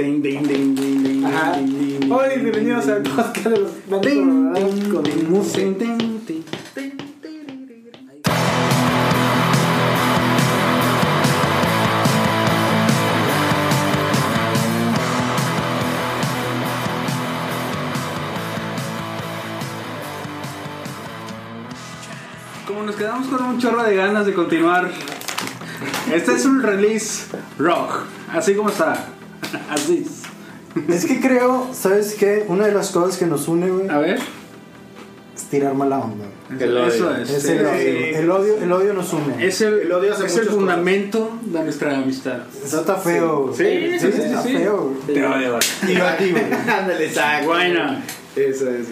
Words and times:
Ding, 0.00 0.22
ding, 0.22 0.42
ding, 0.48 0.74
ding, 0.74 1.02
ding, 1.02 1.24
Ajá. 1.26 1.56
ding, 1.56 1.78
ding, 1.78 2.00
ding, 2.00 2.10
Hoy, 2.10 2.40
bienvenidos 2.40 2.88
al 2.88 3.02
podcast 3.02 3.48
de 3.48 3.58
los 3.58 4.00
Ding, 4.00 4.90
con 4.90 5.02
ding, 5.02 5.78
ding, 5.78 6.24
ding. 6.26 6.44
Como 22.66 22.84
nos 22.84 22.96
quedamos 22.96 23.26
con 23.26 23.44
un 23.44 23.58
chorro 23.58 23.82
de 23.82 23.96
ganas 23.96 24.24
de 24.24 24.32
continuar, 24.32 24.90
este 26.10 26.32
es 26.32 26.46
un 26.46 26.62
release 26.62 27.26
rock, 27.58 28.06
así 28.32 28.54
como 28.54 28.70
está, 28.70 29.19
así. 29.70 30.06
Es 30.88 31.04
que 31.04 31.20
creo, 31.20 31.68
¿sabes 31.72 32.14
qué? 32.14 32.44
Una 32.48 32.66
de 32.66 32.72
las 32.72 32.90
cosas 32.90 33.16
que 33.18 33.26
nos 33.26 33.48
une, 33.48 33.68
güey, 33.70 33.88
A 33.88 33.98
ver, 33.98 34.18
es 35.34 35.42
tirar 35.50 35.74
mala 35.74 35.98
onda. 35.98 36.26
eso, 36.48 36.64
El 36.64 36.76
odio. 36.76 36.86
eso 36.86 37.16
es. 37.16 37.30
Es 37.30 37.42
sí, 37.42 37.48
el, 37.52 37.58
sí. 37.58 37.64
odio. 37.64 38.18
el 38.18 38.30
odio. 38.30 38.56
El 38.62 38.72
odio 38.72 38.94
nos 38.94 39.12
une. 39.12 39.44
Es 39.46 39.60
el, 39.62 39.74
El 39.80 39.92
odio 39.92 40.12
hace 40.14 40.26
es 40.26 40.36
el 40.36 40.46
fundamento 40.48 41.32
de 41.42 41.62
nuestra 41.64 41.96
amistad. 41.98 42.38
Eso 42.64 42.80
está 42.80 42.94
feo. 42.96 43.46
güey. 43.48 43.54
Sí, 43.56 43.98
sí, 43.98 44.12
sí, 44.12 44.22
está 44.22 44.42
sí. 44.42 44.56
feo. 44.56 44.94
güey. 45.06 45.14
Te 45.18 45.26
odio. 45.26 45.58
Y 45.88 45.94
yo 45.94 46.06
a 46.06 46.16
ti, 46.16 46.30
güey. 46.30 46.44
Ándale, 46.68 47.06
exacto. 47.06 47.48
Bueno, 47.48 47.96
Eso, 48.36 48.70
eso. 48.70 48.90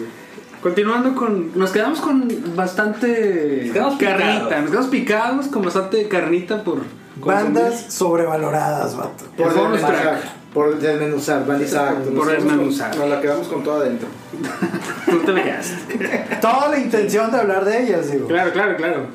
continuando 0.61 1.15
con. 1.15 1.57
Nos 1.57 1.71
quedamos 1.71 2.01
con 2.01 2.27
bastante 2.57 3.61
Nos 3.67 3.73
quedamos 3.73 3.97
carnita. 3.99 4.43
picados. 4.43 4.61
Nos 4.63 4.69
quedamos 4.71 4.89
picados 4.89 5.47
con 5.47 5.61
bastante 5.63 6.07
carnita 6.09 6.61
por. 6.65 6.81
Bandas 7.23 7.85
sobrevaloradas, 7.93 8.95
vato. 8.97 9.25
Por 9.37 9.47
Por 9.47 9.55
bonus 9.55 9.81
desmenuzar. 9.81 10.38
Por 10.53 10.79
desmenuzar. 10.79 11.45
bandas 11.45 11.67
Exacto. 11.71 12.09
Por 12.11 12.27
desmenuzar. 12.31 12.95
Nos 12.97 13.09
la 13.09 13.21
quedamos 13.21 13.47
con 13.47 13.63
todo 13.63 13.81
adentro. 13.81 14.07
Tú 15.05 15.19
te 15.19 15.31
la 15.31 15.43
quedaste. 15.43 16.37
Toda 16.41 16.69
la 16.69 16.79
intención 16.79 17.31
de 17.31 17.37
hablar 17.37 17.65
de 17.65 17.83
ellas, 17.83 18.11
digo. 18.11 18.27
Claro, 18.27 18.51
claro, 18.51 18.75
claro. 18.75 19.07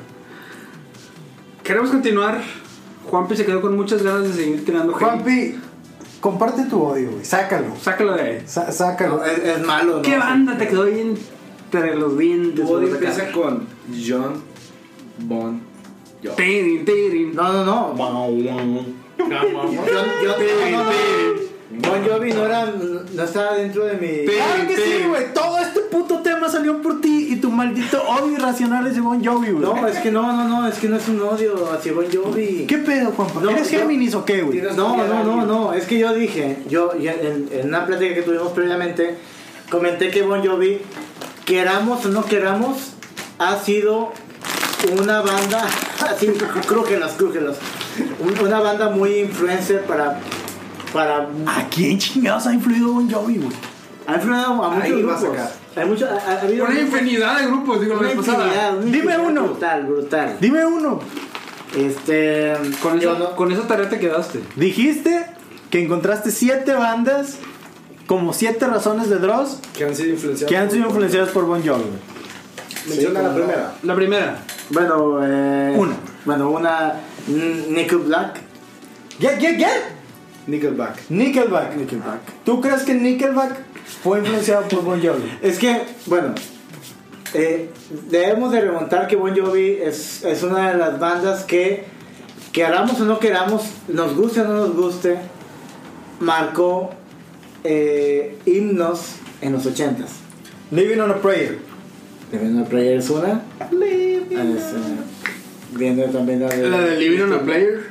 Queremos 1.63 1.89
continuar. 1.89 2.41
Juanpi 3.09 3.35
se 3.35 3.45
quedó 3.45 3.61
con 3.61 3.75
muchas 3.75 4.01
ganas 4.01 4.23
de 4.23 4.33
seguir 4.33 4.65
tirando 4.65 4.93
hate. 4.95 5.03
Juanpi, 5.03 5.55
comparte 6.21 6.63
tu 6.65 6.81
odio, 6.81 7.11
güey. 7.11 7.25
Sácalo. 7.25 7.75
Sácalo 7.81 8.13
de 8.13 8.21
ahí. 8.21 8.43
Sa- 8.45 8.71
sácalo. 8.71 9.17
No, 9.17 9.25
es, 9.25 9.37
es 9.39 9.65
malo, 9.65 9.97
¿no? 9.97 10.01
¿Qué 10.01 10.17
banda 10.17 10.57
te 10.57 10.67
quedó 10.67 10.83
ahí 10.83 10.99
entre 11.01 11.95
los 11.95 12.17
dientes? 12.17 12.65
Tu 12.65 12.71
odio 12.71 12.87
empieza 12.87 13.31
con 13.31 13.67
John 14.07 14.41
Bon 15.19 15.61
Jovi. 16.23 17.31
No, 17.33 17.53
no, 17.53 17.93
no. 17.93 19.04
Yo, 19.29 19.41
yo, 19.41 19.51
no, 19.51 20.69
no, 20.69 20.83
no. 20.83 21.45
Bon 21.77 22.07
Jovi 22.07 22.31
no 22.31 22.45
era, 22.45 22.65
no 22.65 23.23
estaba 23.23 23.55
dentro 23.55 23.85
de 23.85 23.93
mi... 23.95 24.25
Claro 24.31 24.67
que 24.67 24.75
sí, 24.75 25.03
güey. 25.07 25.33
Todo 25.33 25.59
este 25.59 25.81
puto 25.81 26.19
tema 26.19 26.47
salió 26.47 26.81
por 26.81 27.01
ti 27.01 27.27
y 27.31 27.35
tu 27.37 27.49
maldito 27.49 28.01
odio 28.03 28.33
irracional 28.33 28.87
es 28.87 28.95
de 28.95 29.01
Bon 29.01 29.23
Jovi, 29.23 29.51
güey. 29.51 29.63
No, 29.63 29.87
es 29.87 29.97
que 29.99 30.11
no, 30.11 30.21
no, 30.21 30.47
no, 30.47 30.67
es 30.67 30.75
que 30.75 30.87
no 30.87 30.97
es 30.97 31.07
un 31.07 31.21
odio 31.21 31.71
hacia 31.73 31.91
Bon 31.93 32.05
Jovi. 32.11 32.65
¿Qué 32.67 32.77
pedo, 32.77 33.11
Juanpa? 33.11 33.41
No, 33.41 33.49
¿Eres 33.49 33.69
Géminis 33.69 34.13
o 34.15 34.23
qué, 34.23 34.41
güey? 34.41 34.61
No, 34.61 34.95
no, 34.95 35.23
no, 35.23 35.45
no, 35.45 35.73
es 35.73 35.85
que 35.85 35.99
yo 35.99 36.13
dije, 36.13 36.59
yo 36.69 36.93
en, 36.93 37.49
en 37.51 37.67
una 37.67 37.85
plática 37.85 38.13
que 38.13 38.21
tuvimos 38.21 38.51
previamente, 38.53 39.17
comenté 39.69 40.11
que 40.11 40.21
Bon 40.21 40.45
Jovi, 40.45 40.79
queramos 41.45 42.05
o 42.05 42.09
no 42.09 42.25
queramos, 42.25 42.93
ha 43.39 43.57
sido 43.57 44.13
una 44.99 45.21
banda, 45.21 45.67
así, 46.09 46.27
crújelos, 46.67 47.13
crújelos, 47.13 47.57
una 48.43 48.59
banda 48.59 48.89
muy 48.89 49.19
influencer 49.19 49.81
para, 49.85 50.19
para, 50.93 51.27
¿A 51.47 51.67
quién 51.69 51.97
chingados 51.97 52.47
ha 52.47 52.53
influido 52.53 52.91
Bon 52.93 53.09
Jovi, 53.09 53.37
güey? 53.37 53.51
ha 54.07 54.15
influenciado 54.15 54.63
a 54.63 54.69
muchos 54.69 54.83
Ahí 54.83 55.03
va 55.03 55.13
a 55.15 55.19
grupos. 55.19 55.37
sacar. 55.37 55.51
Hay 55.75 55.85
mucho, 55.89 56.07
ha, 56.07 56.31
ha 56.31 56.41
habido 56.41 56.65
Una 56.65 56.79
infinidad 56.79 57.39
de 57.39 57.47
grupos, 57.47 57.81
digo, 57.81 57.93
la 57.95 57.99
una 58.01 58.07
vez 58.09 58.17
pasada. 58.17 58.71
una 58.73 58.85
Dime 58.85 59.17
uno. 59.17 59.43
Brutal, 59.43 59.83
brutal. 59.85 60.37
Dime 60.39 60.65
uno. 60.65 60.99
Este, 61.75 62.53
Con, 62.81 62.99
yo 62.99 63.11
esa, 63.11 63.19
no- 63.19 63.35
con 63.35 63.51
esa 63.51 63.67
tarea 63.67 63.89
te 63.89 63.99
quedaste. 63.99 64.41
Dijiste 64.55 65.25
que 65.69 65.83
encontraste 65.83 66.31
siete 66.31 66.73
bandas 66.73 67.37
como 68.07 68.31
siete 68.33 68.67
razones 68.67 69.09
de 69.09 69.17
Dross 69.17 69.59
Que 69.75 69.83
han 69.85 69.95
sido 69.95 70.11
influenciados. 70.11 70.49
que 70.51 70.57
han 70.57 70.69
sido 70.71 70.85
influenciadas 70.87 71.29
por 71.29 71.45
Bon 71.45 71.59
Jovi. 71.59 71.81
güey. 71.83 72.15
Menciona 72.87 73.19
Sí, 73.19 73.25
la 73.25 73.33
primera. 73.33 73.73
La 73.83 73.95
primera. 73.95 74.37
bueno, 74.69 75.19
eh, 75.23 75.73
Una. 75.75 75.95
Bueno, 76.25 76.49
una 76.49 76.95
Nickel 77.27 77.99
Black. 77.99 78.41
¿Qué, 79.19 79.37
qué, 79.39 79.57
qué? 79.57 79.67
Nickelback. 80.47 81.09
Nickelback. 81.09 81.75
Nickelback. 81.75 82.19
¿Tú 82.43 82.61
crees 82.61 82.83
que 82.83 82.93
Nickelback 82.93 83.57
fue 84.03 84.19
influenciado 84.19 84.67
por 84.67 84.83
Bon 84.83 85.01
Jovi? 85.01 85.31
Es 85.41 85.57
que, 85.57 85.83
bueno, 86.05 86.35
eh, 87.33 87.69
debemos 88.09 88.51
de 88.51 88.61
remontar 88.61 89.07
que 89.07 89.15
Bon 89.15 89.35
Jovi 89.35 89.77
es, 89.81 90.23
es 90.23 90.43
una 90.43 90.71
de 90.71 90.77
las 90.77 90.99
bandas 90.99 91.43
que, 91.43 91.85
queramos 92.55 93.01
o 93.01 93.03
no 93.03 93.19
queramos, 93.19 93.63
nos 93.89 94.15
guste 94.15 94.39
o 94.39 94.45
no 94.45 94.53
nos 94.53 94.75
guste, 94.77 95.17
marcó 96.21 96.91
eh, 97.65 98.37
himnos 98.45 99.15
en 99.41 99.51
los 99.51 99.65
ochentas. 99.65 100.11
Living 100.71 100.99
on 100.99 101.11
a 101.11 101.21
Prayer. 101.21 101.59
Living 102.31 102.55
on 102.55 102.63
a 102.63 102.65
Prayer 102.65 102.99
es 102.99 103.09
una. 103.09 103.41
Es, 103.69 103.81
eh, 104.31 105.14
viendo 105.75 106.03
también 106.05 106.41
la 106.41 106.47
de... 106.49 106.69
La 106.69 106.79
de 106.79 106.97
Living 106.97 107.21
on 107.23 107.33
a 107.33 107.39
Player. 107.39 107.83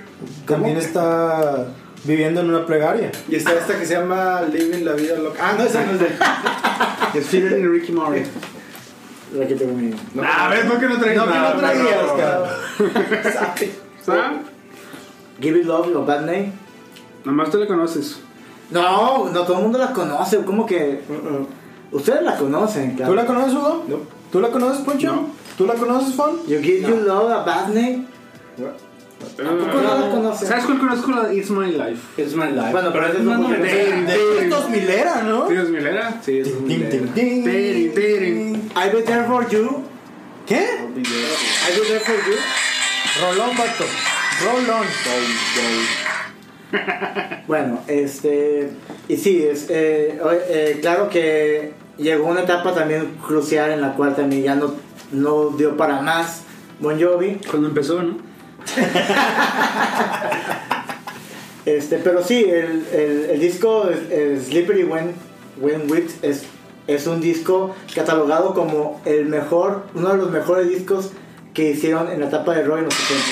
También 0.46 0.76
está 0.76 1.66
viviendo 2.04 2.40
en 2.40 2.50
una 2.50 2.66
plegaria. 2.66 3.10
Y 3.28 3.36
está 3.36 3.52
esta 3.54 3.78
que 3.78 3.86
se 3.86 3.94
llama 3.94 4.42
Living 4.52 4.84
la 4.84 4.92
vida 4.92 5.16
loca. 5.16 5.38
Ah, 5.40 5.54
no, 5.56 5.64
esa 5.64 5.84
no 5.84 5.92
es 5.92 6.00
de. 6.00 6.08
Es 7.18 7.26
Feeling 7.30 7.62
y 7.62 7.66
Ricky 7.66 7.92
Mori. 7.92 8.22
La 9.34 9.46
que 9.46 9.54
tengo 9.54 9.72
en 9.72 9.90
mi- 9.90 9.96
No, 10.14 10.22
A 10.22 10.48
ver, 10.48 10.66
¿por 10.68 10.78
qué 10.78 10.86
no 10.86 10.98
traes 10.98 11.16
No, 11.16 11.24
que 11.24 11.38
no 11.38 11.52
traías, 11.54 12.12
cabrón. 12.16 12.48
¿Sabes? 14.04 14.22
Give 15.40 15.58
It 15.58 15.66
Love 15.66 15.96
o 15.96 16.04
Bad 16.04 16.20
Name. 16.20 16.52
Nomás 17.24 17.50
tú 17.50 17.58
le 17.58 17.66
conoces. 17.66 18.20
No, 18.70 19.30
no 19.30 19.42
todo 19.42 19.56
el 19.58 19.62
mundo 19.64 19.78
la 19.78 19.92
conoce, 19.92 20.38
como 20.44 20.64
que... 20.66 21.02
Uh-uh. 21.08 21.96
Ustedes 21.96 22.22
la 22.22 22.36
conocen, 22.36 22.94
claro. 22.96 23.12
¿Tú 23.12 23.16
la 23.16 23.26
conoces, 23.26 23.52
Hugo? 23.54 23.84
No. 23.88 23.98
¿Tú 24.34 24.40
la 24.40 24.48
conoces, 24.48 24.84
Poncho? 24.84 25.06
No. 25.12 25.28
¿Tú 25.56 25.64
la 25.64 25.74
conoces, 25.74 26.12
Fon? 26.16 26.40
You 26.48 26.58
give 26.60 26.80
you 26.88 26.96
love 27.06 27.30
a 27.30 27.44
bad 27.44 27.68
name. 27.68 28.04
¿Tampoco 29.36 29.80
no 29.80 29.96
la 30.00 30.10
conoces? 30.10 30.48
¿Sabes 30.48 30.64
cuál 30.64 30.80
conozco? 30.80 31.12
La 31.12 31.32
It's 31.32 31.50
My 31.50 31.70
Life. 31.70 32.20
It's 32.20 32.34
my 32.34 32.50
life. 32.50 32.72
Bueno, 32.72 32.90
pero 32.92 33.06
es 33.06 33.20
No, 33.20 33.38
no, 33.38 33.48
no 33.48 33.48
de- 33.62 33.70
sé. 33.70 33.92
de- 34.02 34.44
Es 34.44 34.50
2000era, 34.50 35.22
¿no? 35.22 35.48
¿Sí 35.48 35.54
es 35.54 35.68
Milera? 35.70 36.20
Sí, 36.20 36.38
es 36.40 36.48
Milera. 36.60 36.98
I'll 38.74 38.90
be 38.92 39.02
there 39.02 39.24
for 39.28 39.48
you. 39.48 39.84
¿Qué? 40.48 40.66
I'll 40.80 40.92
be 40.92 41.02
there 41.86 42.00
for 42.00 42.16
you. 42.16 42.36
Rolón, 43.22 43.56
vato. 43.56 43.84
Rolón. 44.44 44.84
Bueno, 47.46 47.82
este. 47.86 48.68
Y 49.06 49.16
sí, 49.16 49.44
es, 49.44 49.66
eh, 49.70 50.18
eh, 50.48 50.78
claro 50.80 51.08
que 51.08 51.72
llegó 51.98 52.26
una 52.26 52.42
etapa 52.42 52.74
también 52.74 53.16
crucial 53.24 53.70
en 53.70 53.80
la 53.80 53.94
cual 53.94 54.14
también 54.14 54.42
ya 54.42 54.54
no, 54.54 54.74
no 55.12 55.50
dio 55.50 55.76
para 55.76 56.00
más 56.00 56.42
Bon 56.80 57.00
Jovi. 57.00 57.40
Cuando 57.50 57.68
empezó, 57.68 58.02
¿no? 58.02 58.16
Este, 61.66 61.96
pero 61.96 62.22
sí, 62.22 62.44
el, 62.44 62.86
el, 62.92 63.30
el 63.30 63.40
disco 63.40 63.88
el 63.88 64.38
Slippery 64.38 64.84
When, 64.84 65.14
When 65.58 65.90
With 65.90 66.10
es, 66.20 66.44
es 66.86 67.06
un 67.06 67.22
disco 67.22 67.74
catalogado 67.94 68.52
como 68.52 69.00
el 69.06 69.24
mejor, 69.24 69.86
uno 69.94 70.10
de 70.10 70.18
los 70.18 70.30
mejores 70.30 70.68
discos 70.68 71.12
que 71.54 71.70
hicieron 71.70 72.10
en 72.10 72.20
la 72.20 72.26
etapa 72.26 72.54
de 72.54 72.64
rock 72.64 72.80
en 72.80 72.84
los 72.84 72.94
70. 72.94 73.24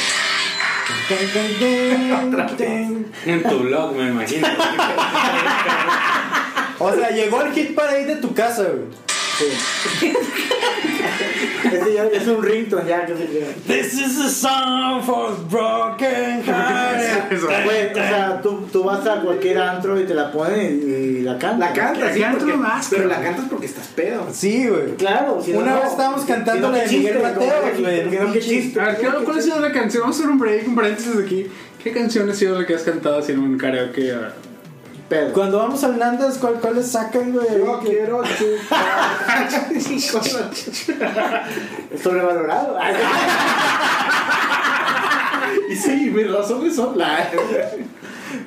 En 3.26 3.42
tu 3.42 3.58
blog, 3.58 3.94
me 3.94 4.08
imagino. 4.08 4.48
O 6.84 6.94
sea, 6.94 7.10
llegó 7.10 7.42
el 7.42 7.52
hit 7.52 7.74
parade 7.74 8.06
de 8.06 8.16
tu 8.16 8.34
casa, 8.34 8.62
güey. 8.64 8.86
Sí. 9.38 10.12
Ese 11.72 11.94
ya 11.94 12.04
es 12.04 12.26
un 12.26 12.42
ringtone 12.42 12.88
ya 12.88 13.06
que 13.06 13.16
se. 13.16 13.24
This 13.66 13.94
is 13.94 14.18
a 14.20 14.28
song 14.28 15.02
for 15.02 15.32
broken 15.50 16.42
hearted. 16.44 17.42
O 17.42 17.94
sea, 17.94 18.40
tú, 18.42 18.68
tú 18.70 18.84
vas 18.84 19.06
a 19.06 19.20
cualquier 19.20 19.58
antro 19.58 19.98
y 19.98 20.04
te 20.04 20.14
la 20.14 20.30
ponen 20.30 20.80
y, 20.84 21.18
y 21.18 21.22
la 21.22 21.38
cantas. 21.38 21.58
La 21.58 21.72
cantas, 21.72 22.14
sí, 22.14 22.22
porque- 22.30 22.52
más, 22.54 22.88
pero 22.90 23.06
la 23.08 23.20
cantas 23.22 23.46
porque 23.48 23.66
estás 23.66 23.86
pedo. 23.88 24.26
Sí, 24.32 24.68
güey. 24.68 24.96
Claro, 24.96 25.40
si 25.42 25.52
Una 25.52 25.74
no. 25.74 25.80
vez 25.80 25.90
estábamos 25.90 26.24
cantando 26.24 26.70
la 26.70 26.78
de 26.78 26.86
Miguel 26.88 27.02
chiste, 27.14 27.22
Mateos, 27.22 27.80
güey, 27.80 28.32
qué 28.32 28.40
chiste. 28.40 28.80
A 28.80 28.84
ver, 28.86 28.96
¿qué- 28.98 29.08
¿cuál 29.24 29.38
ha 29.38 29.42
sido 29.42 29.60
la 29.60 29.72
canción? 29.72 30.02
Vamos 30.02 30.16
a 30.16 30.20
hacer 30.20 30.30
un 30.30 30.38
break, 30.38 30.68
un 30.68 30.74
paréntesis 30.74 31.12
aquí. 31.16 31.46
¿Qué 31.82 31.92
canción 31.92 32.28
ha 32.28 32.34
sido 32.34 32.60
la 32.60 32.66
que 32.66 32.74
has 32.74 32.82
cantado 32.82 33.18
así 33.18 33.32
en 33.32 33.38
un 33.40 33.56
karaoke? 33.58 34.12
ah? 34.12 34.32
Pedo. 35.08 35.32
Cuando 35.32 35.58
vamos 35.58 35.82
al 35.84 35.98
Nandas, 35.98 36.38
¿cuál, 36.38 36.54
cuál 36.54 36.76
les 36.76 36.90
sacan, 36.90 37.32
güey? 37.32 37.46
Yo 37.58 37.80
quiero 37.80 38.22
chupar. 38.22 39.48
Sobrevalorado. 42.02 42.76
Y 45.68 45.76
sí, 45.76 46.10
mis 46.14 46.30
razones 46.30 46.74
son 46.76 46.96
la. 46.98 47.30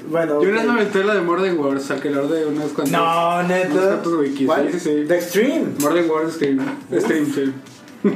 Bueno, 0.10 0.42
Yo 0.42 0.50
una 0.50 0.58
vez 0.62 0.66
me 0.66 0.74
aventé 0.74 1.04
la 1.04 1.14
de 1.14 1.22
Morden 1.22 1.60
Wars, 1.60 1.92
al 1.92 2.00
creador 2.00 2.30
de 2.30 2.46
unas 2.46 2.72
cuantas. 2.72 2.92
No, 2.92 3.44
neta. 3.44 3.70
cuantos 3.70 4.14
wikis. 4.14 4.48
¿Cuál? 4.48 4.72
Sí, 4.72 4.80
sí, 4.80 4.90
sí. 5.02 5.06
The 5.08 5.16
Extreme. 5.16 5.66
Morden 5.80 6.10
Wars 6.10 6.34
Stream. 6.34 6.60
Stream, 6.92 7.34
sí. 7.34 7.54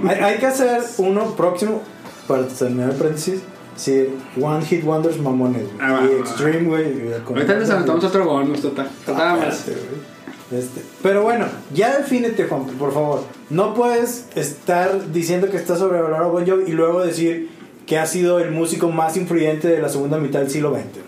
Hay, 0.07 0.19
hay 0.19 0.37
que 0.37 0.45
hacer 0.47 0.81
uno 0.97 1.35
próximo 1.35 1.81
para 2.27 2.47
terminar 2.47 2.91
el 2.91 2.95
paréntesis. 2.95 3.41
Sí, 3.79 4.07
One 4.41 4.65
Hit 4.65 4.83
Wonders 4.83 5.17
mamones. 5.19 5.63
güey. 5.63 5.75
Ah, 5.79 5.93
va, 5.93 6.01
y 6.05 6.19
Extreme, 6.19 6.67
güey. 6.67 6.85
Ahorita 7.25 7.55
les 7.55 7.69
aventamos 7.69 8.03
otro 8.03 8.25
bonus, 8.25 8.61
total. 8.61 8.89
Nada 9.07 9.35
más. 9.37 9.59
Espérate, 9.59 9.85
güey. 9.89 10.59
Este, 10.61 10.81
pero 11.01 11.21
bueno, 11.23 11.45
ya 11.73 11.97
defínete, 11.97 12.45
Juan, 12.45 12.65
por 12.65 12.93
favor. 12.93 13.23
No 13.49 13.73
puedes 13.75 14.25
estar 14.35 15.11
diciendo 15.13 15.49
que 15.49 15.57
está 15.57 15.77
sobrevalorado 15.77 16.31
Bon 16.31 16.45
Jovi 16.45 16.63
y 16.67 16.71
luego 16.73 17.01
decir 17.05 17.49
que 17.85 17.97
ha 17.99 18.05
sido 18.05 18.39
el 18.39 18.51
músico 18.51 18.89
más 18.89 19.15
influyente 19.15 19.67
de 19.67 19.79
la 19.79 19.89
segunda 19.89 20.17
mitad 20.17 20.39
del 20.39 20.49
siglo 20.49 20.73
XX. 20.75 20.99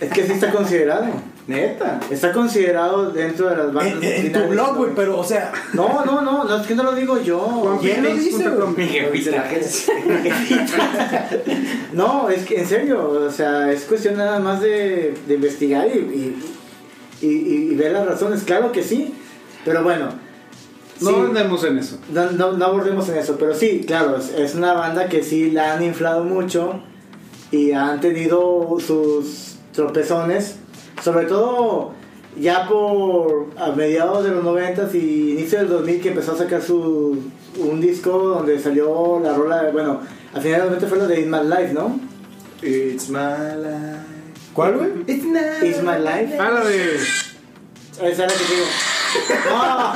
Es 0.00 0.10
que 0.10 0.26
sí 0.26 0.32
está 0.32 0.50
considerado. 0.50 1.04
Neta. 1.46 2.00
Está 2.10 2.32
considerado 2.32 3.10
dentro 3.12 3.48
de 3.48 3.56
las 3.56 3.72
bandas. 3.72 4.02
en- 4.02 4.26
en 4.26 4.32
tu 4.32 4.40
blog, 4.48 4.76
güey, 4.76 4.90
pero 4.96 5.18
o 5.18 5.24
sea, 5.24 5.52
No, 5.74 6.04
no, 6.04 6.20
no, 6.22 6.44
no, 6.44 6.60
es 6.60 6.66
que 6.66 6.74
no 6.74 6.82
lo 6.82 6.94
digo 6.94 7.20
yo. 7.22 7.78
¿quién 7.80 8.02
lo 8.02 8.14
dice? 8.14 8.44
No, 11.96 12.28
es 12.28 12.44
que 12.44 12.60
en 12.60 12.66
serio, 12.66 13.08
o 13.26 13.30
sea, 13.30 13.72
es 13.72 13.84
cuestión 13.84 14.16
nada 14.18 14.38
más 14.38 14.60
de, 14.60 15.14
de 15.26 15.34
investigar 15.34 15.88
y, 15.88 15.98
y, 15.98 17.26
y- 17.26 17.72
y 17.72 17.74
ver 17.74 17.92
las 17.92 18.06
razones. 18.06 18.42
Claro 18.44 18.70
que 18.70 18.82
sí, 18.82 19.14
pero 19.64 19.82
bueno. 19.82 20.08
No 21.00 21.10
sí, 21.10 21.16
andemos 21.16 21.64
en 21.64 21.78
eso. 21.78 21.98
no, 22.10 22.30
no, 22.32 22.52
no 22.52 22.64
abordemos 22.64 23.08
en 23.10 23.16
eso, 23.18 23.36
pero 23.38 23.54
sí, 23.54 23.84
claro, 23.86 24.16
es, 24.16 24.30
es 24.32 24.54
una 24.54 24.72
banda 24.72 25.08
que 25.08 25.22
sí 25.22 25.50
la 25.50 25.74
han 25.74 25.82
inflado 25.82 26.24
mucho 26.24 26.80
y 27.50 27.72
han 27.72 28.00
tenido 28.00 28.76
sus 28.78 29.56
tropezones, 29.72 30.56
sobre 31.02 31.26
todo 31.26 31.92
ya 32.40 32.66
por 32.68 33.48
a 33.58 33.72
mediados 33.72 34.24
de 34.24 34.30
los 34.30 34.42
90 34.44 34.88
y 34.94 35.32
inicio 35.32 35.58
del 35.58 35.68
2000 35.68 36.00
que 36.00 36.08
empezó 36.10 36.32
a 36.32 36.38
sacar 36.38 36.62
su 36.62 37.18
un 37.58 37.80
disco 37.80 38.10
donde 38.18 38.58
salió 38.58 39.20
la 39.22 39.34
rola, 39.34 39.62
de- 39.64 39.72
bueno, 39.72 40.00
al 40.36 40.42
final 40.42 40.66
90 40.66 40.86
fue 40.86 40.98
la 40.98 41.06
de 41.06 41.20
In 41.20 41.30
My 41.30 41.38
Life, 41.42 41.72
¿no? 41.72 41.98
It's 42.60 43.08
my 43.08 43.18
life. 43.56 44.00
¿cuál, 44.52 44.76
güey? 44.76 44.90
It's 45.06 45.82
My 45.82 45.98
Life. 45.98 46.36
Ah, 46.38 46.50
la 46.50 46.64
de. 46.64 46.96
Esa 46.96 48.06
es 48.06 48.18
la 48.18 48.26
que 48.26 48.34
digo. 48.54 48.66
No. 49.48 49.92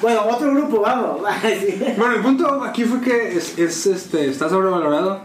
bueno, 0.00 0.26
otro 0.28 0.54
grupo, 0.54 0.80
vamos. 0.80 1.22
Sí. 1.42 1.82
Bueno, 1.96 2.14
el 2.14 2.22
punto 2.22 2.62
aquí 2.62 2.84
fue 2.84 3.00
que 3.00 3.36
es, 3.36 3.58
es, 3.58 3.86
este, 3.86 4.30
está 4.30 4.48
sobrevalorado. 4.48 5.22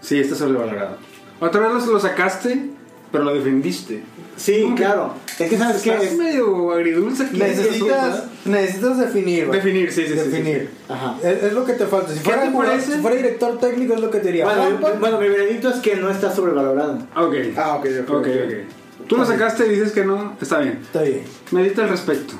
Sí, 0.00 0.18
está 0.18 0.34
sobrevalorado. 0.34 0.96
Otra 1.38 1.68
vez 1.68 1.86
lo, 1.86 1.92
lo 1.92 2.00
sacaste, 2.00 2.70
pero 3.12 3.22
lo 3.22 3.34
defendiste. 3.34 4.02
Sí, 4.36 4.72
claro. 4.76 5.14
Es 5.44 5.50
que 5.50 5.58
sabes 5.58 5.82
que 5.82 5.90
Estás 5.94 6.12
medio 6.14 6.72
agridulce 6.72 7.24
aquí. 7.24 7.38
Necesitas, 7.38 8.24
necesitas 8.44 8.98
definir. 8.98 9.50
Definir, 9.50 9.92
sí, 9.92 10.02
sí, 10.06 10.08
sí, 10.08 10.14
Definir. 10.30 10.70
Ajá. 10.88 11.16
Es, 11.22 11.42
es 11.44 11.52
lo 11.52 11.64
que 11.64 11.72
te 11.74 11.86
falta. 11.86 12.12
Si 12.12 12.18
¿Qué 12.18 12.24
fuera, 12.24 12.42
te 12.42 12.48
jugador- 12.50 12.72
parece? 12.72 12.92
si 12.94 12.98
fuera 13.00 13.16
director 13.16 13.58
técnico, 13.58 13.94
es 13.94 14.00
lo 14.00 14.10
que 14.10 14.18
te 14.18 14.26
diría. 14.28 14.44
Bueno, 14.44 14.80
yo- 14.80 14.98
bueno, 15.00 15.18
mi 15.18 15.28
veredicto 15.28 15.70
es 15.70 15.76
que 15.80 15.96
no 15.96 16.10
está 16.10 16.34
sobrevalorado. 16.34 16.98
Ok. 17.16 17.34
Ah, 17.56 17.76
ok, 17.76 17.86
ok. 18.02 18.10
Ok, 18.10 18.26
ok. 18.26 19.08
Tú 19.08 19.16
lo 19.16 19.26
sacaste 19.26 19.66
y 19.66 19.70
dices 19.70 19.92
que 19.92 20.04
no, 20.04 20.36
está 20.40 20.60
bien. 20.60 20.78
Está 20.82 21.02
bien. 21.02 21.24
Medita 21.50 21.82
al 21.82 21.88
respecto. 21.90 22.34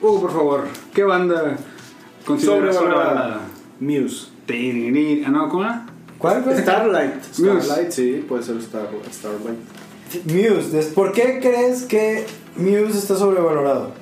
Hugo, 0.00 0.20
por 0.22 0.32
favor, 0.32 0.64
¿qué 0.94 1.02
banda 1.04 1.56
consideras 2.24 2.74
sobrevalorada? 2.76 3.40
Muse. 3.80 4.28
Ah, 5.26 5.30
no, 5.30 5.48
¿cómo 5.48 5.64
era? 5.64 5.86
¿Cuál? 6.18 6.44
Starlight. 6.58 7.14
Muse. 7.38 7.62
Starlight, 7.62 7.90
sí, 7.90 8.24
puede 8.28 8.42
ser 8.42 8.56
Star, 8.58 8.88
Starlight. 9.10 9.58
Muse. 10.24 10.92
¿Por 10.94 11.12
qué 11.12 11.40
crees 11.40 11.82
que 11.82 12.26
Muse 12.56 12.98
está 12.98 13.16
sobrevalorado? 13.16 13.92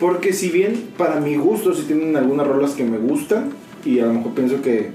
Porque 0.00 0.32
si 0.32 0.50
bien 0.50 0.90
para 0.96 1.20
mi 1.20 1.36
gusto 1.36 1.74
sí 1.74 1.82
tienen 1.82 2.16
algunas 2.16 2.46
rolas 2.46 2.72
que 2.72 2.84
me 2.84 2.98
gustan 2.98 3.50
y 3.84 4.00
a 4.00 4.06
lo 4.06 4.14
mejor 4.14 4.34
pienso 4.34 4.60
que 4.62 4.90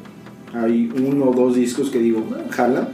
hay 0.53 0.91
uno 0.95 1.25
o 1.25 1.33
dos 1.33 1.55
discos 1.55 1.89
que 1.89 1.99
digo, 1.99 2.25
"Ah, 2.33 2.51
jalan. 2.51 2.89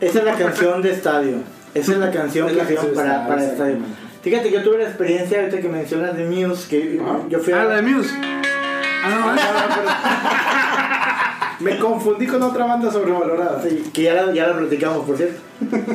Esa 0.00 0.18
es 0.18 0.24
la 0.24 0.34
canción 0.36 0.82
de 0.82 0.90
estadio. 0.92 1.36
Esa 1.74 1.92
es 1.92 1.98
la 1.98 2.10
canción 2.10 2.46
Es 2.50 2.52
que 2.52 2.58
la 2.58 2.64
hicieron 2.64 2.94
para, 2.94 3.12
estadio, 3.12 3.28
para 3.28 3.44
estadio. 3.44 3.76
Fíjate, 4.22 4.50
yo 4.50 4.62
tuve 4.62 4.78
la 4.78 4.84
experiencia 4.84 5.40
ahorita 5.40 5.60
que 5.60 5.68
mencionas 5.68 6.16
de 6.16 6.24
Muse, 6.24 6.68
que 6.68 7.00
yo 7.28 7.38
fui 7.40 7.52
a... 7.52 7.62
Ah, 7.62 7.64
la 7.64 7.76
de 7.76 7.82
Muse. 7.82 8.10
Ah, 9.06 10.60
Me 11.64 11.78
confundí 11.78 12.26
con 12.26 12.42
otra 12.42 12.66
banda 12.66 12.90
sobrevalorada. 12.92 13.62
Sí, 13.62 13.90
que 13.92 14.02
ya 14.02 14.14
la, 14.14 14.32
ya 14.32 14.48
la 14.48 14.58
platicamos, 14.58 15.06
por 15.06 15.16
cierto. 15.16 15.40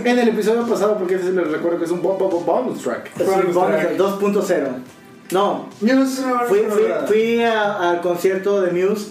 En 0.03 0.19
el 0.19 0.29
episodio 0.29 0.65
pasado, 0.67 0.97
porque 0.97 1.15
ese 1.15 1.31
les 1.31 1.47
recuerdo 1.51 1.77
que 1.79 1.85
es 1.85 1.91
un 1.91 2.01
bo- 2.01 2.17
bo- 2.17 2.29
bo- 2.29 2.41
bonus 2.41 2.81
track. 2.81 3.11
Es 3.19 3.27
un 3.27 3.53
bonus, 3.53 3.79
2.0. 3.97 4.67
No, 5.31 5.39
no. 5.41 5.69
Muse 5.81 6.23
fui, 6.47 6.59
fui, 6.69 6.83
fui 7.07 7.43
a- 7.43 7.91
al 7.91 8.01
concierto 8.01 8.61
de 8.61 8.71
Muse 8.71 9.09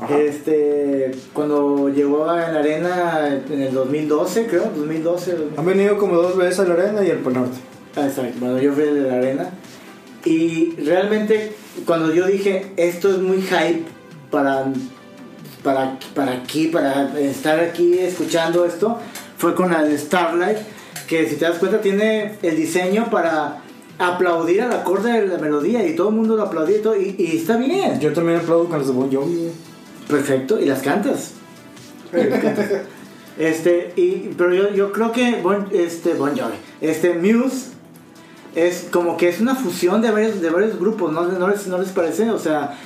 Ajá. 0.00 0.18
este, 0.18 1.10
cuando 1.34 1.90
llegó 1.90 2.24
a 2.30 2.36
la 2.50 2.60
arena 2.60 3.28
en 3.50 3.60
el 3.60 3.74
2012, 3.74 4.46
creo, 4.46 4.70
2012. 4.74 5.36
Han 5.58 5.66
venido 5.66 5.98
como 5.98 6.16
dos 6.16 6.36
veces 6.38 6.60
a 6.60 6.64
la 6.64 6.74
arena 6.74 7.04
y 7.04 7.10
al 7.10 7.18
Pal 7.18 7.34
Norte. 7.34 7.58
Ah, 7.96 8.06
Exacto, 8.06 8.36
bueno, 8.40 8.58
yo 8.58 8.72
fui 8.72 8.84
de 8.84 9.02
la 9.02 9.16
arena. 9.16 9.50
Y 10.24 10.76
realmente, 10.76 11.52
cuando 11.86 12.14
yo 12.14 12.26
dije, 12.26 12.72
esto 12.76 13.10
es 13.10 13.18
muy 13.18 13.42
hype 13.42 13.84
para, 14.30 14.64
para, 15.62 15.98
para 16.14 16.32
aquí, 16.32 16.68
para 16.68 17.18
estar 17.18 17.60
aquí 17.60 17.98
escuchando 17.98 18.64
esto, 18.64 18.98
fue 19.38 19.54
con 19.54 19.70
la 19.70 19.82
de 19.82 19.96
Starlight, 19.96 20.58
que 21.06 21.28
si 21.28 21.36
te 21.36 21.44
das 21.44 21.58
cuenta 21.58 21.80
tiene 21.80 22.36
el 22.42 22.56
diseño 22.56 23.10
para 23.10 23.62
aplaudir 23.98 24.62
al 24.62 24.72
acorde 24.72 25.20
de 25.20 25.26
la 25.26 25.38
melodía 25.38 25.86
y 25.86 25.94
todo 25.94 26.08
el 26.08 26.14
mundo 26.14 26.36
lo 26.36 26.44
aplaudía 26.44 26.78
y, 26.78 26.80
todo, 26.80 26.96
y, 26.96 27.16
y 27.18 27.36
está 27.36 27.56
bien. 27.56 28.00
Yo 28.00 28.12
también 28.12 28.38
aplaudo 28.38 28.68
con 28.68 28.78
los 28.78 28.88
de 28.88 28.94
Bon 28.94 29.12
Jovi. 29.12 29.50
Perfecto, 30.08 30.58
y 30.58 30.64
las 30.64 30.82
cantas. 30.82 31.32
Este, 33.38 33.92
y, 33.96 34.32
pero 34.36 34.52
yo, 34.52 34.74
yo 34.74 34.92
creo 34.92 35.12
que 35.12 35.40
Bon, 35.42 35.66
este, 35.72 36.14
bon 36.14 36.36
Jovi, 36.36 36.54
este, 36.80 37.14
Muse 37.14 37.70
es 38.54 38.88
como 38.90 39.16
que 39.16 39.28
es 39.28 39.40
una 39.40 39.54
fusión 39.54 40.02
de 40.02 40.10
varios, 40.10 40.42
de 40.42 40.50
varios 40.50 40.78
grupos, 40.78 41.12
¿no, 41.12 41.22
¿No, 41.22 41.48
les, 41.48 41.66
¿no 41.68 41.78
les 41.78 41.90
parece? 41.90 42.30
O 42.30 42.38
sea, 42.38 42.76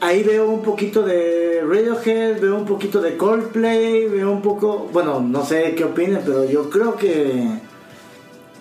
ahí 0.00 0.22
veo 0.22 0.48
un 0.48 0.62
poquito 0.62 1.02
de 1.02 1.62
Radiohead, 1.66 2.40
veo 2.40 2.56
un 2.56 2.64
poquito 2.64 3.00
de 3.00 3.16
Coldplay, 3.16 4.08
veo 4.08 4.30
un 4.30 4.42
poco, 4.42 4.88
bueno, 4.92 5.20
no 5.20 5.44
sé 5.44 5.74
qué 5.74 5.84
opinen, 5.84 6.22
pero 6.24 6.44
yo 6.44 6.70
creo 6.70 6.96
que, 6.96 7.48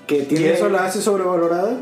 que 0.08 0.20
¿Y 0.20 0.26
tiene... 0.26 0.54
eso 0.54 0.70
la 0.70 0.86
hace 0.86 1.02
sobrevalorada? 1.02 1.78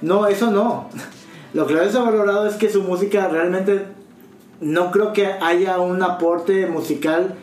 No, 0.00 0.26
eso 0.26 0.50
no. 0.50 0.88
Lo 1.54 1.66
que 1.66 1.74
lo 1.74 1.82
hace 1.82 1.98
valorado 1.98 2.46
es 2.46 2.54
que 2.54 2.70
su 2.70 2.82
música 2.82 3.28
realmente 3.28 3.84
no 4.60 4.90
creo 4.90 5.12
que 5.12 5.26
haya 5.26 5.78
un 5.80 6.02
aporte 6.02 6.66
musical 6.66 7.34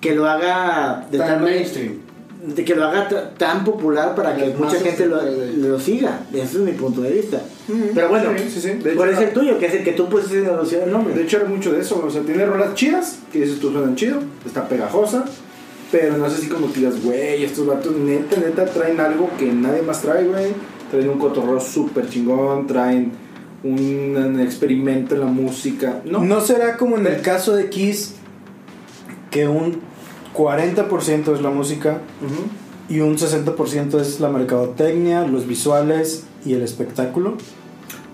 que 0.00 0.14
lo 0.14 0.28
haga 0.28 1.06
de 1.08 1.18
Tan 1.18 1.28
tal 1.28 1.40
mainstream. 1.42 2.00
De 2.46 2.64
que 2.64 2.74
lo 2.74 2.84
haga 2.84 3.08
ta- 3.08 3.30
tan 3.34 3.64
popular 3.64 4.14
para 4.14 4.36
que 4.36 4.48
Las 4.48 4.58
mucha 4.58 4.78
gente 4.80 5.06
lo, 5.06 5.20
lo 5.22 5.80
siga. 5.80 6.20
Ese 6.32 6.42
es 6.42 6.54
mi 6.58 6.72
punto 6.72 7.00
de 7.00 7.10
vista. 7.12 7.40
Pero 7.94 8.08
bueno, 8.10 8.30
Sí, 8.36 8.60
sí, 8.60 8.78
¿cuál 8.96 9.10
hecho, 9.10 9.20
es 9.20 9.28
el 9.28 9.32
tuyo? 9.34 9.58
Que 9.58 9.66
es 9.66 9.74
el 9.74 9.84
que 9.84 9.92
tú 9.92 10.08
pusiste 10.08 10.38
en 10.38 10.82
el 10.84 10.90
nombre. 10.92 11.14
De 11.14 11.22
hecho, 11.22 11.38
era 11.38 11.46
mucho 11.48 11.72
de 11.72 11.80
eso. 11.80 12.04
O 12.06 12.10
sea, 12.10 12.22
tiene 12.22 12.44
rolas 12.44 12.74
chidas, 12.74 13.18
que 13.32 13.40
dices 13.40 13.58
tú 13.60 13.72
suenan 13.72 13.96
chido, 13.96 14.18
está 14.44 14.68
pegajosa, 14.68 15.24
pero 15.90 16.16
no 16.18 16.26
es 16.26 16.34
así 16.34 16.48
como 16.48 16.70
que 16.72 16.80
digas, 16.80 17.02
güey, 17.02 17.44
estos 17.44 17.66
vatos 17.66 17.96
neta, 17.96 18.36
neta 18.36 18.66
traen 18.66 19.00
algo 19.00 19.30
que 19.38 19.46
nadie 19.52 19.80
más 19.82 20.02
trae, 20.02 20.24
güey. 20.26 20.52
Traen 20.90 21.08
un 21.08 21.18
cotorreo 21.18 21.60
súper 21.60 22.08
chingón, 22.10 22.66
traen 22.66 23.12
un, 23.62 24.14
un 24.16 24.40
experimento 24.40 25.14
en 25.14 25.20
la 25.22 25.26
música. 25.26 26.02
No, 26.04 26.20
¿No 26.22 26.40
será 26.42 26.76
como 26.76 26.98
en 26.98 27.06
el 27.06 27.22
caso 27.22 27.56
de 27.56 27.70
Kiss 27.70 28.16
que 29.30 29.48
un 29.48 29.80
40% 30.34 31.34
es 31.34 31.40
la 31.42 31.50
música 31.50 31.98
Ujú. 32.22 32.94
y 32.94 33.00
un 33.00 33.16
60% 33.16 34.00
es 34.00 34.20
la 34.20 34.28
mercadotecnia, 34.28 35.22
los 35.26 35.46
visuales 35.46 36.24
y 36.44 36.54
el 36.54 36.62
espectáculo? 36.62 37.34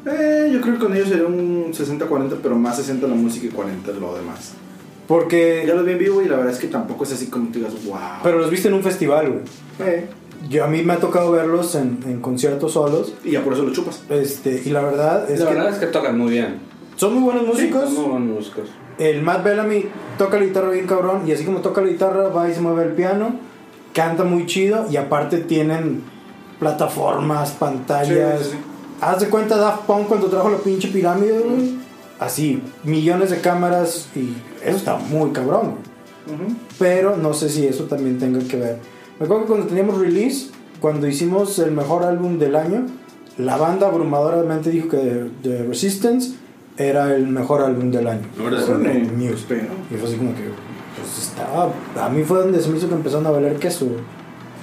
Eh, 0.07 0.51
yo 0.53 0.61
creo 0.61 0.75
que 0.79 0.85
con 0.85 0.95
ellos 0.95 1.09
sería 1.09 1.27
un 1.27 1.73
60-40, 1.73 2.37
pero 2.43 2.57
más 2.57 2.77
60 2.77 3.07
la 3.07 3.15
música 3.15 3.47
y 3.47 3.51
40 3.51 3.93
lo 3.93 4.15
demás. 4.15 4.53
Porque... 5.07 5.65
Ya 5.67 5.75
los 5.75 5.85
vi 5.85 5.93
en 5.93 5.99
vivo 5.99 6.23
y 6.23 6.29
la 6.29 6.37
verdad 6.37 6.53
es 6.53 6.59
que 6.59 6.69
tampoco 6.69 7.05
es 7.05 7.13
así 7.13 7.27
como 7.27 7.51
que 7.51 7.59
digas, 7.59 7.73
wow. 7.85 7.99
Pero 8.23 8.39
los 8.39 8.51
viste 8.51 8.69
en 8.69 8.75
un 8.75 8.83
festival, 8.83 9.29
güey. 9.29 9.43
Eh, 9.91 10.07
Yo 10.49 10.65
a 10.65 10.69
mí 10.69 10.83
me 10.83 10.93
ha 10.95 10.99
tocado 11.01 11.33
verlos 11.33 11.75
en, 11.75 11.99
en 12.07 12.21
conciertos 12.21 12.73
solos. 12.73 13.13
y 13.25 13.33
ya 13.33 13.43
por 13.43 13.53
eso 13.55 13.63
lo 13.65 13.73
chupas. 13.73 14.03
Este, 14.09 14.63
y 14.65 14.71
la 14.71 14.83
verdad 14.83 15.31
es 15.31 15.41
La 15.41 15.49
que 15.49 15.55
verdad 15.55 15.73
es 15.73 15.79
que 15.79 15.87
tocan 15.87 16.17
muy 16.17 16.31
bien. 16.31 16.61
son 16.97 17.15
muy 17.15 17.23
buenos 17.25 17.47
músicos. 17.47 17.85
Son 17.85 17.95
muy 17.95 18.05
buenos 18.11 18.29
músicos. 18.37 18.69
El 19.01 19.23
Matt 19.23 19.43
Bellamy 19.43 19.87
toca 20.19 20.39
la 20.39 20.45
guitarra 20.45 20.71
bien 20.71 20.87
cabrón 20.87 21.23
y 21.27 21.33
así 21.33 21.45
como 21.45 21.61
toca 21.61 21.81
la 21.81 21.89
guitarra 21.89 22.29
va 22.29 22.51
y 22.51 22.55
se 22.55 22.61
mueve 22.61 22.83
el 22.83 22.93
piano, 22.93 23.35
canta 23.95 24.25
muy 24.25 24.45
chido 24.45 24.87
y 24.91 24.99
aparte 24.99 25.39
tienen 25.39 26.03
plataformas, 26.59 27.53
pantallas. 27.53 28.43
Sí. 28.43 28.57
Haz 29.01 29.21
de 29.21 29.29
cuenta 29.31 29.57
Daft 29.57 29.87
Punk 29.87 30.07
cuando 30.07 30.27
trajo 30.27 30.51
la 30.51 30.59
pinche 30.59 30.89
pirámide, 30.89 31.41
güey. 31.41 31.79
Así, 32.19 32.63
millones 32.85 33.31
de 33.31 33.41
cámaras 33.41 34.11
y 34.15 34.35
eso 34.63 34.77
está 34.77 34.97
muy 34.97 35.31
cabrón. 35.31 35.77
pero 36.79 37.17
no 37.17 37.33
sé 37.33 37.49
si 37.49 37.67
eso 37.67 37.85
también 37.85 38.19
tenga 38.19 38.41
que 38.47 38.59
ver. 38.59 38.79
Me 39.19 39.25
acuerdo 39.25 39.45
que 39.45 39.49
cuando 39.49 39.67
teníamos 39.67 39.99
release, 39.99 40.51
cuando 40.79 41.07
hicimos 41.07 41.59
el 41.59 41.73
mejor 41.73 42.05
álbum 42.05 42.39
del 42.39 42.55
año, 42.55 42.85
la 43.39 43.57
banda 43.57 43.87
abrumadoramente 43.87 44.69
dijo 44.69 44.89
que 44.89 45.31
The 45.43 45.63
Resistance 45.63 46.35
era 46.89 47.15
el 47.15 47.27
mejor 47.27 47.63
álbum 47.63 47.91
del 47.91 48.07
año. 48.07 48.23
Órale. 48.45 48.65
Con 48.67 48.81
Órale. 48.81 49.01
Muse. 49.05 49.45
Pero- 49.49 49.67
Y 49.91 49.95
fue 49.97 50.09
así 50.09 50.17
como 50.17 50.35
que, 50.35 50.43
pues 50.97 51.19
estaba. 51.29 51.73
A 52.01 52.09
mí 52.09 52.23
fue 52.25 52.39
donde 52.39 52.61
se 52.61 52.69
me 52.71 52.79
hizo 52.79 52.89
que 52.89 52.95
empezaron 52.95 53.27
a 53.27 53.31
valer 53.31 53.57
queso. 53.57 53.87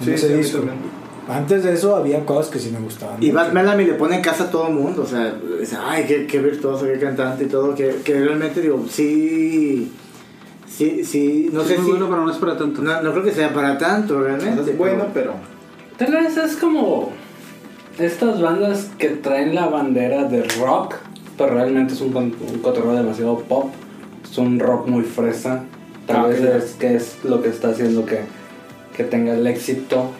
Sí, 0.03 0.11
ese 0.11 0.27
sí, 0.27 0.33
disco. 0.33 0.59
Antes 1.29 1.63
de 1.63 1.73
eso 1.73 1.95
había 1.95 2.25
cosas 2.25 2.51
que 2.51 2.57
sí 2.59 2.71
me 2.71 2.79
gustaban. 2.79 3.21
Y. 3.21 3.31
Bad 3.31 3.51
Melamy 3.51 3.83
le 3.85 3.93
pone 3.95 4.15
en 4.15 4.21
casa 4.21 4.45
a 4.45 4.49
todo 4.51 4.67
el 4.69 4.73
mundo, 4.75 5.01
o 5.01 5.05
sea, 5.05 5.35
dice, 5.59 5.75
ay, 5.85 6.05
qué, 6.07 6.25
qué 6.25 6.39
virtuoso, 6.39 6.85
qué 6.85 6.97
cantante 6.99 7.43
y 7.43 7.47
todo, 7.47 7.75
que, 7.75 7.97
que 8.03 8.13
realmente 8.19 8.61
digo, 8.61 8.85
sí, 8.89 9.91
sí, 10.67 11.03
sí, 11.03 11.49
no 11.51 11.61
Sí, 11.63 11.67
sé 11.69 11.73
es 11.73 11.79
muy 11.81 11.87
si, 11.87 11.91
bueno, 11.97 12.09
pero 12.09 12.25
no 12.25 12.31
es 12.31 12.37
para 12.37 12.57
tanto. 12.57 12.81
no, 12.81 13.01
no 13.01 13.11
creo 13.11 13.23
que 13.23 13.31
sea 13.31 13.53
para 13.53 13.77
tanto 13.77 14.21
realmente. 14.21 14.71
Es 14.71 14.77
bueno, 14.77 15.07
pero. 15.13 15.33
Tal 15.97 16.13
vez 16.13 16.37
es 16.37 16.55
como 16.55 17.11
estas 17.99 18.39
bandas 18.41 18.89
que 18.97 19.09
traen 19.09 19.53
la 19.55 19.67
bandera 19.67 20.23
de 20.25 20.43
rock, 20.61 20.95
pero 21.37 21.53
realmente 21.53 21.93
es 21.93 22.01
un, 22.01 22.15
un 22.15 22.59
cotorreo 22.61 22.93
demasiado 22.93 23.39
pop. 23.39 23.71
Es 24.29 24.37
un 24.37 24.59
rock 24.59 24.87
muy 24.87 25.03
fresa. 25.03 25.63
Tal 26.05 26.17
Ah, 26.17 26.27
vez 26.27 26.41
es 26.41 26.71
que 26.75 26.95
es 26.95 27.17
lo 27.23 27.41
que 27.41 27.49
está 27.49 27.69
haciendo 27.69 28.05
que, 28.05 28.19
que 28.95 29.03
tenga 29.03 29.33
el 29.33 29.45
éxito. 29.47 30.11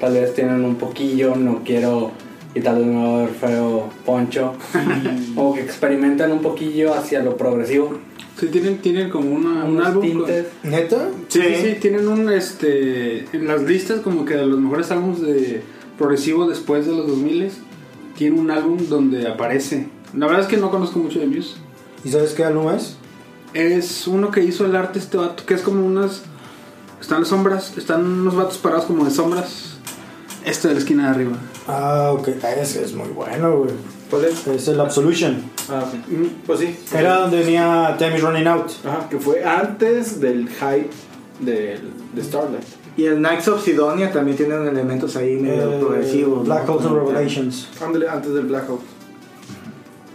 Tal 0.00 0.14
vez 0.14 0.34
tienen 0.34 0.64
un 0.64 0.76
poquillo, 0.76 1.34
no 1.36 1.62
quiero 1.64 2.12
y 2.54 2.60
tal 2.60 2.76
vez 2.78 2.86
me 2.86 2.94
va 3.02 3.16
a 3.16 3.20
ver 3.22 3.28
feo 3.30 3.88
Poncho. 4.06 4.54
o 5.36 5.54
que 5.54 5.60
experimentan 5.60 6.32
un 6.32 6.40
poquillo 6.40 6.94
hacia 6.94 7.22
lo 7.22 7.36
progresivo. 7.36 7.98
Sí, 8.38 8.46
tienen, 8.46 8.78
tienen 8.78 9.10
como 9.10 9.30
una, 9.34 9.64
un 9.64 9.80
álbum. 9.82 10.00
con- 10.12 10.26
tintes. 10.26 10.46
¿Neta? 10.62 11.08
Sí, 11.28 11.40
Sí. 11.42 11.54
sí, 11.62 11.74
tienen 11.80 12.06
un, 12.06 12.30
este, 12.32 13.24
en 13.36 13.48
las 13.48 13.62
listas 13.62 14.00
como 14.00 14.24
que 14.24 14.34
de 14.36 14.46
los 14.46 14.60
mejores 14.60 14.90
álbumes 14.92 15.20
de 15.20 15.62
progresivo 15.98 16.46
después 16.48 16.86
de 16.86 16.92
los 16.94 17.06
2000 17.08 17.50
tiene 18.16 18.38
un 18.40 18.50
álbum 18.52 18.78
donde 18.88 19.26
aparece. 19.26 19.88
La 20.14 20.26
verdad 20.26 20.42
es 20.42 20.48
que 20.48 20.56
no 20.56 20.70
conozco 20.70 20.98
mucho 20.98 21.18
de 21.20 21.26
Muse. 21.26 21.54
¿Y 22.04 22.10
sabes 22.10 22.32
qué 22.32 22.44
álbum 22.44 22.70
es? 22.72 22.96
Es 23.54 24.06
uno 24.06 24.30
que 24.30 24.42
hizo 24.42 24.64
el 24.66 24.76
arte 24.76 24.98
este 24.98 25.16
vato, 25.16 25.44
que 25.46 25.54
es 25.54 25.62
como 25.62 25.84
unas... 25.84 26.22
Están 27.00 27.20
las 27.20 27.28
sombras, 27.28 27.76
están 27.78 28.04
unos 28.04 28.34
vatos 28.34 28.58
parados 28.58 28.86
como 28.86 29.04
de 29.04 29.10
sombras. 29.10 29.76
Este 30.44 30.68
de 30.68 30.74
la 30.74 30.80
esquina 30.80 31.04
de 31.04 31.08
arriba. 31.10 31.36
Ah, 31.66 32.10
ok. 32.12 32.28
Ese 32.60 32.82
es 32.84 32.92
muy 32.94 33.08
bueno, 33.08 33.58
güey. 33.58 33.70
¿Cuál 34.10 34.24
es? 34.24 34.46
Es 34.46 34.68
el 34.68 34.80
Absolution. 34.80 35.42
Ah, 35.70 35.84
ok. 35.86 36.18
Pues 36.46 36.60
sí. 36.60 36.76
Era 36.92 37.20
donde 37.20 37.38
venía 37.40 37.94
Time 37.98 38.16
is 38.16 38.22
Running 38.22 38.46
Out. 38.46 38.70
Ajá, 38.86 39.08
que 39.08 39.18
fue 39.18 39.44
antes 39.44 40.20
del 40.20 40.48
hype 40.48 40.90
del, 41.40 41.90
de 42.14 42.24
Starlight. 42.24 42.64
Y 42.96 43.04
el 43.04 43.18
Knights 43.18 43.46
of 43.48 43.62
Sidonia 43.64 44.10
también 44.10 44.36
tienen 44.36 44.66
elementos 44.66 45.14
ahí 45.16 45.36
medio 45.36 45.72
Eh, 45.72 45.78
progresivos. 45.78 46.46
Black 46.46 46.66
¿no? 46.66 46.72
Holes 46.74 46.86
and 46.86 46.94
Revelations. 46.96 47.68
Ándale, 47.84 48.08
antes 48.08 48.32
del 48.34 48.46
Black 48.46 48.68
Hawk. 48.68 48.80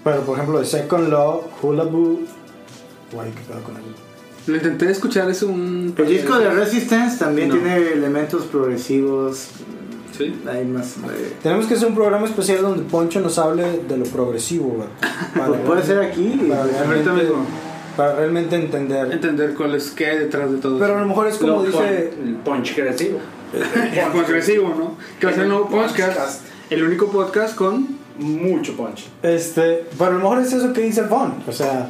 Pero 0.04 0.22
por 0.22 0.38
ejemplo, 0.38 0.60
de 0.60 0.66
Second 0.66 1.10
Law, 1.10 1.44
Hula 1.62 1.84
Boo. 1.84 2.20
Guay, 3.14 3.32
qué 3.32 3.42
pedo 3.48 3.64
con 3.64 3.76
él. 3.78 3.84
Lo 4.48 4.56
intenté 4.58 4.90
escuchar, 4.92 5.30
es 5.30 5.42
un... 5.44 5.94
El 5.98 6.08
disco 6.08 6.38
de 6.38 6.50
Resistance 6.50 7.18
también 7.18 7.48
No. 7.50 7.56
tiene 7.56 7.78
elementos 7.94 8.44
progresivos, 8.46 9.48
Sí. 10.18 10.36
hay 10.48 10.66
más... 10.66 10.98
eh, 10.98 11.34
Tenemos 11.42 11.66
que 11.66 11.76
hacer 11.76 11.88
un 11.88 11.96
programa 11.96 12.26
especial 12.28 12.62
donde 12.62 12.84
Poncho 12.84 13.22
nos 13.22 13.40
hable 13.40 13.64
de 13.88 13.98
lo 13.98 14.04
progresivo, 14.06 14.86
pues 15.34 15.60
puede 15.66 15.84
ser 15.84 16.00
aquí. 16.02 16.46
Para 16.50 16.62
Ahorita 16.64 16.84
realmente, 16.84 17.12
mismo. 17.24 17.46
para 17.96 18.16
realmente 18.16 18.56
entender. 18.58 19.12
Entender 19.14 19.54
cuál 19.56 19.76
es 19.76 19.92
qué 19.92 20.08
hay 20.08 20.18
detrás 20.20 20.52
de 20.52 20.58
todo 20.58 20.78
Pero 20.78 20.98
a 20.98 21.00
lo 21.02 21.08
mejor 21.08 21.28
es 21.28 21.38
como 21.38 21.54
Lo 21.54 21.64
dice. 21.64 22.14
el 22.24 22.36
punch 22.44 22.74
agresivo. 22.78 23.20
eso. 23.54 24.12
Progresivo, 24.12 24.70
¿no? 24.78 24.98
Que 25.20 25.28
va 25.28 25.32
a 25.32 25.36
ser 25.36 25.44
el 25.44 25.50
nuevo 25.50 25.70
podcast. 25.70 25.98
Podcast. 26.18 26.42
El 26.70 26.84
único 26.84 27.08
podcast 27.08 27.56
con... 27.56 28.03
Mucho 28.20 28.76
punch. 28.76 29.06
Este, 29.22 29.86
pero 29.98 30.10
a 30.12 30.14
lo 30.14 30.20
mejor 30.20 30.40
es 30.40 30.54
eso 30.54 30.72
que 30.74 30.82
dice 30.82 31.02
el 31.02 31.08
Fon. 31.08 31.34
O 31.48 31.52
sea, 31.52 31.90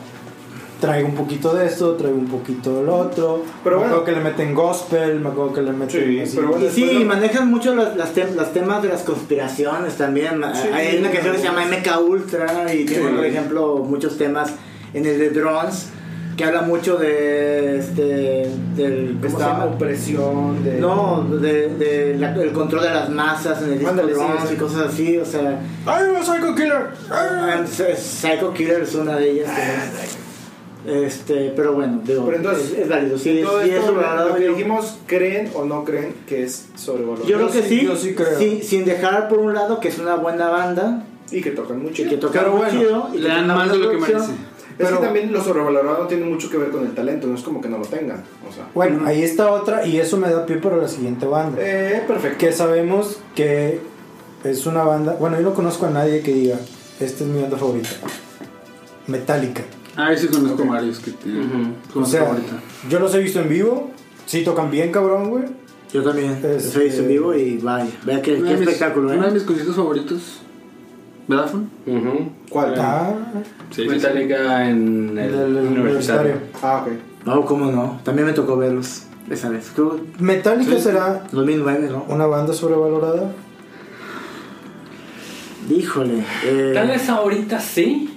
traigo 0.80 1.08
un 1.10 1.16
poquito 1.16 1.54
de 1.54 1.66
esto, 1.66 1.94
traigo 1.96 2.18
un 2.18 2.28
poquito 2.28 2.78
del 2.80 2.90
otro. 2.90 3.44
Pero 3.64 3.76
me 3.78 3.82
bueno. 3.84 3.96
acuerdo 3.98 4.06
que 4.06 4.12
le 4.24 4.30
meten 4.30 4.54
gospel, 4.56 5.20
me 5.20 5.30
acuerdo 5.30 5.54
que 5.54 5.62
le 5.62 5.72
meten. 5.74 5.90
Sí, 6.04 6.20
así. 6.20 6.36
pero 6.38 6.50
bueno. 6.50 6.66
Y 6.66 6.70
sí, 6.70 7.04
manejan 7.06 7.50
mucho 7.50 7.76
las, 7.76 7.96
las, 7.98 8.14
tem- 8.16 8.36
las 8.36 8.54
temas 8.54 8.82
de 8.84 8.90
las 8.90 9.02
conspiraciones 9.04 9.96
también. 9.96 10.42
Sí, 10.54 10.68
Hay 10.74 10.98
una 10.98 11.12
canción 11.12 11.34
que 11.36 11.40
se 11.42 11.46
llama. 11.46 11.66
MK 11.66 12.00
Ultra 12.08 12.74
y 12.74 12.86
tiene, 12.86 13.10
Sí. 13.10 13.16
por 13.16 13.26
ejemplo, 13.26 13.78
muchos 13.78 14.18
temas 14.18 14.52
en 14.94 15.06
el 15.06 15.18
de 15.20 15.30
Drones 15.32 15.90
que 16.38 16.44
habla 16.44 16.62
mucho 16.64 16.98
de 16.98 17.78
este 17.78 18.50
del 18.76 19.18
¿cómo 19.22 19.22
se 19.22 19.28
Esta 19.28 19.48
llama? 19.54 19.66
opresión 19.66 20.64
de. 20.64 20.80
No, 20.80 21.24
de, 21.30 21.70
de 21.70 22.16
la- 22.18 22.34
el 22.36 22.52
control 22.52 22.84
de 22.84 22.90
las 22.90 23.10
masas 23.10 23.62
en 23.62 23.74
el 23.74 23.80
disco 23.80 23.94
sí, 24.48 24.54
y 24.54 24.58
cosas 24.58 24.88
así, 24.94 25.18
o 25.18 25.26
sea, 25.26 25.60
¡Ay, 25.86 26.06
un 26.10 26.24
psycho 26.26 26.56
killer! 26.56 26.88
Ah, 27.12 27.62
Psycho 27.68 28.54
Killer 28.54 28.82
es 28.82 28.96
una 28.96 29.16
de 29.18 29.30
ellas. 29.32 29.50
que- 29.50 30.24
este, 30.86 31.54
pero 31.56 31.74
bueno, 31.74 32.02
digo, 32.04 32.26
Pero 32.26 32.38
entonces, 32.38 32.72
es, 32.74 32.78
es 32.80 32.90
válido. 32.90 33.18
Sí, 33.18 33.40
es, 33.40 33.46
Todo 33.46 33.62
sí 33.64 33.70
es 33.70 33.76
esto, 33.76 33.88
sobrevalorado, 33.88 34.30
lo 34.30 34.36
que 34.36 34.50
dijimos, 34.50 34.98
¿creen 35.08 35.50
o 35.56 35.64
no 35.64 35.86
creen 35.86 36.14
que 36.28 36.44
es 36.44 36.68
sobrevalorado? 36.76 37.26
Yo 37.26 37.38
creo 37.38 37.52
que 37.52 37.62
sí, 37.62 37.80
sí, 37.80 37.86
yo 37.86 37.96
sí 37.96 38.14
creo. 38.16 38.38
sin, 38.38 38.62
sin 38.62 38.84
dejar 38.84 39.30
por 39.30 39.40
un 39.40 39.54
lado 39.54 39.80
que 39.80 39.88
es 39.88 39.98
una 40.00 40.16
buena 40.16 40.50
banda 40.50 41.04
Y 41.32 41.42
que 41.42 41.52
tocan 41.52 41.82
mucho. 41.82 42.02
y 42.02 42.08
que 42.10 42.18
toca 42.18 42.38
Pero 42.40 42.52
muy 42.52 42.60
bueno, 42.64 42.80
chido 42.80 43.10
y 43.14 43.18
Le 43.20 43.30
dan 43.30 43.48
más 43.48 43.72
de 43.72 43.78
lo 43.78 43.92
que 43.92 43.98
producción. 43.98 44.36
Merece. 44.78 44.84
Es 44.84 44.88
Pero- 44.90 45.00
que 45.00 45.06
también 45.06 45.32
lo 45.34 45.44
sobrevalorado 45.44 46.04
no 46.04 46.08
tiene 46.08 46.26
mucho 46.26 46.50
que 46.50 46.58
ver 46.58 46.70
con 46.72 46.86
el 46.86 46.94
talento, 46.94 47.28
no 47.28 47.36
es 47.36 47.42
como 47.42 47.62
que 47.62 47.70
no 47.70 47.78
lo 47.78 47.86
tengan. 47.86 48.24
O 48.50 48.54
sea, 48.54 48.68
Bueno, 48.74 49.06
ahí 49.06 49.24
está 49.24 49.52
otra, 49.52 49.86
y 49.86 49.98
eso 50.00 50.18
me 50.18 50.30
da 50.30 50.46
pie 50.46 50.58
para 50.58 50.78
la 50.78 50.88
siguiente 50.88 51.26
banda. 51.26 51.58
eh, 51.62 52.04
perfecto. 52.08 52.38
Que 52.40 52.52
sabemos 52.52 53.20
que 53.36 53.80
es 54.44 54.66
una 54.66 54.84
banda. 54.84 55.16
Bueno, 55.20 55.38
yo 55.38 55.44
no 55.44 55.54
conozco 55.54 55.86
a 55.86 55.90
nadie 55.90 56.22
que 56.22 56.34
diga: 56.34 56.58
Esta 57.00 57.24
es 57.24 57.30
mi 57.30 57.42
banda 57.42 57.58
favorita. 57.58 57.90
Metallica. 59.08 59.64
Ah, 59.96 60.12
sí 60.16 60.28
conozco 60.28 60.64
Ok. 60.64 60.70
varios 60.70 61.00
que. 61.00 61.12
O 61.12 61.94
conozco 61.94 62.06
sea, 62.12 62.28
ahorita. 62.30 62.54
yo 62.90 63.00
los 63.00 63.14
he 63.16 63.20
visto 63.20 63.40
en 63.40 63.50
vivo. 63.50 63.92
Sí, 64.26 64.44
tocan 64.44 64.72
bien, 64.72 64.92
cabrón, 64.92 65.30
güey. 65.30 65.44
Yo 65.94 66.02
también, 66.04 66.32
Este- 66.32 66.54
los 66.56 66.76
he 66.76 66.84
visto 66.86 67.02
en 67.04 67.08
vivo 67.10 67.34
y 67.36 67.58
vaya, 67.58 67.92
vea 68.06 68.22
qué, 68.22 68.42
qué 68.42 68.54
espectáculo, 68.54 69.12
Uno 69.12 69.22
de 69.24 69.30
¿eh? 69.30 69.32
mis 69.34 69.44
conciertos 69.44 69.76
favoritos. 69.76 70.40
¿Verdad, 71.28 71.48
Fon? 71.48 71.70
Ujú. 71.88 72.30
¿Cuál? 72.50 72.76
Ah, 72.78 73.14
Sí, 73.72 73.88
Metallica 73.88 74.70
en 74.70 75.18
el, 75.18 75.34
universitario. 75.36 75.72
universitario. 75.72 76.36
Ah, 76.62 76.84
ok. 76.86 76.94
No, 77.26 77.46
cómo 77.46 77.72
no, 77.72 78.00
también 78.04 78.28
me 78.28 78.34
tocó 78.34 78.58
verlos 78.58 79.04
esa 79.30 79.50
vez. 79.50 79.72
Metallica 80.20 80.76
Sí. 80.76 80.82
será 80.82 81.24
2009, 81.32 81.90
¿no? 81.90 82.06
una 82.10 82.26
banda 82.26 82.54
sobrevalorada. 82.54 83.32
Híjole. 85.70 86.24
eh, 86.44 86.72
Tal 86.74 86.88
vez 86.90 87.08
ahorita 87.10 87.60
sí. 87.60 88.13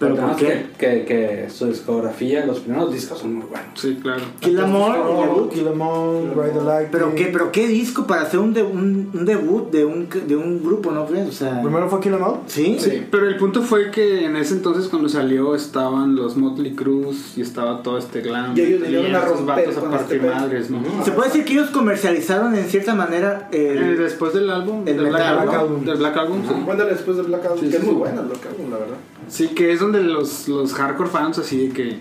¿Pero 0.00 0.16
por 0.16 0.34
qué? 0.36 0.66
Que, 0.78 1.04
que, 1.04 1.04
que 1.04 1.50
su 1.50 1.66
discografía, 1.66 2.46
los 2.46 2.60
primeros 2.60 2.90
discos 2.92 3.18
son 3.18 3.34
muy 3.34 3.46
buenos. 3.46 3.68
Sí, 3.78 3.98
claro. 4.02 4.22
Kill 4.40 4.58
Em 4.58 4.74
All, 4.74 4.96
Oh, 4.98 5.22
debut. 5.22 5.50
Kill 5.52 5.66
'Em 5.66 5.80
All, 5.80 6.30
Ride 6.34 6.52
the 6.58 6.64
Lightning. 6.64 6.88
Pero 6.90 7.14
qué, 7.14 7.26
pero 7.30 7.52
qué 7.52 7.68
disco 7.68 8.06
para 8.06 8.22
hacer 8.22 8.40
un, 8.40 8.54
de- 8.54 8.62
un, 8.62 9.10
un 9.12 9.24
debut 9.26 9.70
de 9.70 9.84
un, 9.84 10.08
de 10.26 10.36
un 10.36 10.64
grupo, 10.64 10.90
¿no 10.90 11.04
crees? 11.06 11.28
O 11.28 11.32
sea, 11.32 11.60
Primero 11.62 11.88
fue 11.90 12.00
Kill 12.00 12.14
'Em 12.14 12.22
All. 12.22 12.36
¿sí? 12.46 12.76
Sí, 12.80 13.06
pero 13.10 13.28
el 13.28 13.36
punto 13.36 13.60
fue 13.62 13.90
que 13.90 14.24
en 14.24 14.36
ese 14.36 14.54
entonces 14.54 14.88
cuando 14.88 15.08
salió 15.10 15.54
estaban 15.54 16.16
los 16.16 16.34
Motley 16.36 16.74
Cruz 16.74 17.36
y 17.36 17.42
estaba 17.42 17.82
todo 17.82 17.98
este 17.98 18.22
glam. 18.22 18.56
Y 18.56 18.60
ellos 18.62 18.80
vinieron 18.80 19.14
a 19.14 19.20
romper 19.20 19.44
vatos 19.66 19.76
a 19.76 19.80
con 19.80 19.90
partir 19.90 20.16
este 20.16 20.28
madres, 20.30 20.70
¿no? 20.70 20.80
Se 21.04 21.12
puede 21.12 21.28
decir 21.28 21.44
que 21.44 21.52
ellos 21.52 21.68
comercializaron 21.70 22.54
en 22.54 22.64
cierta 22.64 22.94
manera 22.94 23.48
Eh, 23.52 23.74
el, 23.78 23.98
después 23.98 24.32
del 24.32 24.48
álbum, 24.48 24.80
El 24.88 24.96
del 24.96 25.06
Black, 25.08 25.40
metal, 25.40 25.60
Album, 25.60 25.84
del 25.84 25.96
Black 25.98 26.16
Album, 26.16 26.42
sí. 26.48 26.54
Cuéntale 26.64 26.90
después 26.92 27.16
de 27.18 27.22
Black 27.24 27.44
Album, 27.44 27.58
Sí, 27.60 27.68
que 27.68 27.76
es 27.76 27.80
sí, 27.82 27.86
muy 27.86 27.94
sí. 27.94 27.98
buena 27.98 28.20
el 28.22 28.26
Black 28.28 28.46
Album, 28.46 28.70
la 28.70 28.76
verdad. 28.78 28.96
Sí, 29.28 29.48
que 29.48 29.72
es 29.72 29.80
donde 29.80 30.02
los, 30.02 30.48
los 30.48 30.72
hardcore 30.74 31.08
fans 31.10 31.38
así 31.38 31.68
de 31.68 31.72
que... 31.74 31.98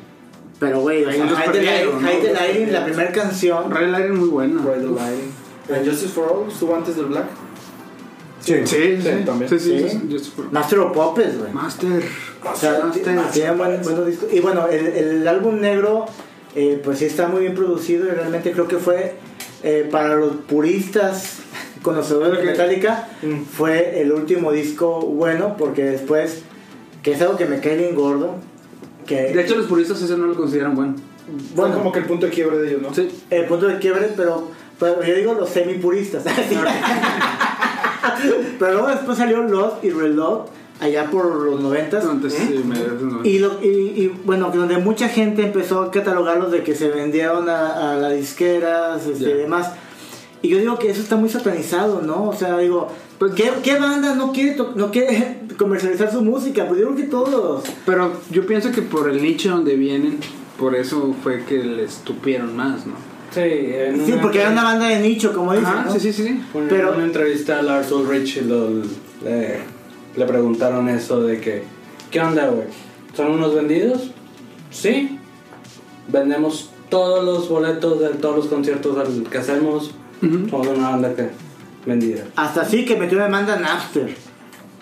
Pero, 0.60 0.82
güey, 0.82 1.06
o 1.06 1.12
sea, 1.12 1.26
Hide 1.26 1.36
the 1.36 1.52
perdieron, 1.52 2.04
Light- 2.04 2.24
¿no? 2.24 2.30
Hide 2.30 2.66
the 2.66 2.72
la 2.72 2.86
primera 2.86 3.12
canción. 3.12 3.72
Red 3.72 3.90
Light 3.92 4.06
es 4.06 4.12
muy 4.12 4.28
buena. 4.30 4.62
Lighting. 4.66 5.32
¿And 5.74 5.88
Justice 5.88 6.10
for 6.14 6.26
All 6.32 6.52
estuvo 6.52 6.76
antes 6.76 6.96
del 6.98 7.06
Black? 7.06 7.26
Sí. 8.42 8.56
Sí, 8.66 8.98
sí, 9.02 9.10
también. 9.26 9.50
Sí, 9.50 9.60
sí, 9.60 9.86
Sí. 9.90 10.32
Master 10.52 10.80
of 10.80 10.94
Puppets, 10.94 11.38
güey. 11.38 11.52
Master. 11.54 12.04
O 12.44 12.56
sea, 12.56 12.80
Master. 12.84 13.18
tiene 13.32 13.52
buen- 13.52 13.82
buenos 13.84 14.08
discos. 14.08 14.34
Y 14.34 14.40
bueno, 14.40 14.68
el, 14.68 14.88
el 14.88 15.28
álbum 15.28 15.60
negro, 15.62 16.06
eh, 16.56 16.82
pues 16.84 17.00
sí 17.00 17.06
está 17.06 17.28
muy 17.28 17.42
bien 17.42 17.54
producido 17.56 18.06
y 18.08 18.10
realmente 18.12 18.52
creo 18.52 18.68
que 18.68 18.78
fue 18.78 19.16
eh, 19.64 19.88
para 19.92 20.16
los 20.16 20.36
puristas 20.48 21.38
conocedores 21.84 22.40
de. 22.40 22.46
Metallica, 22.46 23.08
Mm. 23.22 23.44
fue 23.44 24.02
el 24.02 24.12
último 24.14 24.52
disco 24.52 25.02
bueno 25.02 25.56
porque 25.58 25.84
después, 25.84 26.42
que 27.03 27.12
es 27.13 27.22
algo 27.22 27.38
que 27.38 27.46
me 27.46 27.60
cae 27.60 27.77
bien 27.77 27.96
gordo, 27.96 28.36
que 29.06 29.34
De 29.34 29.41
hecho, 29.41 29.56
los 29.56 29.68
puristas 29.68 30.01
ese 30.01 30.18
no 30.18 30.27
lo 30.27 30.36
consideran 30.36 30.75
bueno. 30.75 30.96
Bueno, 31.56 31.75
como 31.77 31.91
que 31.91 32.00
el 32.00 32.06
punto 32.06 32.25
de 32.25 32.32
quiebre 32.32 32.58
de 32.58 32.70
ellos, 32.70 32.82
¿no? 32.82 32.94
Sí. 32.94 33.08
el 33.29 33.46
punto 33.46 33.68
de 33.68 33.77
quiebre, 33.79 34.12
pero, 34.18 34.48
pero 34.79 35.03
yo 35.03 35.15
digo 35.15 35.34
los 35.36 35.50
semi 35.50 35.75
puristas. 35.75 36.24
pero 38.60 38.74
luego 38.74 38.88
después 38.88 39.18
salió 39.18 39.41
Lost 39.44 39.84
y 39.84 39.89
Reload, 39.91 40.46
allá 40.79 41.10
por 41.10 41.25
los 41.44 41.62
noventas. 41.62 42.06
Antes, 42.06 42.34
sí, 42.34 42.63
me- 42.65 42.77
no. 42.79 43.24
Y, 43.24 43.39
lo, 43.39 43.60
y, 43.62 43.68
y, 43.68 44.08
bueno, 44.25 44.51
que 44.51 44.58
donde 44.58 44.77
mucha 44.77 45.10
gente 45.10 45.44
empezó 45.44 45.82
a 45.82 45.91
catalogarlos 45.91 46.51
de 46.51 46.63
que 46.63 46.75
se 46.75 46.89
vendieron 46.89 47.50
a, 47.50 47.91
a 47.91 47.96
las 47.96 48.13
disqueras 48.15 49.06
este, 49.06 49.29
y 49.29 49.34
demás. 49.34 49.72
Y 50.41 50.50
yo 50.50 50.58
digo 50.58 50.79
que 50.79 50.89
eso 50.89 51.01
está 51.01 51.18
muy 51.18 51.29
satanizado, 51.29 52.01
¿no? 52.01 52.29
O 52.29 52.34
sea, 52.34 52.58
digo, 52.58 52.88
Pues- 53.20 53.34
¿qué, 53.34 53.52
qué 53.64 53.78
banda 53.78 54.16
no 54.16 54.32
quiere, 54.32 54.56
no 54.76 54.92
quiere 54.92 55.42
comercializar 55.58 56.12
su 56.12 56.22
música? 56.22 56.68
Pues 56.68 56.80
yo 56.80 56.88
creo 56.88 56.98
que 56.98 57.04
todos. 57.12 57.64
Pero 57.86 58.14
yo 58.32 58.46
pienso 58.48 58.72
que 58.72 58.82
por 58.82 59.10
el 59.10 59.22
nicho 59.22 59.52
donde 59.52 59.76
vienen, 59.76 60.18
por 60.58 60.76
eso 60.76 61.14
fue 61.24 61.44
que 61.46 61.58
les 61.64 61.98
tupieron 61.98 62.56
más, 62.56 62.86
¿no? 62.88 62.94
Sí, 63.32 63.42
en 63.42 64.06
Sí, 64.06 64.14
porque 64.22 64.42
era 64.42 64.50
una 64.52 64.64
banda 64.64 64.88
de 64.88 65.00
nicho, 65.02 65.34
como 65.34 65.52
dicen. 65.54 65.68
Ajá, 65.68 65.84
¿no? 65.86 65.92
sí, 65.94 66.00
sí, 66.00 66.14
sí. 66.14 66.42
Pero 66.54 66.66
Pero- 66.70 66.90
en 66.90 66.96
una 66.96 67.06
entrevista 67.06 67.60
a 67.60 67.62
Lars 67.62 67.92
Ulrich 67.92 68.42
lo- 68.42 68.70
le, 69.24 69.60
le 70.16 70.26
preguntaron 70.26 70.90
eso 70.90 71.22
de 71.22 71.40
que, 71.40 71.64
¿qué 72.10 72.20
onda, 72.22 72.48
güey? 72.48 72.68
¿Son 73.16 73.30
unos 73.32 73.54
vendidos? 73.54 74.12
Sí. 74.72 75.20
Vendemos 76.08 76.72
todos 76.90 77.24
los 77.24 77.50
boletos 77.50 78.00
de 78.00 78.10
todos 78.10 78.36
los 78.38 78.48
conciertos 78.48 78.98
que 79.30 79.38
hacemos. 79.38 79.92
Somos 80.50 80.68
una 80.68 80.90
banda 80.90 81.14
que 81.16 81.30
vendida. 81.89 82.24
Hasta 82.36 82.62
así 82.62 82.86
que 82.86 82.96
metió 82.96 83.19
demanda 83.19 83.55
a 83.55 83.60
Napster. 83.60 84.15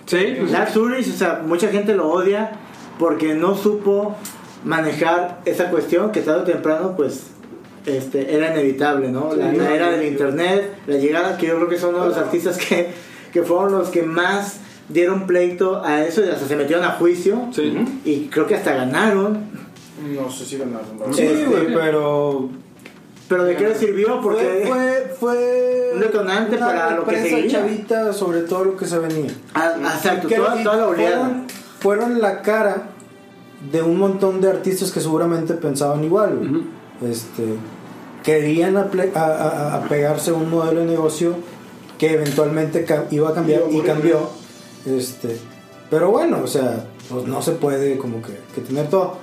Sí, 0.06 0.36
pues, 0.40 0.52
Lars 0.52 0.76
Ulrich, 0.76 1.10
o 1.10 1.18
sea, 1.18 1.42
mucha 1.46 1.70
gente 1.70 1.96
lo 1.96 2.10
odia 2.10 2.52
porque 3.00 3.34
no 3.34 3.56
supo 3.56 4.16
manejar 4.64 5.42
esa 5.46 5.70
cuestión 5.70 6.12
que 6.12 6.22
tarde 6.22 6.42
o 6.42 6.44
temprano, 6.44 6.94
pues, 6.96 7.28
este, 7.86 8.36
era 8.36 8.52
inevitable, 8.52 9.12
¿no? 9.12 9.34
La, 9.34 9.52
la 9.52 9.74
era 9.74 9.92
del 9.92 10.08
internet, 10.08 10.78
la 10.88 10.98
llegada, 10.98 11.38
que 11.38 11.48
yo 11.48 11.56
creo 11.56 11.70
que 11.70 11.78
son 11.78 11.96
uno 11.96 12.04
de 12.04 12.10
los 12.10 12.18
artistas 12.18 12.58
que, 12.58 12.90
que 13.32 13.44
fueron 13.44 13.74
los 13.74 13.90
que 13.90 14.04
más 14.04 14.60
dieron 14.90 15.28
pleito 15.28 15.84
a 15.84 16.04
eso 16.04 16.24
y 16.24 16.30
hasta 16.30 16.48
se 16.48 16.56
metieron 16.56 16.86
a 16.86 16.92
juicio 16.92 17.50
sí. 17.52 17.74
y 18.06 18.28
creo 18.28 18.48
que 18.48 18.56
hasta 18.56 18.74
ganaron. 18.74 19.46
No 20.16 20.30
sé 20.30 20.46
si 20.46 20.58
ganaron. 20.58 21.14
Sí, 21.14 21.46
güey, 21.48 21.74
pero. 21.74 22.50
Pero 23.30 23.44
¿de 23.44 23.56
qué 23.58 23.68
le 23.68 23.76
sirvió? 23.76 24.22
Porque 24.22 24.64
Fue, 24.68 25.16
fue, 25.20 25.92
Un 25.96 26.00
detonante 26.02 26.56
una 26.58 26.66
para 26.68 26.96
lo 26.96 27.06
que 27.06 27.22
seguía. 27.22 27.48
chavita 27.52 28.14
sobre 28.14 28.42
todo 28.42 28.66
lo 28.66 28.78
que 28.78 28.86
se 28.86 29.00
venía. 29.00 29.32
Ah, 29.54 29.74
exacto, 29.96 30.28
toda, 30.30 30.64
toda 30.64 30.76
la 30.78 30.88
oleada. 30.88 31.18
fueron, 31.18 31.46
fueron 31.80 32.22
la 32.22 32.42
cara 32.42 32.90
de 33.72 33.82
un 33.82 33.98
montón 33.98 34.40
de 34.40 34.50
artistas 34.50 34.92
que 34.92 35.02
seguramente 35.02 35.54
pensaban 35.56 36.04
igual. 36.04 36.36
güey. 36.38 36.50
Ujú. 36.52 36.62
este, 37.10 37.44
querían 38.24 38.76
aple- 38.76 39.12
a, 39.16 39.24
a- 39.26 39.50
a- 39.50 39.76
apegarse 39.86 40.32
a 40.32 40.34
un 40.34 40.50
modelo 40.50 40.82
de 40.82 40.86
negocio 40.88 41.36
que 41.98 42.14
eventualmente 42.14 42.86
iba 43.12 43.30
a 43.30 43.34
cambiar 43.34 43.62
Iba 43.70 43.70
a 43.70 43.74
y 43.74 43.82
cambió. 43.82 44.30
Este, 44.86 45.38
pero 45.90 46.12
bueno, 46.12 46.42
o 46.44 46.48
sea, 46.48 46.86
pues 47.10 47.26
no 47.26 47.42
se 47.42 47.54
puede 47.54 47.98
como 47.98 48.22
que, 48.22 48.38
que 48.56 48.62
tener 48.62 48.88
todo. 48.90 49.18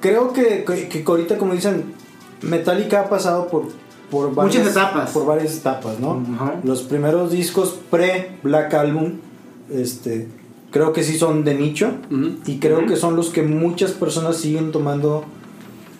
Creo 0.00 0.32
que, 0.32 0.64
que, 0.64 0.88
que 0.88 1.04
ahorita, 1.06 1.38
como 1.38 1.54
dicen, 1.54 1.94
Metallica 2.42 3.00
ha 3.00 3.08
pasado 3.08 3.48
por, 3.48 3.64
por 4.10 4.30
Muchas 4.32 4.66
etapas. 4.68 5.10
Por 5.10 5.26
varias 5.26 5.56
etapas, 5.56 5.98
¿no? 6.00 6.22
Ajá. 6.34 6.54
Los 6.64 6.82
primeros 6.82 7.30
discos 7.32 7.78
pre-Black 7.90 8.74
Album, 8.74 9.14
este, 9.70 10.28
creo 10.70 10.92
que 10.92 11.02
sí 11.02 11.18
son 11.18 11.44
de 11.44 11.54
nicho. 11.54 11.92
Ujú. 12.10 12.30
Y 12.46 12.58
creo 12.58 12.86
que 12.86 12.96
son 12.96 13.16
los 13.16 13.30
que 13.30 13.42
muchas 13.42 13.92
personas 13.92 14.36
siguen 14.36 14.72
tomando 14.72 15.24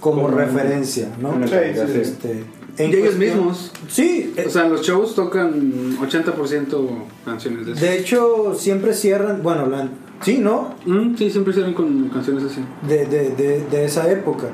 como, 0.00 0.22
Como 0.22 0.36
referencia, 0.36 1.08
¿no? 1.20 1.32
Sí, 1.46 1.52
sí, 1.74 1.92
sí. 1.92 1.98
Este, 2.00 2.44
Y 2.78 2.82
ellos 2.84 3.00
cuestión- 3.16 3.18
mismos. 3.18 3.72
Sí, 3.88 4.32
eh, 4.36 4.44
O 4.46 4.50
sea, 4.50 4.66
en 4.66 4.72
los 4.72 4.82
shows 4.86 5.14
tocan 5.16 5.96
80% 6.00 6.86
canciones 7.24 7.66
de 7.66 7.72
eso. 7.72 7.80
de 7.80 7.98
hecho 7.98 8.54
siempre 8.56 8.94
cierran, 8.94 9.42
bueno, 9.42 9.66
la, 9.66 9.88
sí, 10.22 10.38
¿no? 10.38 10.74
Mm, 10.86 11.16
sí, 11.16 11.28
siempre 11.30 11.50
hicieron 11.50 11.74
con 11.74 12.08
canciones 12.10 12.44
así. 12.44 12.60
De, 12.88 13.06
de, 13.06 13.30
de, 13.30 13.64
de 13.68 13.84
esa 13.84 14.08
época. 14.10 14.46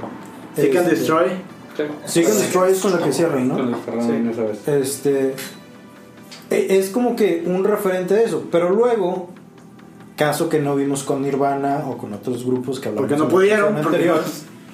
Seek 0.57 0.75
and 0.77 0.87
Este, 0.87 0.97
Destroy. 0.97 1.27
Seek 2.07 2.27
and 2.29 2.39
Destroy 2.39 2.73
es 2.73 2.81
con 2.81 2.93
la 2.93 2.99
que 2.99 3.13
cierran, 3.13 3.49
Con 3.49 3.59
¿no? 3.71 3.77
los 3.77 3.81
Ferrari 3.85 4.29
esa 4.31 4.43
vez. 4.43 4.69
Este, 4.69 5.35
e- 6.51 6.79
es 6.79 6.91
como 6.91 7.17
que 7.17 7.43
un 7.47 7.65
referente 7.65 8.15
de 8.15 8.25
eso, 8.25 8.45
pero 8.51 8.71
luego, 8.71 9.31
caso 10.17 10.49
que 10.49 10.61
no 10.61 10.77
vimos 10.77 11.03
con 11.03 11.23
Nirvana 11.23 11.85
o 11.89 11.99
con 11.99 12.13
otros 12.13 12.45
grupos 12.45 12.79
que 12.81 12.89
hablamos 12.89 13.09
Porque 13.09 13.23
no 13.23 13.29
pudieron, 13.29 13.75
porque 13.75 13.87
anterior, 13.89 14.23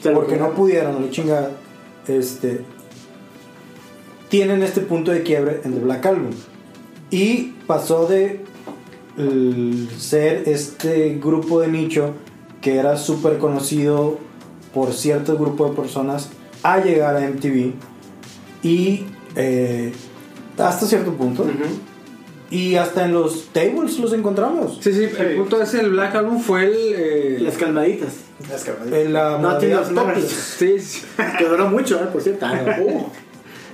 no- 0.04 0.12
porque 0.14 0.36
no 0.36 0.50
pudieron. 0.50 1.02
la 1.04 1.10
chingada, 1.10 1.50
este, 2.08 2.62
tienen 4.28 4.62
este 4.62 4.80
punto 4.80 5.10
de 5.10 5.22
quiebre 5.22 5.60
en 5.64 5.74
The 5.74 5.80
Black 5.80 6.06
Album. 6.06 6.30
Y 7.10 7.54
pasó 7.66 8.06
de 8.06 8.44
el 9.18 9.88
ser 9.98 10.44
este 10.48 11.18
grupo 11.22 11.60
de 11.60 11.68
nicho 11.68 12.12
que 12.60 12.76
era 12.76 12.96
súper 12.96 13.38
conocido 13.38 14.18
por 14.72 14.92
cierto 14.92 15.36
grupo 15.36 15.68
de 15.68 15.74
personas 15.76 16.30
a 16.62 16.78
llegar 16.80 17.16
a 17.16 17.20
MTV 17.20 17.72
y 18.62 19.04
eh, 19.36 19.92
hasta 20.58 20.86
cierto 20.86 21.12
punto 21.14 21.46
y 22.50 22.74
hasta 22.74 23.04
en 23.04 23.12
los 23.12 23.46
tables 23.52 23.98
los 23.98 24.12
encontramos 24.12 24.78
Sí, 24.82 24.92
sí, 24.92 25.04
el 25.18 25.36
punto 25.36 25.62
es 25.62 25.72
el 25.74 25.90
Black 25.90 26.14
Album 26.16 26.40
fue 26.40 26.64
el... 26.64 26.74
eh, 26.96 27.36
Las 27.40 27.56
calmaditas. 27.56 28.08
Que- 28.64 29.02
en 29.02 29.12
la 29.12 29.38
No 29.38 29.58
sí, 30.26 30.78
sí. 30.80 31.02
Que 31.38 31.44
duró 31.44 31.68
mucho, 31.68 31.96
¿eh? 32.02 32.08
por 32.12 32.20
cierto. 32.20 32.46
Uh, 32.82 33.06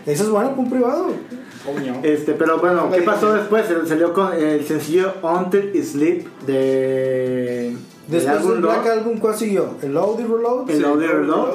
eso 0.05 0.23
es 0.25 0.29
bueno 0.29 0.51
para 0.51 0.61
un 0.61 0.71
privado. 0.71 1.09
Este, 2.05 2.33
pero 2.35 2.59
bueno, 2.61 2.91
¿qué 2.93 3.03
pasó 3.03 3.33
después? 3.33 3.67
Se- 3.67 3.87
Salió 3.87 4.13
con 4.13 4.33
el 4.35 4.65
sencillo 4.67 5.15
Until 5.23 5.83
Sleep 5.85 6.27
de. 6.47 7.77
Después 8.09 8.47
del 8.47 8.61
Black 8.61 8.85
Lord, 8.85 8.99
Album 8.99 9.19
¿cuál 9.19 9.37
siguió? 9.37 9.75
el 9.83 9.93
Load 9.95 10.21
y 10.21 10.23
Reload 10.23 10.71
El 10.71 10.83
Load 10.83 11.03
y 11.03 11.07
Reload. 11.07 11.49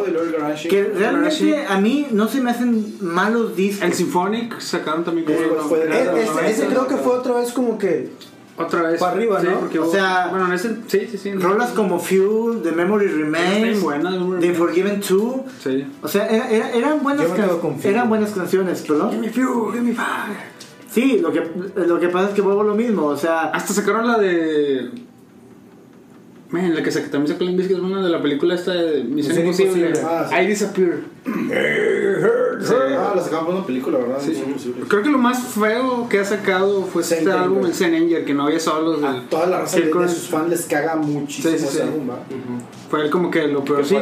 Que 0.70 0.84
realmente 0.84 1.66
a 1.68 1.78
mí 1.80 2.08
no 2.12 2.28
se 2.28 2.42
me 2.42 2.52
hacen 2.52 2.96
malos 3.02 3.56
discos. 3.56 3.84
El 3.88 3.94
Symphonic 3.94 4.60
sacaron 4.60 5.04
también 5.04 5.26
como... 5.26 5.38
Fue 5.70 5.80
de 5.80 5.90
la- 5.90 6.20
ese, 6.20 6.50
ese 6.50 6.66
creo 6.68 6.88
que 6.88 6.96
fue 6.98 7.14
otra 7.16 7.36
vez 7.36 7.52
como 7.54 7.78
que 7.78 8.10
Otra 8.58 8.82
vez. 8.84 9.00
Para 9.00 9.14
arriba, 9.14 9.40
Sí, 9.42 9.48
¿no? 9.48 9.60
porque 9.62 9.80
O 9.80 9.90
sea, 9.92 10.28
Bueno, 10.30 10.48
en 10.48 10.54
ese... 10.54 10.76
Sí, 10.88 11.08
sí, 11.10 11.18
sí. 11.18 11.32
Rolas 11.34 11.70
como 11.72 12.00
Fuel, 12.00 12.62
The 12.62 12.72
Memory 12.74 13.08
Remains, 13.08 13.64
bien 13.64 13.82
buena, 13.82 14.12
The. 14.40 14.54
Forgiven 14.54 15.00
2. 15.08 15.34
Sí. 15.64 15.88
O 16.04 16.08
sea, 16.08 16.28
era- 16.28 16.50
era- 16.50 16.72
eran, 16.72 17.02
buenas 17.02 17.26
eran 17.84 18.10
buenas 18.10 18.32
canciones, 18.32 18.82
¿perdón? 18.82 19.10
Give 19.12 19.22
me 19.22 19.30
fuel, 19.30 19.72
give 19.74 19.82
me 19.82 19.94
fire. 19.94 20.52
Sí, 20.92 21.20
lo 21.22 21.32
que, 21.32 21.42
lo 21.88 22.00
que 22.02 22.10
pasa 22.10 22.28
es 22.30 22.34
que 22.36 22.42
vuelvo 22.42 22.64
lo 22.64 22.76
mismo. 22.76 23.06
O 23.06 23.16
sea, 23.18 23.44
Hasta 23.44 23.74
sacaron 23.74 24.06
la 24.08 24.18
de... 24.20 24.92
Man, 26.52 26.76
la 26.76 26.84
que 26.84 26.90
sac- 26.92 27.10
también 27.10 27.28
sacó 27.34 27.46
Biscuit 27.46 27.72
es 27.78 27.80
una 27.80 28.04
de 28.04 28.10
la 28.10 28.22
película 28.22 28.56
esta 28.56 28.74
de 28.74 29.04
Misión 29.06 29.38
Misión 29.46 29.68
Imposible. 29.70 29.94
Ah, 30.06 30.28
sí. 30.30 30.36
I 30.36 30.48
Disappear. 30.48 30.98
Sí. 32.62 32.74
Ah, 32.98 33.14
la 33.16 33.22
sacaban 33.24 33.46
por 33.46 33.56
una 33.56 33.66
película, 33.66 33.98
¿verdad? 34.00 34.18
Sí. 34.20 34.32
Es 34.34 34.40
imposible. 34.40 34.86
Creo 34.88 35.02
que 35.02 35.10
lo 35.10 35.18
más 35.18 35.40
feo 35.48 36.08
que 36.10 36.20
ha 36.20 36.26
sacado 36.26 36.84
fue 36.84 37.02
este 37.04 37.16
Saint 37.16 37.30
álbum, 37.32 37.58
Anger. 37.60 37.70
el 37.70 37.76
Zen 37.76 37.96
Anger, 37.96 38.26
que 38.26 38.34
no 38.34 38.44
había 38.48 38.60
solos. 38.60 39.02
A 39.04 39.22
toda 39.30 39.48
la 39.48 39.60
raza 39.62 39.80
de, 39.80 39.92
sus 40.10 40.28
fans 40.30 40.50
les 40.50 40.66
caga 40.66 40.96
muchísimo 40.98 41.54
Sí, 41.54 41.60
sí, 41.60 41.66
ese 41.66 41.76
sí. 41.78 41.82
álbum, 41.84 42.10
¿va? 42.10 42.20
Fue 42.90 43.10
como 43.10 43.32
que 43.32 43.48
lo 43.48 43.64
peorcito. 43.64 44.02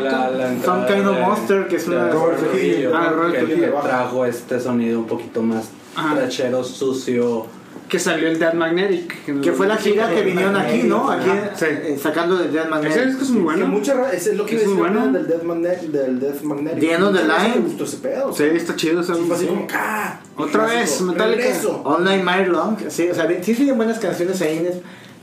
Some 0.66 0.88
Kind 0.88 1.08
of 1.08 1.20
Monster, 1.20 1.68
que 1.68 1.76
es 1.76 1.88
de 1.88 1.96
una- 1.96 2.10
Robert 2.10 2.40
Trujillo. 2.40 2.92
Ah, 2.98 3.10
Robert 3.16 3.34
que 3.36 3.46
Trujillo. 3.46 3.74
trajo 3.84 4.26
este 4.26 4.60
sonido 4.60 5.00
un 5.00 5.06
poquito 5.08 5.42
más 5.44 5.70
trachero, 6.16 6.64
sucio. 6.64 7.46
Que 7.90 7.98
salió 8.00 8.28
el 8.30 8.38
Dead 8.40 8.54
Magnetic. 8.54 9.42
que 9.42 9.52
fue 9.52 9.68
la 9.68 9.76
gira 9.76 10.10
que 10.10 10.22
vinieron 10.22 10.56
aquí, 10.56 10.84
¿no? 10.84 11.10
Aquí 11.10 11.30
sí. 11.56 11.66
eh, 11.68 12.00
sacando 12.02 12.38
de 12.38 12.50
Dead 12.50 12.62
Ese 12.62 12.70
Magnetic. 12.70 13.06
disco 13.08 13.24
es 13.24 13.30
muy 13.32 13.40
Que 13.40 13.44
bueno. 13.46 13.68
mucha 13.68 14.12
ese 14.14 14.30
es 14.32 14.38
lo 14.38 14.46
que 14.46 14.56
Es 14.58 14.68
bueno. 14.68 15.08
del 15.12 15.28
Death 15.28 15.44
Magnet, 15.44 15.80
del 15.82 16.20
Death 16.20 16.42
Magnetic. 16.44 17.00
Mucha 17.00 17.22
raza 17.28 17.44
Line. 17.44 17.56
le 17.56 17.62
gustó 17.62 17.84
ese 17.86 17.98
pedo. 17.98 18.32
Sí, 18.34 18.44
está 18.44 18.76
chido 18.76 19.02
ese 19.02 19.16
Sí, 19.16 19.30
así 19.34 19.46
como, 19.48 19.68
¡ah! 19.74 20.20
Otra 20.38 20.66
vez, 20.68 21.02
Metallica. 21.02 21.48
All 21.84 22.04
Night 22.04 22.24
Mile 22.24 22.48
Long, 22.48 22.78
sí, 22.90 23.10
o 23.10 23.16
sea, 23.16 23.28
sí 23.42 23.56
siguen 23.56 23.76
buenas 23.76 23.98
canciones 24.00 24.40
ahí, 24.42 24.70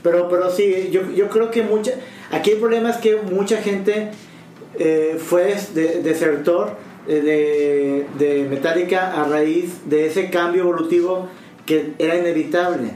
pero, 0.03 0.27
pero 0.29 0.51
sí, 0.51 0.89
yo, 0.91 1.09
yo 1.11 1.29
creo 1.29 1.49
que 1.49 1.63
mucha, 1.63 1.91
aquí 2.31 2.51
el 2.51 2.57
problema 2.59 2.89
es 2.91 2.97
que 2.97 3.15
mucha 3.15 3.57
gente 3.57 4.11
eh, 4.77 5.17
fue 5.23 5.55
de- 5.73 6.01
desertor 6.03 6.75
eh, 7.07 8.05
de, 8.19 8.25
de 8.25 8.43
Metallica 8.49 9.13
a 9.21 9.23
raíz 9.27 9.89
de 9.89 10.05
ese 10.07 10.29
cambio 10.29 10.63
evolutivo 10.63 11.29
que 11.67 11.93
era 11.99 12.15
inevitable. 12.17 12.89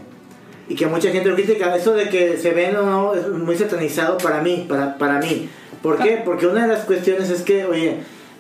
Y 0.68 0.76
que 0.76 0.88
mucha 0.88 1.12
gente 1.12 1.30
lo 1.30 1.36
critica, 1.36 1.76
eso 1.76 1.94
de 1.94 2.08
que 2.10 2.38
se 2.38 2.52
ven 2.52 2.76
o 2.78 2.84
no 2.84 3.14
es 3.14 3.28
muy 3.28 3.56
satanizado 3.58 4.18
para 4.18 4.42
mí, 4.42 4.66
para, 4.68 4.98
para 4.98 5.20
mí. 5.20 5.50
¿Por 5.84 5.98
qué? 6.00 6.22
Porque 6.24 6.48
una 6.48 6.62
de 6.64 6.68
las 6.74 6.86
cuestiones 6.86 7.30
es 7.30 7.42
que, 7.42 7.66
oye, 7.66 7.98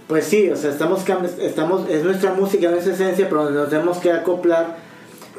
pues 0.08 0.26
sí, 0.26 0.50
o 0.50 0.56
sea, 0.56 0.72
estamos, 0.72 1.04
estamos 1.39 1.89
es 1.89 2.04
nuestra 2.04 2.34
música, 2.34 2.70
nuestra 2.70 2.94
esencia, 2.94 3.28
pero 3.30 3.50
nos 3.50 3.70
tenemos 3.70 3.98
que 3.98 4.12
acoplar. 4.12 4.78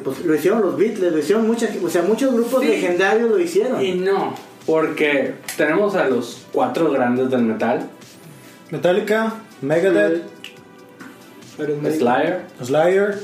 Pues 0.05 0.25
lo 0.25 0.35
hicieron 0.35 0.61
los 0.61 0.77
Beatles, 0.77 1.13
lo 1.13 1.19
hicieron 1.19 1.47
muchas, 1.47 1.71
o 1.83 1.89
sea, 1.89 2.03
muchos 2.03 2.33
grupos 2.35 2.61
Sí. 2.63 2.69
legendarios 2.69 3.31
lo 3.31 3.39
hicieron. 3.39 3.81
Y 3.83 3.93
no, 3.95 4.35
porque 4.67 5.35
tenemos 5.57 5.95
a 5.95 6.09
los 6.09 6.47
cuatro 6.53 6.91
grandes 6.91 7.31
del 7.31 7.43
metal: 7.43 7.89
Metallica, 8.71 9.35
Megadeth, 9.63 10.23
Slayer, 11.59 12.43
Slayer 12.63 13.19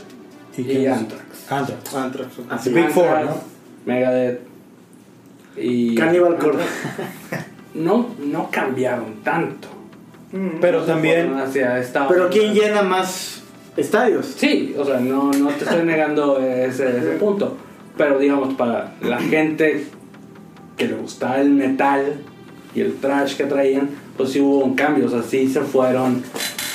y, 0.57 0.63
y? 0.63 0.87
Anthrax. 0.87 1.28
Anthrax. 1.51 1.95
Anthrax. 1.95 2.33
Así. 2.51 2.71
Big 2.71 2.91
Four, 2.91 3.25
¿no? 3.25 3.41
Megadeth, 3.87 4.41
Y 5.57 5.95
Cannibal 5.95 6.37
Corpse. 6.37 6.67
no, 7.75 8.15
no 8.19 8.51
cambiaron 8.51 9.23
tanto. 9.23 9.69
Pero 10.61 10.81
No 10.81 10.85
también 10.85 11.35
hacia 11.39 11.81
Pero. 12.09 12.29
¿quién 12.29 12.53
llena 12.53 12.83
más 12.83 13.43
estadios? 13.77 14.27
Sí, 14.37 14.75
o 14.79 14.85
sea, 14.85 15.01
no, 15.01 15.31
no 15.33 15.49
te 15.49 15.65
estoy 15.65 15.85
negando 15.85 16.39
ese, 16.39 16.99
ese 16.99 17.13
punto. 17.19 17.57
Pero 17.97 18.19
digamos, 18.19 18.55
para 18.55 18.93
la 19.01 19.19
gente 19.19 19.87
que 20.77 20.87
le 20.87 20.95
gustaba 20.95 21.41
el 21.41 21.51
metal 21.51 22.21
y 22.75 22.81
el 22.83 22.97
trash 22.97 23.37
que 23.37 23.45
traían, 23.45 23.89
pues 24.17 24.33
sí 24.33 24.41
hubo 24.41 24.59
un 24.59 24.75
cambio. 24.75 25.07
O 25.07 25.09
sea, 25.09 25.23
sí 25.23 25.49
se 25.49 25.63
fueron 25.63 26.23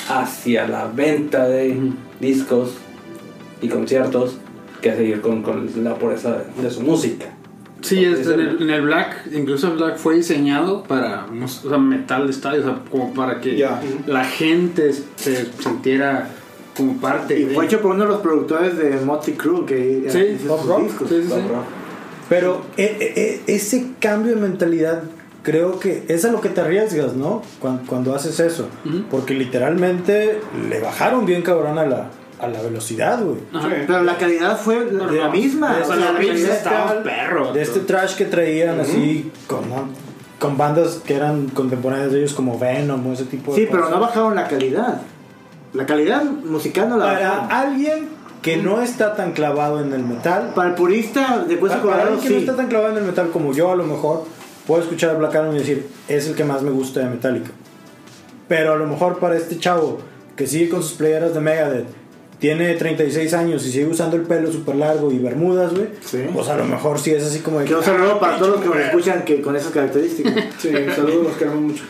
hacia 0.08 0.66
la 0.66 0.86
venta 0.86 1.46
de 1.46 1.92
discos 2.20 2.74
y 3.62 3.68
conciertos 3.68 4.38
que 4.84 4.90
a 4.92 4.96
seguir 4.96 5.20
con, 5.22 5.42
con 5.42 5.68
la 5.82 5.94
pureza 5.94 6.32
de, 6.56 6.62
de 6.62 6.70
su 6.70 6.82
música. 6.82 7.26
Sí, 7.80 8.04
este, 8.04 8.32
en, 8.34 8.38
decirlo. 8.38 8.50
el, 8.58 8.62
en 8.62 8.70
el 8.70 8.82
Black, 8.82 9.28
incluso 9.32 9.68
el 9.68 9.74
Black 9.78 9.96
fue 9.96 10.14
diseñado 10.16 10.82
para 10.84 11.26
o 11.42 11.48
sea, 11.48 11.78
metal 11.78 12.26
de 12.26 12.32
estadio, 12.32 12.60
o 12.60 12.64
sea, 12.64 12.78
como 12.90 13.12
para 13.14 13.40
que 13.40 13.56
Ya. 13.56 13.80
la 14.06 14.24
gente 14.24 14.92
se 15.16 15.46
sintiera 15.60 16.28
como 16.76 16.96
parte. 16.98 17.38
Y 17.38 17.44
de- 17.44 17.54
fue 17.54 17.66
hecho 17.66 17.80
por 17.80 17.92
uno 17.94 18.04
de 18.04 18.10
los 18.10 18.20
productores 18.20 18.76
de 18.76 18.90
Motley 19.04 19.36
Crue 19.36 19.64
que 19.66 20.04
Sí, 20.08 20.38
sus 20.46 20.66
Rock. 20.66 20.82
discos. 20.84 21.08
Sí, 21.08 21.22
sí, 21.22 21.28
sí. 21.28 21.40
Pero 22.28 22.62
eh, 22.76 22.96
eh, 23.00 23.12
eh, 23.16 23.40
ese 23.46 23.88
cambio 24.00 24.34
de 24.34 24.40
mentalidad, 24.40 25.02
creo 25.42 25.78
que 25.78 26.04
es 26.08 26.24
a 26.24 26.32
lo 26.32 26.40
que 26.40 26.48
te 26.48 26.62
arriesgas, 26.62 27.14
¿no? 27.14 27.42
Cuando, 27.60 27.82
cuando 27.86 28.14
haces 28.14 28.40
eso. 28.40 28.68
Ujú. 28.86 29.04
Porque 29.10 29.34
literalmente 29.34 30.40
le 30.70 30.80
bajaron 30.80 31.26
bien 31.26 31.42
cabrón 31.42 31.78
a 31.78 31.84
la, 31.86 32.10
a 32.38 32.48
la 32.48 32.60
velocidad, 32.62 33.22
güey. 33.22 33.38
Pero 33.86 34.02
la 34.02 34.16
calidad 34.18 34.58
fue 34.58 34.84
de 34.84 35.18
la 35.18 35.28
misma. 35.28 35.74
de 35.76 35.82
o 35.82 35.86
sea, 35.86 35.94
este 35.96 36.04
la 36.12 36.18
calidad- 36.18 36.56
estaba 36.56 37.02
perro. 37.02 37.52
De 37.52 37.62
este 37.62 37.80
trash 37.80 38.14
que 38.16 38.24
traían 38.26 38.80
así 38.80 39.30
con, 39.46 39.68
¿no? 39.70 39.88
con 40.38 40.56
bandas 40.58 41.00
que 41.06 41.14
eran 41.14 41.48
contemporáneas 41.48 42.12
de 42.12 42.18
ellos 42.18 42.34
como 42.34 42.58
Venom 42.58 43.06
o 43.06 43.12
ese 43.12 43.24
tipo 43.24 43.54
de 43.54 43.60
Sí, 43.62 43.68
pero 43.70 43.88
no 43.88 44.00
bajaron 44.00 44.34
la 44.34 44.46
calidad. 44.48 45.00
La 45.72 45.86
calidad 45.86 46.22
musical 46.24 46.88
no 46.90 46.96
la 46.98 47.04
Para 47.06 47.28
bajaron. 47.30 47.52
alguien 47.52 48.08
que 48.42 48.58
no 48.58 48.82
está 48.82 49.14
tan 49.16 49.32
clavado 49.32 49.80
en 49.80 49.92
el 49.94 50.02
metal, 50.04 50.52
Para 50.54 50.68
el 50.70 50.74
purista 50.74 51.44
de 51.48 51.56
para, 51.56 51.68
para 51.70 51.80
Colorado, 51.82 52.08
alguien 52.12 52.20
que 52.22 52.30
no 52.34 52.38
está 52.40 52.56
tan 52.56 52.66
clavado 52.68 52.90
en 52.92 52.98
el 52.98 53.04
metal 53.04 53.30
como 53.30 53.52
yo, 53.54 53.72
a 53.72 53.76
lo 53.76 53.84
mejor 53.84 54.24
puedo 54.66 54.82
escuchar 54.82 55.10
a 55.10 55.14
Black 55.14 55.34
Adam 55.34 55.54
y 55.54 55.58
decir, 55.60 55.88
es 56.08 56.26
el 56.28 56.34
que 56.34 56.44
más 56.44 56.60
me 56.62 56.70
gusta 56.70 57.00
de 57.00 57.06
Metallica. 57.06 57.50
Pero 58.48 58.74
a 58.74 58.76
lo 58.76 58.86
mejor 58.86 59.18
para 59.18 59.36
este 59.36 59.58
chavo 59.58 59.98
que 60.36 60.46
sigue 60.46 60.68
con 60.68 60.82
sus 60.82 60.92
playeras 60.92 61.32
de 61.32 61.40
Megadeth, 61.40 61.86
tiene 62.44 62.74
36 62.74 63.32
años 63.32 63.64
y 63.64 63.72
sigue 63.72 63.86
usando 63.86 64.16
el 64.16 64.22
pelo 64.24 64.52
súper 64.52 64.76
largo 64.76 65.10
y 65.10 65.16
bermudas, 65.18 65.72
güey, 65.72 65.86
Sí. 66.04 66.18
pues 66.30 66.46
a 66.48 66.56
lo 66.58 66.66
mejor 66.66 66.98
sí 66.98 67.10
es 67.12 67.24
así 67.24 67.38
como 67.38 67.60
de 67.60 67.64
Que 67.64 67.74
un 67.74 67.82
saludo 67.82 68.12
"Ah, 68.16 68.20
para 68.20 68.36
todos 68.36 68.50
los 68.52 68.60
que 68.60 68.66
nos 68.66 68.74
pinche 68.76 68.88
escuchan 68.90 69.24
que 69.24 69.40
con 69.40 69.56
esas 69.56 69.72
características. 69.72 70.34
Sí, 70.58 70.68
saludos, 70.94 71.24
los 71.28 71.36
queremos 71.38 71.60
mucho. 71.62 71.84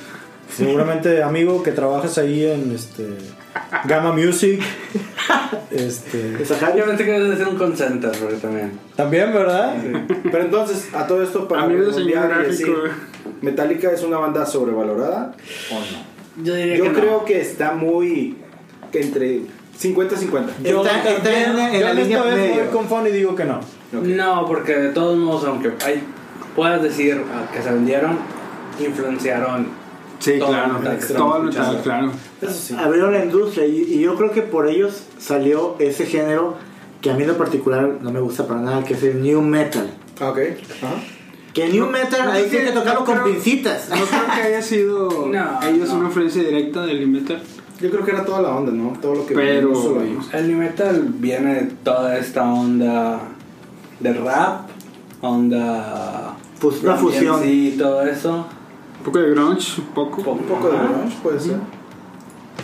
Seguramente, 0.57 1.25
amigo, 1.25 1.61
que 1.65 1.73
trabajas 1.73 2.19
ahí 2.19 2.45
en 2.47 2.71
este 2.73 3.05
Gamma 3.87 4.13
Music. 4.13 4.61
Este. 5.73 6.37
Yo 6.77 6.85
pensé 6.85 7.05
que 7.05 7.11
debes 7.11 7.31
de 7.31 7.37
ser 7.37 7.49
un 7.49 7.57
concenter, 7.57 8.13
pero 8.13 8.37
también. 8.37 8.79
también, 8.95 9.33
¿verdad? 9.33 9.75
Pero 10.31 10.45
entonces, 10.45 10.89
a 10.95 11.07
todo 11.09 11.23
esto 11.25 11.49
para 11.49 11.63
señor 11.67 11.81
redondear 11.81 12.43
y 12.45 12.51
decir, 12.51 12.67
gráfico. 12.69 12.95
¿Metallica 13.41 13.91
es 13.91 14.03
una 14.05 14.19
banda 14.19 14.47
sobrevalorada 14.47 15.35
o 15.73 15.75
no? 15.81 16.45
Yo 16.45 16.55
diría 16.55 16.77
Yo 16.77 16.85
que 16.85 16.91
no. 16.91 16.99
creo 17.01 17.25
que 17.25 17.41
está 17.41 17.73
muy 17.73 18.37
entre 18.93 19.41
50-50. 19.81 20.63
Yo, 20.63 20.85
Está- 20.85 21.11
está 21.11 21.45
en- 21.45 21.57
la 21.57 21.75
en 21.91 21.97
línea 21.97 22.19
esta 22.19 22.23
vez 22.31 22.37
medio. 22.37 22.55
voy 22.65 22.73
con 22.73 22.87
Fon 22.89 23.07
y 23.07 23.11
digo 23.11 23.35
que 23.35 23.45
no. 23.45 23.61
No, 23.93 24.47
porque 24.47 24.75
de 24.75 24.89
todos 24.91 25.17
modos, 25.19 25.45
aunque 25.45 25.73
hay, 25.85 26.03
puedas 26.57 26.83
decir 26.83 27.23
ah, 27.33 27.51
que 27.53 27.63
se 27.63 27.71
vendieron, 27.71 28.19
influenciaron. 28.81 29.67
Sí, 30.21 30.39
Todo 30.39 30.49
claro. 30.51 30.75
Todo 31.17 31.39
metal, 31.41 31.81
claro. 31.83 32.11
Eso 32.41 32.53
sí. 32.53 32.75
Abrieron 32.79 33.13
la 33.13 33.25
industria 33.25 33.67
y, 33.67 33.83
y 33.83 34.01
yo 34.01 34.15
creo 34.17 34.31
que 34.31 34.43
por 34.43 34.69
ellos 34.69 35.03
salió 35.19 35.77
ese 35.79 36.07
género 36.07 36.57
que 37.03 37.11
a 37.11 37.15
mí 37.15 37.23
en 37.23 37.29
lo 37.29 37.37
particular 37.37 37.99
no 38.01 38.11
me 38.11 38.21
gusta 38.21 38.47
para 38.47 38.61
nada, 38.61 38.85
que 38.85 38.95
es 38.95 39.03
el 39.03 39.23
new 39.23 39.43
metal. 39.43 39.91
Ah, 40.21 40.31
ok. 40.31 40.39
Ajá. 40.39 40.95
Que 41.53 41.69
new 41.69 41.85
No, 41.85 41.91
metal 41.93 42.25
no 42.25 42.33
hay 42.33 42.45
creo 42.45 42.61
que 42.63 42.67
que- 42.69 42.73
tocarlo 42.73 43.01
no 43.01 43.07
con 43.07 43.15
creo- 43.17 43.27
pincitas. 43.35 43.89
No 43.91 43.97
creo 44.07 44.23
que 44.35 44.41
haya 44.43 44.63
sido 44.63 45.09
No, 45.31 45.61
ellos 45.63 45.89
no. 45.91 45.97
una 45.97 46.07
influencia 46.07 46.43
directa 46.43 46.87
del 46.87 46.99
heavy 47.01 47.11
metal. 47.11 47.43
Yo 47.81 47.91
creo 47.91 48.05
que 48.05 48.11
era 48.13 48.25
toda 48.25 48.41
la 48.43 48.55
onda, 48.55 48.73
¿no? 48.73 48.93
Todo 49.01 49.15
lo 49.17 49.27
que 49.27 49.35
Pero- 49.35 49.71
ellos. 50.03 50.29
El 50.33 50.49
new 50.49 50.59
metal 50.59 51.07
viene 51.19 51.55
de 51.55 51.63
toda 51.83 52.17
esta 52.19 52.45
onda 52.53 53.21
de 54.01 54.13
rap, 54.13 54.69
onda. 55.21 56.37
Pues 56.61 56.83
una 56.83 56.97
Run 56.97 57.01
fusión. 57.01 57.41
Y 57.45 57.73
todo 57.73 58.03
eso. 58.03 58.47
Un 58.99 59.05
poco 59.05 59.19
de 59.19 59.31
grunge, 59.31 59.81
un 59.81 59.87
poco. 59.89 60.31
Un 60.33 60.39
poco 60.45 60.69
de 60.71 60.79
grunge, 60.79 61.17
puede 61.23 61.41
ser. 61.41 61.57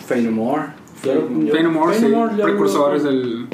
Fey 0.06 0.22
No 0.24 0.30
More. 0.32 0.62
Fey 1.02 1.62
No 1.62 1.70
More, 1.70 1.94
sí, 1.98 2.06
precursores 2.42 3.02
del... 3.04 3.46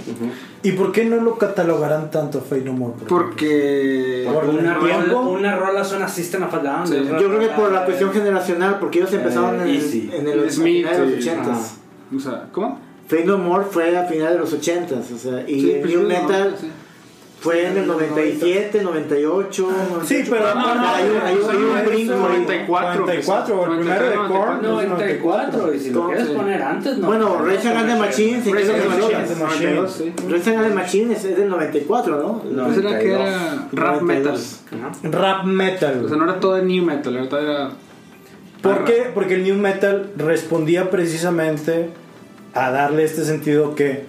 ¿Y 0.68 0.72
por 0.72 0.92
qué 0.92 1.05
no 1.05 1.16
lo 1.16 1.37
catalogarán 1.38 2.11
tanto 2.11 2.40
Fate 2.40 2.62
No 2.62 2.72
More? 2.72 2.94
por? 2.98 3.09
Porque... 3.09 4.29
Por 4.33 4.44
Una, 4.48 4.74
el 4.74 4.81
rola, 4.81 4.94
tiempo. 5.05 5.20
una 5.20 5.57
rola 5.57 5.85
suena 5.85 6.09
System 6.09 6.42
of 6.42 6.55
a 6.55 6.59
Down. 6.59 6.87
Sí. 6.88 6.94
Yo 6.94 7.16
creo 7.29 7.38
que 7.38 7.48
por 7.48 7.70
la 7.72 7.85
cuestión 7.85 8.11
es- 8.11 8.16
generacional, 8.16 8.79
porque 8.81 8.98
ellos 8.98 9.12
empezaron 9.12 9.61
en, 9.61 9.68
Easy. 9.68 10.11
en 10.12 10.26
el 10.29 10.50
Smith, 10.50 10.87
de 10.88 10.98
los 10.98 11.12
eh, 11.12 11.16
80 11.18 11.42
ajá. 11.52 11.61
O 12.16 12.20
sea, 12.20 12.48
¿cómo? 12.52 12.81
Fade 13.09 13.24
No 13.24 13.38
More 13.38 13.64
fue 13.70 13.96
a 13.96 14.05
finales 14.05 14.35
de 14.35 14.38
los 14.40 14.52
80 14.52 14.94
o 14.96 15.18
sea, 15.18 15.44
y 15.48 15.61
Sí, 15.61 15.70
el 15.72 15.81
pues, 15.81 15.92
new 15.92 16.02
no, 16.02 16.09
metal 16.09 16.57
sí. 16.61 16.70
Fue 17.38 17.66
en 17.66 17.77
el 17.77 17.87
97, 17.87 18.83
98. 18.83 19.68
Sí, 20.05 20.25
pero 20.29 20.55
No, 20.55 20.75
no, 20.75 20.88
hay 20.88 21.05
un, 21.05 21.16
hay 21.22 21.35
un, 21.37 21.51
hay 21.51 21.57
un 21.57 21.77
eso- 21.77 21.87
brinco 21.87 22.12
ahí. 22.14 22.37
94. 22.37 23.01
94, 23.07 23.64
el 23.72 23.79
primero 23.79 24.11
de 24.11 24.16
Korn. 24.29 24.62
94, 24.62 25.75
y 25.75 25.79
si 25.79 25.90
lo 25.90 26.07
quieres 26.09 26.27
sí. 26.29 26.35
poner 26.35 26.62
antes, 26.62 26.99
no. 26.99 27.07
Bueno, 27.07 27.38
Rage 27.44 27.68
Against 27.68 27.87
the 27.88 27.99
Machine, 27.99 28.42
sí, 28.42 28.53
Rage 28.53 28.66
Rage 28.66 28.81
Against 28.81 28.99
the 28.99 29.14
Against 29.14 29.35
the 29.35 29.44
Machine, 29.44 29.75
Machine. 29.75 29.75
92, 29.77 29.92
sí. 29.92 30.12
Rage 30.33 30.51
Against 30.51 30.68
the 30.68 30.75
Machine 30.75 31.12
es, 31.12 31.37
del 31.37 31.49
94, 31.49 32.16
¿no? 32.16 32.42
No. 32.51 32.64
Pues 32.66 32.79
era 32.79 32.99
que 32.99 33.09
92. 33.09 33.20
era 33.20 33.68
rap 33.72 34.03
metal. 34.03 34.25
92. 34.25 34.61
Ajá. 34.72 34.92
Rap 35.03 35.44
metal. 35.44 36.05
O 36.05 36.09
sea, 36.09 36.16
no 36.16 36.25
era 36.25 36.40
todo 36.40 36.55
de 36.55 36.62
new 36.62 36.85
metal, 36.85 37.14
verdad 37.14 37.42
era... 37.44 37.70
¿Por 38.62 38.85
qué? 38.85 39.11
Porque 39.14 39.35
el 39.35 39.44
new 39.44 39.55
metal 39.57 40.11
respondía 40.16 40.90
precisamente 40.90 41.90
a 42.55 42.70
darle 42.70 43.05
este 43.05 43.25
sentido 43.25 43.75
que 43.75 44.05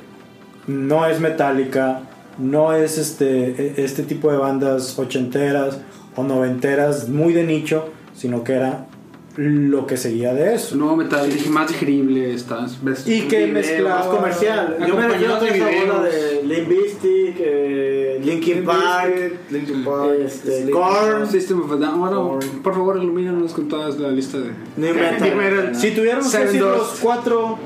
no 0.65 1.05
es 1.05 1.19
metálica, 1.19 2.01
no 2.39 2.73
es 2.73 2.97
este, 2.97 3.49
e- 3.49 3.73
este 3.83 4.03
tipo 4.03 4.31
de 4.31 4.37
bandas 4.37 4.97
ochenteras 4.99 5.79
o 6.15 6.23
noventeras 6.23 7.09
muy 7.09 7.33
de 7.33 7.43
nicho, 7.43 7.89
sino 8.15 8.43
que 8.43 8.53
era 8.53 8.87
lo 9.35 9.85
que 9.85 9.97
seguía 9.97 10.33
de 10.33 10.55
eso. 10.55 10.75
Nuevo 10.75 10.95
metal, 10.95 11.29
dije, 11.31 11.47
más 11.49 11.67
digerible, 11.67 12.33
estás... 12.33 12.83
ves 12.83 13.07
Y 13.07 13.21
que 13.27 13.45
videos, 13.45 13.53
mezclaba- 13.53 13.99
Más 13.99 14.07
comercial. 14.07 14.77
Yo 14.87 14.95
me 14.95 15.07
refiero 15.07 15.33
a 15.33 15.37
Acompañado 15.37 15.93
bola 15.93 16.03
de 16.09 16.41
Limp 16.43 16.67
Bizkit, 16.69 17.35
eh, 17.39 18.19
Linkin 18.23 18.65
Park, 18.65 19.33
Linkin 19.51 19.83
Park, 19.85 20.11
este. 20.25 20.71
Korn. 20.71 21.27
System 21.29 21.61
of 21.61 21.71
a 21.71 21.75
Down. 21.75 21.99
Bueno, 21.99 22.29
Korn. 22.29 22.49
por 22.63 22.73
favor, 22.73 22.97
ilumínanos 22.97 23.53
con 23.53 23.67
toda 23.67 23.89
la 23.89 24.09
lista 24.09 24.39
de... 24.39 24.49
New 24.75 24.95
metal. 24.95 25.75
Si 25.75 25.91
tuviéramos 25.91 26.31
que 26.33 26.37
decir 26.39 26.61
los 26.61 26.97
Cuatro 26.99 27.59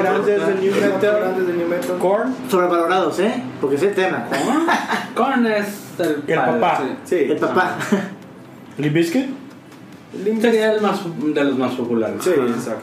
grandes 0.00 0.26
del 1.46 1.56
new 1.58 1.68
metal. 1.68 1.98
Korn, 1.98 2.34
Sobrevalorados, 2.50 3.18
¿eh? 3.20 3.42
Porque 3.60 3.76
es 3.76 3.82
el 3.82 3.94
tema. 3.94 4.26
Korn 5.14 5.46
es 5.46 5.66
el, 5.98 6.22
el 6.26 6.34
padre, 6.38 6.60
papá, 6.60 6.82
Sí. 7.04 7.16
El 7.16 7.36
papá. 7.36 7.76
Bizkit. 8.78 9.26
sí. 10.24 10.40
Sería 10.40 10.72
el 10.72 10.80
más, 10.80 11.00
de 11.34 11.44
los 11.44 11.58
más 11.58 11.74
populares. 11.74 12.16
Sí, 12.22 12.30
exacto. 12.30 12.82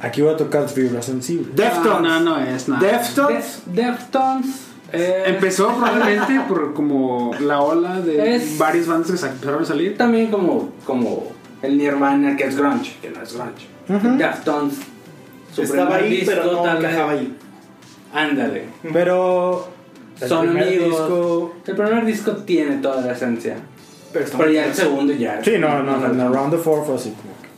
Aquí 0.00 0.22
voy 0.22 0.34
a 0.34 0.36
tocar 0.36 0.68
fibra 0.68 1.00
sensible. 1.02 1.48
Deftones. 1.54 2.02
No, 2.10 2.20
no, 2.20 2.36
no 2.38 2.38
es 2.44 2.68
nada. 2.68 2.80
Deftones. 2.86 3.62
Def- 3.66 3.86
Deftones. 3.86 4.46
eh, 4.92 5.22
Empezó 5.26 5.68
probablemente 5.76 6.40
por 6.48 6.74
como 6.74 7.30
la 7.40 7.60
ola 7.60 8.00
de 8.00 8.36
Es- 8.36 8.58
varias 8.58 8.86
bandas 8.86 9.10
que 9.20 9.26
empezaron 9.26 9.62
a 9.62 9.66
salir. 9.66 9.96
También 9.96 10.30
como, 10.30 10.72
como 10.84 11.32
el 11.62 11.78
Nirvana 11.78 12.36
que 12.36 12.44
es 12.44 12.56
grunge, 12.56 12.96
que 13.00 13.10
no 13.10 13.22
es 13.22 13.34
grunge. 13.34 14.18
Deftones. 14.18 14.74
Estaba 15.56 15.96
ahí, 15.96 16.10
disco, 16.10 16.26
pero 16.34 16.52
no 16.52 16.76
encajaba 16.78 17.12
ahí. 17.12 17.36
Ándale. 18.12 18.64
Pero 18.92 19.68
el 20.20 20.28
Son 20.28 20.46
primer 20.46 20.62
amigos. 20.68 20.88
disco- 20.88 21.54
El 21.66 21.76
primer 21.76 22.04
disco 22.06 22.32
tiene 22.32 22.76
toda 22.76 23.00
la 23.02 23.12
esencia. 23.12 23.56
Pero, 24.12 24.48
ya 24.50 24.66
el 24.66 24.74
segundo 24.74 25.12
ya. 25.12 25.42
Sí, 25.42 25.54
no, 25.58 25.82
no, 25.82 25.96
no, 25.96 26.08
no, 26.08 26.32
Round 26.32 26.52
the 26.52 26.58
Four 26.58 26.86
fue 26.86 26.94
así 26.94 27.10
como 27.10 27.34
que- 27.42 27.48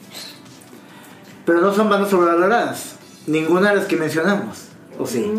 Pero 1.45 1.61
no 1.61 1.75
son 1.75 1.91
bandas 1.91 2.09
sobrevaloradas. 2.11 2.97
Ninguna 3.27 3.71
de 3.71 3.77
las 3.77 3.85
que 3.87 3.97
mencionamos. 3.97 4.69
¿O 4.99 5.07
sí? 5.07 5.31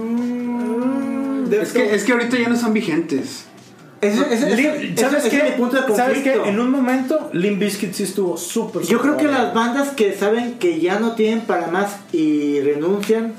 Es 1.51 1.71
que, 1.73 1.95
es 1.95 2.03
que 2.03 2.11
ahorita 2.11 2.37
ya 2.37 2.49
no 2.49 2.55
son 2.55 2.73
vigentes. 2.73 3.45
Lim- 4.01 4.95
¿Sabes 4.97 5.23
qué? 5.25 5.55
punto 5.57 5.81
de. 5.81 5.95
¿Sabes 5.95 6.19
qué? 6.19 6.33
En 6.45 6.59
un 6.59 6.69
momento, 6.69 7.29
Limp 7.33 7.59
Bizkit 7.59 7.93
sí 7.93 8.03
estuvo 8.03 8.37
súper 8.37 8.83
Yo 8.83 8.99
creo 9.01 9.17
que 9.17 9.25
las 9.27 9.53
bandas 9.53 9.89
que 9.89 10.13
saben 10.13 10.59
que 10.59 10.79
ya 10.79 10.99
no 10.99 11.13
tienen 11.13 11.41
para 11.41 11.67
más 11.67 11.97
y 12.13 12.59
renuncian 12.61 13.33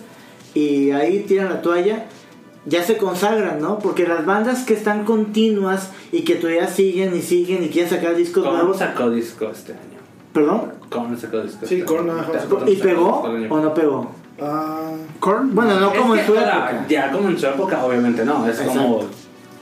y 0.55 0.90
ahí 0.90 1.21
tiran 1.21 1.49
la 1.51 1.62
toalla, 1.62 2.07
ya 2.66 2.83
se 2.83 2.97
consagran, 2.97 3.61
¿no? 3.61 3.79
Porque 3.79 4.07
las 4.09 4.27
bandas 4.27 4.64
que 4.64 4.75
están 4.75 5.05
continuas 5.05 5.90
y 6.11 6.23
que 6.23 6.35
todavía 6.35 6.66
siguen 6.66 7.16
y 7.16 7.23
siguen 7.23 7.62
y 7.62 7.68
quieren 7.68 7.88
sacar 7.90 8.16
discos 8.16 8.42
¿Cómo 8.44 8.57
nuevos. 8.57 8.79
sacó 8.79 9.11
disco 9.11 9.49
este 9.53 9.73
año? 9.73 9.99
¿Perdón? 10.33 10.73
¿Cómo 10.90 11.16
sacó 11.16 11.40
disco 11.40 11.66
Sí, 11.66 11.81
este 11.87 11.97
año? 11.99 12.64
¿Y 12.66 12.77
pegó 12.77 13.21
o 13.51 13.61
no 13.61 13.75
pegó? 13.75 14.11
Ah, 14.40 14.90
Korn. 15.21 15.55
Bueno, 15.55 15.79
no 15.81 15.92
Es 15.92 15.99
como 15.99 16.14
en 16.16 16.27
su 16.27 16.35
época. 16.35 16.85
Ya 16.88 17.11
como 17.11 17.29
en 17.29 17.38
su 17.38 17.47
época, 17.47 17.85
obviamente 17.85 18.25
no. 18.25 18.47
Es 18.47 18.59
Exacto. 18.61 18.73
como 18.81 19.01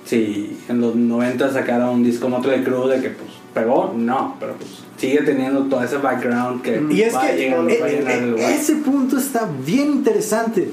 si 0.07 0.57
en 0.69 0.81
los 0.81 0.95
90 0.95 1.53
sacara 1.53 1.91
un 1.91 2.03
disco 2.03 2.29
Motley 2.29 2.63
Crue 2.63 2.97
de 2.97 3.03
que 3.03 3.11
pues 3.11 3.31
pegó, 3.53 3.93
no, 3.97 4.37
pero 4.39 4.55
pues 4.55 4.71
sigue 4.97 5.23
teniendo 5.23 5.65
todo 5.65 5.83
ese 5.83 5.99
background 5.99 6.63
que 6.63 6.83
Y 6.91 7.03
es 7.03 7.15
va 7.15 7.27
que 7.27 7.37
llegando 7.37 7.71
eh, 7.71 7.77
para 7.81 7.93
llenar 7.93 8.13
el 8.13 8.25
eh, 8.25 8.31
lugar. 8.31 8.53
ese 8.53 8.77
punto 8.77 9.19
está 9.19 9.49
bien 9.65 9.89
interesante. 9.89 10.71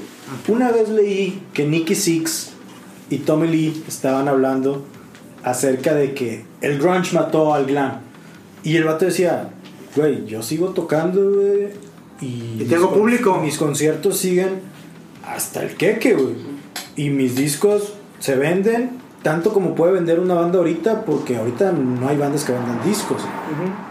Una 0.48 0.72
vez 0.72 0.90
leí 0.90 1.42
que 1.54 1.66
Nicky 1.66 1.96
Six 1.96 2.52
y 3.10 3.18
Tommy 3.20 3.48
Lee 3.48 3.84
estaban 3.88 4.28
hablando 4.28 4.86
acerca 5.44 5.94
de 5.94 6.14
que 6.14 6.46
el 6.62 6.80
grunge 6.80 7.14
mató 7.14 7.54
al 7.54 7.66
glam. 7.66 8.00
Y 8.64 8.78
el 8.78 8.86
vato 8.86 9.06
decía, 9.06 9.50
güey, 9.96 10.26
yo 10.26 10.42
sigo 10.42 10.70
tocando, 10.70 11.32
güey. 11.32 11.70
Y, 12.22 12.62
Y 12.62 12.68
tengo 12.70 12.94
público. 12.94 13.40
Mis 13.40 13.58
conciertos 13.58 14.18
siguen 14.18 14.62
hasta 15.26 15.64
el 15.64 15.76
queque, 15.76 16.14
güey. 16.14 16.36
Y 16.96 17.10
mis 17.10 17.36
discos 17.36 17.94
se 18.20 18.36
venden 18.36 19.03
tanto 19.24 19.52
como 19.54 19.74
puede 19.74 19.94
vender 19.94 20.20
una 20.20 20.36
banda 20.36 20.60
ahorita, 20.60 21.06
porque 21.06 21.38
ahorita 21.38 21.72
no 21.72 22.08
hay 22.08 22.18
bandas 22.18 22.44
que 22.44 22.52
vendan 22.52 22.84
discos. 22.86 23.22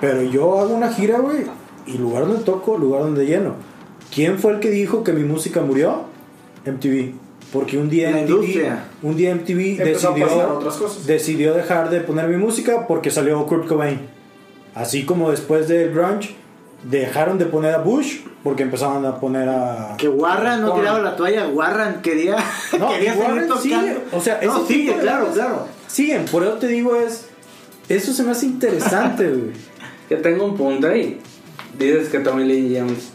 Pero 0.00 0.22
yo 0.22 0.60
hago 0.60 0.74
una 0.74 0.92
gira, 0.92 1.18
güey, 1.18 1.46
y 1.86 1.98
lugar 1.98 2.26
donde 2.26 2.44
toco, 2.44 2.76
lugar 2.78 3.02
donde 3.02 3.26
lleno. 3.26 3.54
¿Quién 4.14 4.38
fue 4.38 4.52
el 4.52 4.60
que 4.60 4.70
dijo 4.70 5.02
que 5.02 5.12
mi 5.12 5.24
música 5.24 5.62
murió? 5.62 6.02
MTV. 6.66 7.14
Porque 7.52 7.76
un 7.78 7.88
día 7.90 8.10
La 8.10 8.18
MTV, 8.22 8.30
industria. 8.30 8.84
un 9.02 9.16
día 9.16 9.34
MTV 9.34 9.84
decidió, 9.84 10.54
otras 10.56 10.76
cosas. 10.76 11.06
decidió 11.06 11.52
dejar 11.54 11.90
de 11.90 12.00
poner 12.00 12.28
mi 12.28 12.36
música 12.36 12.86
porque 12.86 13.10
salió 13.10 13.44
Kurt 13.46 13.66
Cobain. 13.66 14.00
Así 14.74 15.04
como 15.04 15.30
después 15.30 15.68
del 15.68 15.92
grunge 15.92 16.34
dejaron 16.84 17.38
de 17.38 17.46
poner 17.46 17.74
a 17.74 17.78
Bush 17.78 18.20
porque 18.42 18.64
empezaron 18.64 19.04
a 19.06 19.20
poner 19.20 19.48
a 19.48 19.94
Que 19.98 20.08
Warren 20.08 20.62
no 20.62 20.74
tiraba 20.74 20.98
la 20.98 21.16
toalla, 21.16 21.46
Warren 21.48 22.02
quería, 22.02 22.36
No, 22.78 22.88
quería 22.90 23.14
Warren 23.14 23.48
tocando. 23.48 23.62
sigue, 23.62 23.98
o 24.12 24.20
sea, 24.20 24.40
no, 24.42 24.58
ese 24.58 24.66
sigue, 24.66 24.96
claro, 24.98 25.28
claro. 25.32 25.66
siguen. 25.86 26.24
Por 26.24 26.42
eso 26.42 26.54
te 26.54 26.66
digo 26.68 26.96
es 26.96 27.28
eso 27.88 28.12
se 28.12 28.22
me 28.22 28.30
hace 28.30 28.46
interesante, 28.46 29.28
güey. 29.28 29.52
Que 30.08 30.16
tengo 30.16 30.44
un 30.44 30.56
punto 30.56 30.88
ahí. 30.88 31.20
Dices 31.78 32.10
que 32.10 32.18
Tommy 32.18 32.44
Lee 32.44 32.76
Jones, 32.78 33.12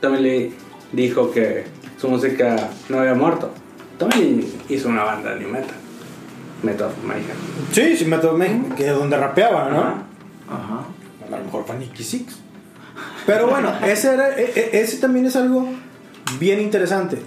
Tommy 0.00 0.18
Lee 0.20 0.54
dijo 0.92 1.30
que 1.30 1.66
su 1.98 2.08
música 2.08 2.70
no 2.88 3.00
había 3.00 3.12
muerto. 3.12 3.50
Tommy 3.98 4.14
Lee 4.14 4.58
hizo 4.70 4.88
una 4.88 5.04
banda 5.04 5.34
de 5.34 5.40
new 5.40 5.50
metal. 5.50 5.74
Metal 6.62 6.88
of 6.88 7.04
Mayhem. 7.04 7.36
Sí, 7.72 7.96
sí, 7.96 8.06
me 8.06 8.16
tomé, 8.16 8.62
que 8.76 8.88
es 8.88 8.94
donde 8.94 9.16
rapeaba, 9.18 9.68
¿no? 9.68 9.78
Ajá. 9.78 9.94
Ajá. 10.48 10.84
A 11.26 11.38
lo 11.38 11.44
mejor 11.44 11.64
fue 11.66 11.76
Nicky 11.76 12.02
Six. 12.02 12.38
Pero 13.28 13.46
bueno, 13.48 13.72
ese, 13.86 14.14
era, 14.14 14.36
e- 14.38 14.52
e- 14.56 14.80
ese 14.80 14.96
también 14.96 15.26
es 15.26 15.36
algo 15.36 15.68
bien 16.40 16.60
interesante. 16.60 17.18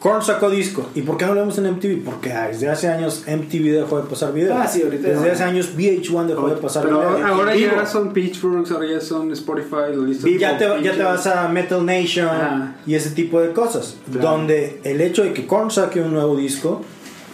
Korn 0.00 0.20
sacó 0.20 0.50
disco. 0.50 0.88
¿Y 0.96 1.02
por 1.02 1.16
qué 1.16 1.26
no 1.26 1.34
lo 1.34 1.42
vemos 1.42 1.56
en 1.58 1.70
MTV? 1.74 2.02
Porque 2.04 2.32
ah, 2.32 2.48
desde 2.48 2.68
hace 2.68 2.88
años 2.88 3.22
MTV 3.28 3.70
dejó 3.72 4.02
de 4.02 4.08
pasar 4.10 4.32
videos. 4.34 4.58
Ah, 4.60 4.66
sí, 4.66 4.82
ahorita 4.82 5.06
Desde 5.10 5.24
no. 5.28 5.32
hace 5.32 5.44
años 5.44 5.76
VH1 5.76 6.26
dejó 6.26 6.48
de 6.48 6.56
pasar 6.56 6.82
Pero 6.82 6.98
videos. 6.98 7.22
ahora 7.30 7.52
Vivo. 7.52 7.72
ya 7.76 7.86
son 7.86 8.12
Pitchforks, 8.12 8.72
ahora 8.72 8.86
ya 8.88 9.00
son 9.00 9.30
Spotify, 9.30 9.94
lo 9.94 10.04
listas. 10.04 10.28
ya 10.40 10.58
te, 10.58 10.64
ya 10.82 10.92
te 10.94 11.02
vas 11.04 11.24
a 11.28 11.46
Metal 11.46 11.86
Nation 11.86 12.74
y 12.84 12.96
ese 12.96 13.10
tipo 13.10 13.40
de 13.40 13.52
cosas. 13.52 13.96
Donde 14.08 14.80
el 14.82 15.00
hecho 15.00 15.22
de 15.22 15.32
que 15.32 15.46
Korn 15.46 15.70
saque 15.70 16.00
un 16.00 16.12
nuevo 16.14 16.36
disco 16.36 16.82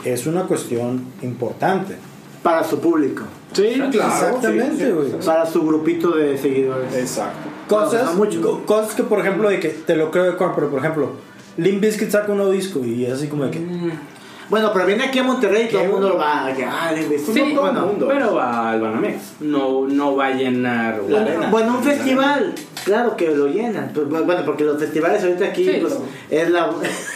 es 0.04 0.26
una 0.26 0.42
cuestión 0.42 1.04
importante. 1.22 1.96
Para 2.42 2.62
su 2.64 2.78
público, 2.80 3.22
Sí, 3.54 3.72
Claro, 3.76 3.90
Exactamente, 3.90 4.84
sí, 4.86 4.92
güey. 4.92 5.08
sí, 5.08 5.16
para 5.26 5.46
su 5.46 5.62
grupito 5.66 6.10
de 6.10 6.36
seguidores. 6.36 6.94
Exacto. 6.94 7.48
Cosas, 7.68 8.14
mucho. 8.16 8.40
co- 8.42 8.62
cosas 8.66 8.94
que, 8.94 9.02
por 9.04 9.20
ejemplo, 9.20 9.48
de 9.48 9.60
que 9.60 9.68
te 9.68 9.94
lo 9.96 10.10
creo 10.10 10.24
de 10.24 10.36
Korn, 10.36 10.52
pero 10.54 10.68
por 10.70 10.78
ejemplo, 10.80 11.10
Limp 11.56 11.80
Bizkit 11.82 12.10
saca 12.10 12.30
un 12.32 12.38
nuevo 12.38 12.52
disco 12.52 12.80
y 12.84 13.04
es 13.04 13.12
así 13.12 13.28
como 13.28 13.44
de 13.44 13.50
que. 13.50 13.58
Bueno, 14.50 14.70
pero 14.72 14.86
viene 14.86 15.04
aquí 15.04 15.18
a 15.18 15.24
Monterrey 15.24 15.66
y 15.66 15.68
todo 15.72 15.82
el 15.82 15.88
mundo 15.90 16.08
lo 16.10 16.16
va 16.16 16.42
a 16.42 16.46
ah, 16.46 16.94
investigo. 16.96 17.34
Sí, 17.46 17.54
todo 17.54 17.66
el 17.68 17.72
bueno, 17.74 17.86
mundo. 17.86 18.08
Pero 18.08 18.34
va 18.34 18.70
al 18.70 18.80
Banamex. 18.80 19.40
No, 19.40 19.86
no 19.86 20.16
va 20.16 20.26
a 20.26 20.34
llenar 20.34 21.02
la- 21.08 21.20
arena. 21.20 21.48
bueno, 21.50 21.76
un 21.76 21.82
festival, 21.82 22.54
claro 22.84 23.16
que 23.16 23.34
lo 23.34 23.48
llenan. 23.48 23.90
Pues, 23.94 24.08
Bueno, 24.08 24.42
porque 24.46 24.64
los 24.64 24.78
festivales 24.78 25.22
ahorita 25.22 25.46
aquí 25.46 25.64
Sí, 25.64 25.78
pues, 25.80 25.98
es 26.30 26.50
la. 26.50 26.70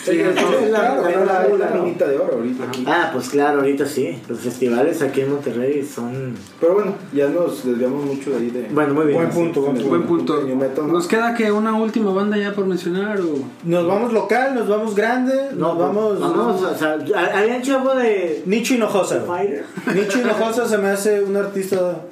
Sí, 0.04 0.10
es 0.20 0.34
la- 0.34 0.42
claro, 0.68 1.02
la- 1.02 1.10
era 1.10 1.24
la, 1.24 1.48
la- 1.48 1.70
la 1.70 1.70
minita 1.82 2.06
de 2.06 2.18
oro 2.18 2.34
ahorita 2.34 2.64
aquí. 2.64 2.84
Ah, 2.86 3.10
pues 3.12 3.28
claro, 3.30 3.60
ahorita 3.60 3.86
sí. 3.86 4.20
Los 4.28 4.40
festivales 4.40 5.00
aquí 5.02 5.22
en 5.22 5.30
Monterrey 5.30 5.84
son. 5.84 6.34
Pero 6.60 6.74
bueno, 6.74 6.94
ya 7.12 7.28
nos 7.28 7.64
desviamos 7.64 8.04
mucho 8.04 8.30
de 8.30 8.36
ahí 8.36 8.50
de... 8.50 8.68
Bueno, 8.70 8.94
muy 8.94 9.06
bien. 9.06 9.18
Buen 9.18 9.30
punto, 9.30 9.62
buen 9.62 10.02
punto. 10.02 10.42
Nos 10.86 11.06
queda 11.06 11.34
que 11.34 11.50
una 11.50 11.74
última 11.74 12.12
banda 12.12 12.36
ya 12.36 12.52
por 12.52 12.66
mencionar 12.66 13.20
o. 13.20 13.38
Nos 13.64 13.86
vamos 13.86 14.12
local, 14.12 14.54
nos 14.54 14.68
vamos 14.68 14.94
grande, 14.94 15.50
No, 15.54 15.68
nos 15.68 15.78
vamos. 15.78 16.20
Vamos, 16.20 16.62
o 16.62 16.74
sea, 16.74 16.98
habían 17.26 17.60
hecho 17.60 17.76
algo 17.78 17.94
de. 17.94 18.42
Nicho 18.46 18.74
Hinojosa. 18.74 19.22
Nicho 19.94 20.20
Hinojosa 20.20 20.68
se 20.68 20.78
me 20.78 20.88
hace 20.88 21.22
un 21.22 21.36
artista 21.36 22.02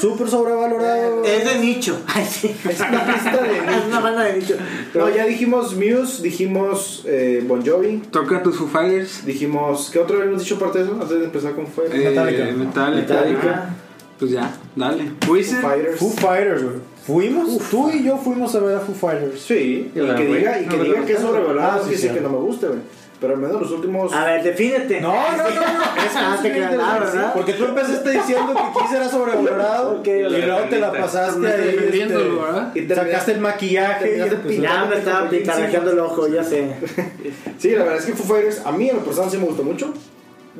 súper 0.00 0.28
sobrevalorado. 0.28 1.24
Es 1.24 1.44
de 1.44 1.58
nicho. 1.58 1.98
Es 2.16 2.44
una 2.80 3.04
pista 3.06 3.42
de 3.42 3.56
Es 3.78 3.84
una 3.88 4.00
banda 4.00 4.24
de 4.24 4.38
nicho. 4.38 4.54
No, 4.94 5.08
ya 5.08 5.24
dijimos 5.26 5.74
Muse, 5.74 6.22
dijimos 6.22 7.02
eh, 7.06 7.42
Bon 7.46 7.64
Jovi, 7.64 7.98
Toca 8.10 8.42
tus 8.42 8.56
Foo 8.56 8.68
Fighters. 8.68 9.24
dijimos... 9.26 9.90
¿Qué 9.92 9.98
otro 9.98 10.18
habíamos 10.18 10.42
dicho 10.42 10.56
aparte 10.56 10.78
de 10.78 10.84
eso? 10.84 10.92
Antes 10.94 11.18
de 11.18 11.24
empezar 11.24 11.52
con 11.54 11.66
Fire. 11.66 11.88
eh, 11.92 12.08
Metallica. 12.10 12.44
Metallica. 12.44 12.94
Metallica. 13.14 13.74
Pues 14.18 14.30
ya, 14.30 14.50
dale. 14.76 15.10
Foo 15.26 15.32
Wizard. 15.34 15.60
Fighters. 15.62 15.98
Foo 15.98 16.10
Fighters, 16.10 16.62
güey. 16.62 16.76
Fuimos, 17.04 17.58
tú 17.70 17.90
y 17.90 18.04
yo 18.04 18.16
fuimos 18.16 18.54
a 18.54 18.60
ver 18.60 18.76
a 18.76 18.80
Foo 18.80 18.94
Fighters. 18.94 19.40
Sí, 19.40 19.90
y 19.94 19.98
que 19.98 20.24
diga, 20.24 20.60
y 20.60 20.66
que, 20.66 20.76
No, 20.76 20.82
diga 20.84 20.94
pero- 20.94 21.06
que 21.06 21.12
es 21.14 21.18
sobrevalorado, 21.20 21.82
Ah, 21.84 21.88
sí. 21.92 22.08
que 22.08 22.20
no 22.20 22.28
me 22.30 22.38
guste, 22.38 22.68
güey. 22.68 22.78
Pero 23.24 23.36
al 23.36 23.40
menos 23.40 23.62
los 23.62 23.70
últimos... 23.70 24.12
A 24.12 24.26
ver, 24.26 24.42
defínete. 24.42 25.00
No, 25.00 25.14
no, 25.14 25.36
no, 25.38 25.44
no. 25.44 25.44
Es 26.04 26.12
que 26.12 26.18
Ah, 26.18 26.38
te 26.42 26.50
creas, 26.50 26.70
¿verdad? 26.76 27.32
Porque 27.32 27.54
tú 27.54 27.64
empezaste 27.64 28.10
diciendo 28.10 28.52
que 28.52 28.80
Kiss 28.82 28.92
era 28.92 29.08
sobrevalorado 29.08 30.00
Ok, 30.00 30.06
y 30.06 30.22
luego 30.42 30.68
te 30.68 30.78
la 30.78 30.92
pasaste 30.92 31.46
ahí. 31.46 31.76
Este, 31.90 32.06
¿verdad? 32.14 32.70
y 32.74 32.80
terminé- 32.82 32.94
sacaste 32.94 33.32
el 33.32 33.40
maquillaje 33.40 34.28
y 34.48 34.60
Ya 34.60 34.84
me 34.84 34.96
estaba 34.96 35.30
pintarajeando 35.30 35.92
el 35.92 35.98
ojo, 36.00 36.28
ya 36.28 36.44
sé. 36.44 36.74
Sí, 37.58 37.70
la 37.70 37.84
verdad 37.84 37.98
es 38.00 38.04
que 38.04 38.12
Foo 38.12 38.26
Fighters, 38.26 38.60
a 38.66 38.72
mí 38.72 38.90
en 38.90 38.96
lo 38.96 39.02
personal 39.04 39.30
sí 39.30 39.38
me 39.38 39.44
gustó 39.46 39.62
mucho. 39.62 39.94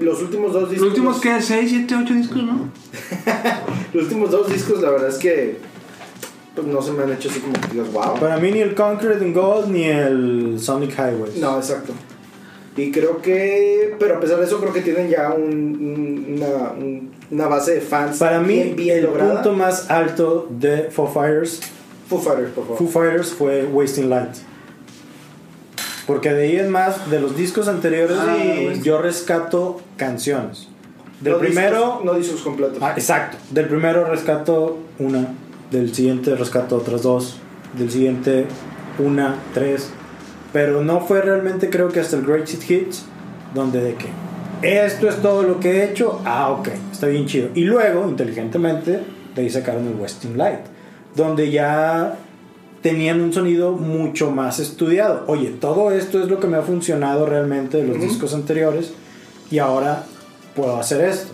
Los 0.00 0.22
últimos 0.22 0.52
dos 0.54 0.70
discos... 0.70 0.88
Los 0.88 0.96
últimos 0.96 1.20
que 1.20 1.42
6, 1.42 1.70
7, 1.70 1.94
8 2.02 2.14
discos, 2.14 2.42
¿no? 2.42 2.70
Los 3.92 4.04
últimos 4.04 4.30
dos 4.30 4.50
discos, 4.50 4.80
la 4.80 4.88
verdad 4.90 5.10
es 5.10 5.18
que... 5.18 5.58
Pues 6.54 6.66
no 6.68 6.80
se 6.80 6.92
me 6.92 7.02
han 7.02 7.12
hecho 7.12 7.28
así 7.28 7.40
como 7.40 7.52
que 7.54 7.66
digas, 7.72 7.92
wow. 7.92 8.14
Para 8.18 8.36
mí 8.38 8.52
ni 8.52 8.60
el 8.60 8.74
Conquered 8.76 9.20
in 9.20 9.34
Gold 9.34 9.68
ni 9.68 9.84
el 9.84 10.56
Sonic 10.60 10.92
Highways. 10.92 11.36
No, 11.36 11.58
exacto. 11.58 11.92
Y 12.76 12.90
creo 12.90 13.22
que, 13.22 13.94
pero 14.00 14.16
a 14.16 14.20
pesar 14.20 14.38
de 14.40 14.46
eso, 14.46 14.58
creo 14.60 14.72
que 14.72 14.80
tienen 14.80 15.08
ya 15.08 15.32
un, 15.32 15.42
un- 15.44 16.34
una, 16.36 16.72
un- 16.72 17.10
una 17.30 17.46
base 17.46 17.74
de 17.76 17.80
fans. 17.80 18.18
Para 18.18 18.40
mí, 18.40 18.54
bien, 18.54 18.76
bien 18.76 18.96
el 18.98 19.04
lograda. 19.04 19.34
punto 19.34 19.52
más 19.52 19.90
alto 19.90 20.48
de 20.50 20.84
Foo 20.90 21.06
Fighters, 21.06 21.60
Foo 22.08 22.18
Fighters, 22.20 22.50
por 22.50 22.64
favor. 22.64 22.78
Foo 22.78 22.88
Fighters 22.88 23.32
fue 23.32 23.64
Wasting 23.64 24.10
Light. 24.10 24.34
Porque 26.06 26.32
de 26.32 26.42
ahí 26.44 26.56
en 26.56 26.68
más, 26.68 27.10
de 27.10 27.20
los 27.20 27.36
discos 27.36 27.66
anteriores, 27.68 28.16
Ah, 28.20 28.36
y 28.36 28.80
yo 28.82 29.00
rescato 29.00 29.80
canciones. 29.96 30.68
Del 31.20 31.34
No 31.34 31.38
primero, 31.38 31.76
discos- 31.78 32.04
no 32.04 32.14
discos 32.14 32.40
completos. 32.42 32.78
Ah, 32.82 32.92
exacto. 32.96 33.38
Del 33.50 33.68
primero 33.68 34.04
rescato 34.04 34.78
una, 34.98 35.28
del 35.70 35.94
siguiente 35.94 36.34
rescato 36.34 36.76
otras 36.76 37.02
dos, 37.02 37.36
del 37.78 37.90
siguiente 37.90 38.44
una, 38.98 39.36
tres. 39.54 39.90
Pero 40.54 40.82
no 40.82 41.02
fue 41.02 41.20
realmente 41.20 41.68
creo 41.68 41.90
que 41.90 42.00
hasta 42.00 42.16
el 42.16 42.24
Great 42.24 42.48
Hit 42.48 42.70
Hits 42.70 43.04
donde 43.54 43.80
de 43.80 43.94
que 43.94 44.06
esto 44.62 45.08
es 45.08 45.16
todo 45.16 45.42
lo 45.42 45.60
que 45.60 45.70
he 45.70 45.90
hecho, 45.90 46.20
ah 46.24 46.50
ok, 46.50 46.68
está 46.90 47.06
bien 47.06 47.26
chido. 47.26 47.50
Y 47.54 47.64
luego, 47.64 48.08
inteligentemente, 48.08 49.00
de 49.34 49.42
ahí 49.42 49.50
sacaron 49.50 49.86
el 49.86 49.94
Westing 49.94 50.38
Light, 50.38 50.60
donde 51.14 51.50
ya 51.50 52.16
tenían 52.80 53.20
un 53.20 53.32
sonido 53.32 53.72
mucho 53.72 54.30
más 54.30 54.60
estudiado. 54.60 55.24
Oye, 55.26 55.50
todo 55.60 55.90
esto 55.90 56.22
es 56.22 56.28
lo 56.28 56.40
que 56.40 56.46
me 56.46 56.56
ha 56.56 56.62
funcionado 56.62 57.26
realmente 57.26 57.78
de 57.78 57.86
los 57.86 58.00
discos 58.00 58.34
anteriores 58.34 58.94
y 59.50 59.58
ahora 59.58 60.04
puedo 60.54 60.76
hacer 60.76 61.02
esto. 61.04 61.32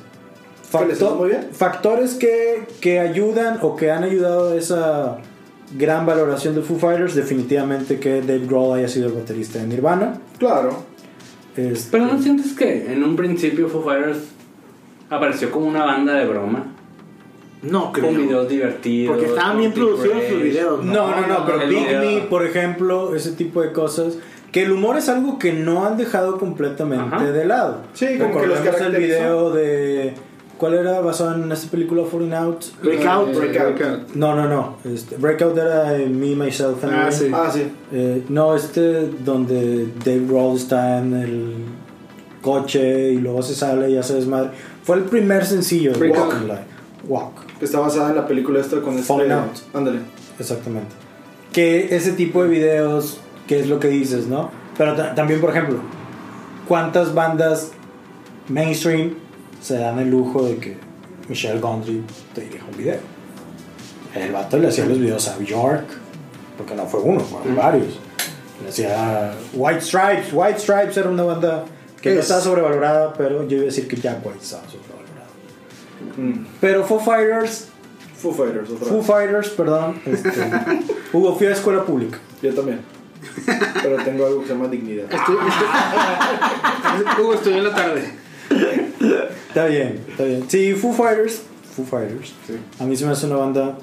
Muy 1.17 1.31
bien. 1.31 1.49
factores 1.53 2.15
que, 2.15 2.65
que 2.81 3.01
ayudan 3.01 3.59
o 3.63 3.75
que 3.75 3.91
han 3.91 4.05
ayudado 4.05 4.53
a 4.53 4.57
esa 4.57 5.19
gran 5.77 6.07
valoración 6.07 6.55
de 6.55 6.63
Foo 6.63 6.79
Fighters, 6.79 7.15
definitivamente 7.15 7.99
que 7.99 8.23
Dave 8.23 8.47
Grohl 8.47 8.79
haya 8.79 8.89
sido 8.89 9.09
el 9.09 9.15
baterista 9.15 9.59
de 9.59 9.67
Nirvana. 9.67 10.19
Claro. 10.39 10.85
Este, 11.57 11.89
Pero 11.91 12.07
no 12.07 12.21
sientes 12.21 12.53
que 12.53 12.93
en 12.93 13.03
un 13.05 13.17
principio 13.17 13.69
Foo 13.69 13.83
Fighters 13.83 14.19
apareció 15.09 15.51
como 15.51 15.67
una 15.67 15.85
banda 15.85 16.15
de 16.15 16.27
broma. 16.27 16.75
No 17.63 17.93
creo. 17.93 18.07
Con 18.07 18.17
videos 18.17 18.49
divertidos. 18.49 19.17
Porque 19.17 19.31
estaban 19.31 19.59
bien 19.59 19.73
producidos 19.73 20.25
sus 20.29 20.43
videos. 20.43 20.85
No, 20.85 21.11
no, 21.11 21.27
no, 21.27 21.45
pero 21.45 21.59
Big 21.69 21.87
video. 21.87 22.01
Me, 22.01 22.21
por 22.23 22.47
ejemplo, 22.47 23.15
ese 23.15 23.33
tipo 23.33 23.61
de 23.61 23.73
cosas. 23.73 24.17
Que 24.51 24.65
el 24.65 24.73
humor 24.73 24.97
es 24.97 25.09
algo 25.09 25.39
que 25.39 25.53
no 25.53 25.87
han 25.87 25.97
dejado 25.97 26.39
completamente 26.39 27.15
Ajá. 27.15 27.31
de 27.31 27.45
lado. 27.45 27.83
Sí, 27.93 28.19
como 28.19 28.41
que 28.41 28.47
los 28.49 28.61
el 28.65 28.97
video 28.97 29.51
de. 29.53 30.15
¿Cuál 30.61 30.75
era 30.75 31.01
basado 31.01 31.35
en 31.37 31.51
esta 31.51 31.71
película 31.71 32.03
Falling 32.05 32.35
Out? 32.35 32.65
Breakout. 32.83 33.29
Eh, 33.31 33.39
Breakout. 33.39 34.15
No, 34.15 34.37
no, 34.37 34.47
no. 34.47 34.77
Este, 34.85 35.17
Breakout 35.17 35.57
era 35.57 35.97
en 35.97 36.21
Me, 36.21 36.37
Myself 36.37 36.85
and 36.85 36.93
Ah, 36.93 37.09
I. 37.09 37.13
sí. 37.13 37.31
Ah, 37.33 37.51
sí. 37.51 37.63
Eh, 37.91 38.25
no, 38.29 38.55
este 38.55 39.09
donde 39.25 39.89
Dave 40.05 40.27
Grohl 40.29 40.57
está 40.57 40.99
en 40.99 41.15
el 41.15 41.55
coche 42.43 43.13
y 43.13 43.17
luego 43.19 43.43
se 43.43 43.55
sale 43.55 43.89
y 43.91 43.97
hace 43.97 44.15
desmadre. 44.15 44.51
Fue 44.83 44.97
el 44.97 45.05
primer 45.05 45.47
sencillo 45.47 45.93
de 45.93 45.99
Breakout. 45.99 46.35
Walk, 47.09 47.33
Que 47.59 47.65
está 47.65 47.81
basada 47.81 48.11
en 48.11 48.17
la 48.17 48.27
película 48.27 48.61
esta 48.61 48.83
con 48.83 48.95
este. 48.95 49.05
Falling 49.07 49.33
Out. 49.33 49.57
Ándale. 49.73 50.01
exactamente. 50.39 50.91
Que 51.53 51.97
ese 51.97 52.13
tipo 52.13 52.43
de 52.43 52.51
videos, 52.51 53.19
que 53.49 53.61
es 53.61 53.67
lo 53.69 53.81
que 53.81 53.89
dices, 53.89 54.27
¿no? 54.27 54.51
Pero 54.77 54.95
ta- 54.95 55.15
también, 55.15 55.41
por 55.41 55.51
ejemplo, 55.51 55.79
¿cuántas 56.69 57.15
bandas 57.15 57.73
mainstream 58.49 59.15
se 59.61 59.79
dan 59.79 59.99
el 59.99 60.11
lujo 60.11 60.45
de 60.45 60.57
que 60.57 60.77
Michelle 61.29 61.61
Gondry 61.61 62.03
te 62.35 62.43
dirija 62.43 62.65
un 62.71 62.77
video? 62.77 62.99
El 64.15 64.33
vato 64.33 64.59
le 64.59 64.69
hacía 64.69 64.87
los 64.87 64.99
videos 64.99 65.29
a 65.29 65.37
Bjork, 65.39 65.85
porque 66.57 66.75
no 66.75 66.87
fue 66.87 67.01
uno, 67.01 67.21
fueron 67.21 67.55
varios. 67.57 67.99
Le 68.63 68.69
hacía 68.69 69.33
White 69.55 69.81
Stripes. 69.83 70.29
White 70.33 70.59
Stripes 70.59 70.97
era 70.97 71.09
una 71.09 71.23
banda 71.23 71.65
que 72.01 72.11
no 72.11 72.17
Es- 72.17 72.23
estaba 72.27 72.41
sobrevalorada, 72.41 73.13
pero 73.15 73.47
yo 73.47 73.57
iba 73.57 73.63
a 73.63 73.67
decir 73.67 73.87
que 73.87 73.97
Jack 73.97 74.25
White 74.27 74.41
estaba 74.43 74.65
sobrevalorada. 74.65 75.27
Mm. 76.17 76.47
Pero 76.61 76.85
Foo 76.85 76.99
Fighters, 76.99 77.69
Foo 78.17 78.33
Fighters, 78.33 78.71
otra 78.71 78.87
Foo 78.89 78.99
vez. 78.99 79.07
Fighters, 79.07 79.49
perdón. 79.51 80.01
Este, 80.05 80.31
Hugo, 81.13 81.37
fui 81.37 81.47
a 81.47 81.53
escuela 81.53 81.85
pública. 81.85 82.19
Yo 82.43 82.53
también. 82.55 82.81
Pero 83.83 83.97
tengo 84.03 84.27
algo 84.27 84.41
que 84.43 84.49
se 84.49 84.53
llama 84.55 84.69
dignidad. 84.69 85.05
Estoy, 85.13 85.37
estoy- 85.37 87.21
Hugo, 87.23 87.35
estoy 87.35 87.53
en 87.55 87.65
la 87.65 87.75
tarde. 87.75 88.13
Está 89.51 89.67
bien, 89.67 90.01
está 90.09 90.25
bien. 90.25 90.45
Sí, 90.49 90.73
Foo 90.75 90.93
Fighters. 90.93 91.43
Foo 91.77 91.85
Fighters. 91.85 92.33
Sí. 92.47 92.55
A 92.79 92.85
mí 92.85 92.97
se 92.97 93.05
me 93.07 93.13
hace 93.13 93.27
una 93.27 93.37
banda 93.37 93.79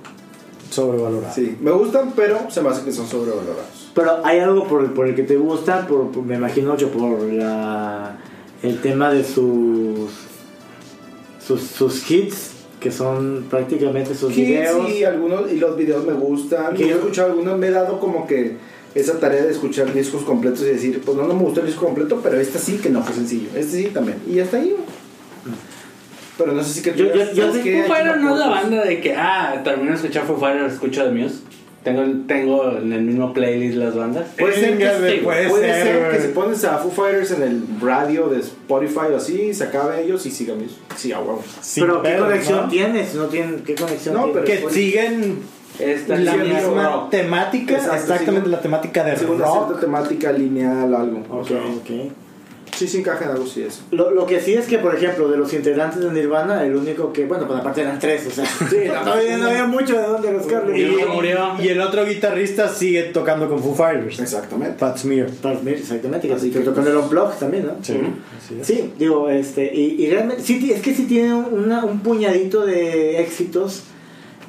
sobrevalorada. 0.69 1.33
Sí, 1.33 1.57
me 1.61 1.71
gustan, 1.71 2.13
pero 2.15 2.49
se 2.49 2.61
me 2.61 2.69
hace 2.69 2.83
que 2.83 2.91
son 2.91 3.07
sobrevalorados. 3.07 3.91
Pero 3.93 4.25
hay 4.25 4.39
algo 4.39 4.67
por, 4.67 4.93
por 4.93 5.07
el 5.07 5.15
que 5.15 5.23
te 5.23 5.35
gusta, 5.37 5.87
por, 5.87 6.11
por- 6.11 6.23
me 6.23 6.35
imagino 6.35 6.75
que 6.77 6.87
por 6.87 7.21
la, 7.21 8.17
el 8.63 8.81
tema 8.81 9.11
de 9.11 9.23
sus, 9.23 10.09
sus, 11.45 11.61
sus 11.61 12.09
hits, 12.11 12.51
que 12.79 12.91
son 12.91 13.45
prácticamente 13.49 14.13
sus 14.13 14.29
Hits 14.37 14.37
videos. 14.47 14.89
y 14.91 15.03
algunos 15.03 15.51
y 15.51 15.55
los 15.57 15.75
videos 15.77 16.05
me 16.05 16.13
gustan. 16.13 16.73
Que 16.75 16.81
Yo 16.81 16.85
he 16.87 16.89
yo- 16.91 16.95
escuchado 16.97 17.29
algunos, 17.31 17.57
me 17.57 17.67
he 17.67 17.71
dado 17.71 17.99
como 17.99 18.27
que 18.27 18.57
esa 18.93 19.19
tarea 19.19 19.43
de 19.45 19.51
escuchar 19.51 19.93
discos 19.93 20.23
completos 20.23 20.61
y 20.61 20.65
decir, 20.65 21.01
pues 21.03 21.17
no, 21.17 21.27
no 21.27 21.33
me 21.33 21.43
gustó 21.43 21.61
el 21.61 21.67
disco 21.67 21.85
completo, 21.85 22.19
pero 22.21 22.39
este 22.39 22.59
sí 22.59 22.77
que 22.77 22.89
no 22.89 23.01
fue 23.03 23.15
sencillo. 23.15 23.49
Este 23.55 23.83
sí 23.83 23.85
también. 23.93 24.17
Y 24.27 24.39
hasta 24.39 24.57
ahí. 24.57 24.75
Pero 26.37 26.51
no 26.53 26.63
sé 26.63 26.73
si 26.73 26.81
que 26.83 26.91
tú 26.91 26.99
Yo- 27.05 27.13
yo- 27.13 27.31
yo. 27.33 27.51
Foo 27.51 27.61
Fighters 27.61 28.21
no 28.21 28.33
es 28.33 28.39
la 28.39 28.45
puedo". 28.45 28.49
banda 28.49 28.83
de 28.85 29.01
que, 29.01 29.15
ah, 29.15 29.61
termino 29.63 29.89
de 29.91 29.95
escuchar 29.97 30.23
Foo 30.25 30.37
Fighters, 30.37 30.73
escucho 30.73 31.03
The 31.03 31.11
Muse. 31.11 31.35
Tengo, 31.83 32.03
tengo 32.27 32.77
en 32.77 32.91
el 32.91 33.01
mismo 33.03 33.31
playlist 33.31 33.77
las 33.77 33.95
bandas. 33.95 34.25
Puede 34.37 34.55
ser, 34.55 34.77
que, 34.77 34.85
sí, 34.85 35.21
puede 35.23 35.47
puede 35.47 35.73
ser, 35.73 35.83
ser 35.83 36.11
que 36.11 36.21
si 36.21 36.27
pones 36.33 36.63
a 36.65 36.79
Foo 36.79 36.91
Fighters 36.91 37.31
en 37.31 37.43
el 37.43 37.63
radio 37.81 38.27
de 38.27 38.39
Spotify 38.41 39.13
o 39.13 39.17
así, 39.17 39.53
se 39.53 39.63
acabe 39.63 40.03
ellos 40.03 40.25
y 40.25 40.31
sigan 40.31 40.57
ellos. 40.59 40.77
Sí, 40.97 41.13
a 41.13 41.19
huevo. 41.19 41.41
Sin 41.61 41.85
pero 41.85 42.01
¿qué 42.03 42.09
pedos, 42.09 42.27
conexión 42.27 42.61
¿no? 42.63 42.67
tienes? 42.69 43.15
¿No 43.15 43.25
tienen, 43.27 43.63
¿Qué 43.63 43.75
conexión 43.75 44.15
No, 44.15 44.23
tienes? 44.25 44.43
pero- 44.43 44.45
Que 44.57 44.61
Pues- 44.63 44.73
siguen 44.73 45.39
Esta 45.79 46.15
la 46.17 46.35
misma 46.35 46.89
rock. 46.89 47.09
temática, 47.11 47.73
Exacto, 47.75 47.95
exactamente 47.95 48.45
sí. 48.49 48.51
la 48.51 48.61
temática 48.61 49.03
de 49.05 49.25
una 49.25 49.45
rock. 49.45 49.65
cierta 49.67 49.79
temática 49.79 50.31
lineal, 50.33 50.93
algo. 50.93 51.19
Ok, 51.29 51.51
ok. 51.77 52.11
Sí, 52.77 52.87
sí 52.87 52.99
encaja 52.99 53.25
en 53.25 53.31
algo, 53.31 53.45
sí, 53.45 53.63
eso. 53.63 53.81
Lo, 53.91 54.11
lo 54.11 54.25
que 54.25 54.39
sí 54.39 54.53
es 54.53 54.67
que, 54.67 54.77
por 54.77 54.95
ejemplo, 54.95 55.27
de 55.29 55.37
los 55.37 55.51
integrantes 55.53 55.99
de 56.01 56.11
Nirvana, 56.11 56.63
el 56.63 56.75
único 56.75 57.11
que, 57.11 57.25
bueno, 57.25 57.47
pues 57.47 57.59
aparte 57.59 57.81
eran 57.81 57.99
tres, 57.99 58.25
o 58.27 58.31
sea, 58.31 58.45
no, 59.05 59.11
había, 59.13 59.37
no 59.37 59.47
había 59.47 59.65
mucho 59.65 59.95
de 59.97 60.03
dónde 60.03 60.31
rascarle. 60.33 60.79
Y 60.79 61.05
murió. 61.13 61.55
Y 61.59 61.67
el 61.69 61.81
otro 61.81 62.05
guitarrista 62.05 62.69
sigue 62.69 63.03
tocando 63.03 63.49
con 63.49 63.61
Foo 63.61 63.73
Fighters. 63.75 64.19
Exactamente. 64.19 64.77
Pat 64.79 64.97
Smear. 64.97 65.29
Pat 65.41 65.59
Smear, 65.61 65.77
exactamente, 65.77 66.31
Así 66.31 66.51
que 66.51 66.59
que, 66.59 66.65
tocó 66.65 66.81
en 66.81 66.87
el 66.87 66.97
Unplugged 66.97 67.37
también, 67.39 67.65
¿no? 67.67 67.73
Sí, 67.81 67.99
es. 68.61 68.67
Sí, 68.67 68.93
digo, 68.97 69.29
este, 69.29 69.73
y, 69.73 70.03
y 70.03 70.09
realmente, 70.09 70.43
sí, 70.43 70.71
es 70.71 70.81
que 70.81 70.93
sí 70.93 71.03
tiene 71.05 71.33
una- 71.33 71.83
un 71.85 71.99
puñadito 72.01 72.65
de 72.65 73.19
éxitos, 73.21 73.83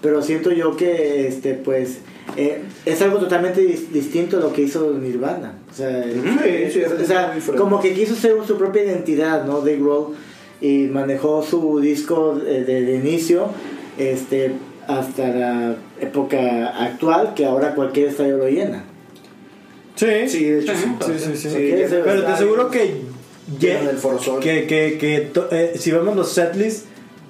pero 0.03 0.23
siento 0.23 0.53
yo 0.53 0.77
que, 0.77 1.27
este, 1.27 1.55
pues, 1.55 1.99
eh, 2.37 2.63
es 2.85 3.03
algo 3.03 3.19
totalmente 3.19 3.61
dis- 3.63 3.89
distinto 3.93 4.37
a 4.37 4.41
lo 4.41 4.53
que 4.53 4.63
hizo 4.63 4.93
Nirvana. 4.93 5.55
O 5.71 5.75
sea, 5.75 6.05
Sí, 6.05 6.71
sí, 6.73 6.81
es 6.81 6.93
o 6.93 7.05
sea, 7.05 7.37
como 7.57 7.81
que 7.81 7.93
quiso 7.95 8.15
ser 8.15 8.35
su 8.47 8.57
propia 8.59 8.85
identidad, 8.85 9.45
¿no? 9.45 9.59
Dave 9.61 9.79
Grohl, 9.79 10.15
y 10.61 10.87
manejó 10.89 11.43
su 11.43 11.81
disco 11.81 12.41
eh, 12.47 12.65
de, 12.67 12.83
de 12.83 12.95
inicio, 12.97 13.47
este, 13.97 14.53
hasta 14.87 15.29
la 15.29 15.77
época 16.01 16.69
actual, 16.85 17.35
que 17.35 17.45
ahora 17.47 17.75
cualquier 17.75 18.09
estadio 18.09 18.37
lo 18.39 18.49
llena. 18.49 18.85
Sí, 19.97 20.07
Sí, 20.29 20.45
de 20.45 20.61
hecho, 20.61 20.73
sí. 20.75 20.85
sí, 21.07 21.13
sí, 21.19 21.37
sí. 21.37 21.49
Sí, 21.51 21.57
ese- 21.73 21.99
Pero 22.05 22.21
te 22.23 22.27
aseguro 22.29 22.71
que, 22.71 23.01
que, 24.41 24.67
que, 24.67 24.97
que 24.99 25.21
to- 25.33 25.49
eh, 25.51 25.73
si 25.77 25.91
vemos 25.91 26.15
los 26.15 26.31
setlists, 26.33 26.85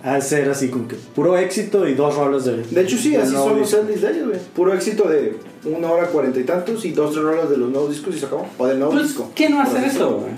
al 0.05 0.23
ser 0.23 0.49
así 0.51 0.69
como 0.69 0.87
que 0.87 0.97
puro 1.15 1.37
éxito 1.37 1.87
y 1.89 1.95
dos 1.95 2.15
rolas 2.17 2.45
de. 2.45 2.63
De 2.63 2.81
hecho, 2.83 2.97
sí, 2.97 3.11
del 3.13 3.23
así 3.23 3.33
son 3.33 3.59
los 3.59 3.69
setlists 3.69 4.03
de 4.03 4.11
ellos, 4.13 4.29
güey. 4.29 4.39
Puro 4.55 4.73
éxito 4.75 5.09
de 5.09 5.37
una 5.65 5.91
hora 5.91 6.07
cuarenta 6.09 6.39
y 6.39 6.45
tantos 6.45 6.85
y 6.85 6.93
dos, 6.93 7.13
tres 7.13 7.25
rolas 7.25 7.51
de 7.51 7.57
los 7.57 7.71
nuevos 7.71 7.91
discos 7.91 8.15
y 8.15 8.19
se 8.19 8.27
acabó. 8.27 8.47
O 8.59 8.67
del 8.67 8.79
nuevo 8.79 8.93
Pues, 8.93 9.09
disco. 9.09 9.31
¿quién 9.35 9.51
no 9.53 9.57
va 9.59 9.65
a 9.65 9.67
Por 9.67 9.77
hacer 9.79 9.91
eso, 9.91 10.11
güey? 10.21 10.33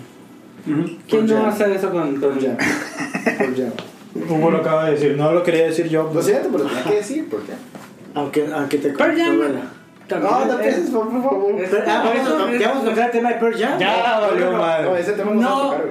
¿Quién 1.08 1.26
no 1.26 1.34
va 1.34 1.46
a 1.46 1.50
hacer 1.50 1.70
eso 1.72 1.90
con 1.90 2.16
con 2.20 2.40
Jam. 2.40 2.56
Hugo 4.28 4.50
lo 4.50 4.58
acaba 4.58 4.86
de 4.86 4.92
decir, 4.92 5.16
no 5.16 5.32
lo 5.32 5.42
quería 5.42 5.66
decir 5.66 5.88
yo. 5.88 6.10
Lo 6.12 6.22
siento, 6.22 6.48
pero 6.50 6.64
tenía 6.64 6.82
que 6.84 6.94
decir, 6.96 7.28
¿por 7.28 7.40
qué? 7.42 7.52
Aunque, 8.14 8.46
aunque 8.52 8.78
te 8.78 8.90
Pearl 8.90 9.16
Jam. 9.16 9.38
No, 10.20 10.44
no 10.44 10.58
pienses, 10.58 10.90
por 10.90 11.08
favor. 11.10 11.54
Ah, 11.86 12.02
vamos, 12.04 12.42
a, 12.42 12.52
es- 12.52 12.60
ya 12.60 12.68
vamos 12.70 12.86
a 12.86 12.90
tocar 12.90 13.06
el 13.06 13.10
tema 13.12 13.28
de 13.28 13.34
Pearl 13.36 13.56
Jam. 13.56 13.78
Ya 13.78 14.18
valió 14.20 14.50
no, 14.50 14.58
madre. 14.58 14.84
no, 14.86 14.96
ese 14.96 15.12
tema 15.12 15.30
no, 15.32 15.40
se 15.40 15.46
va 15.46 15.52
a 15.52 15.54
No, 15.54 15.62
tocar. 15.70 15.84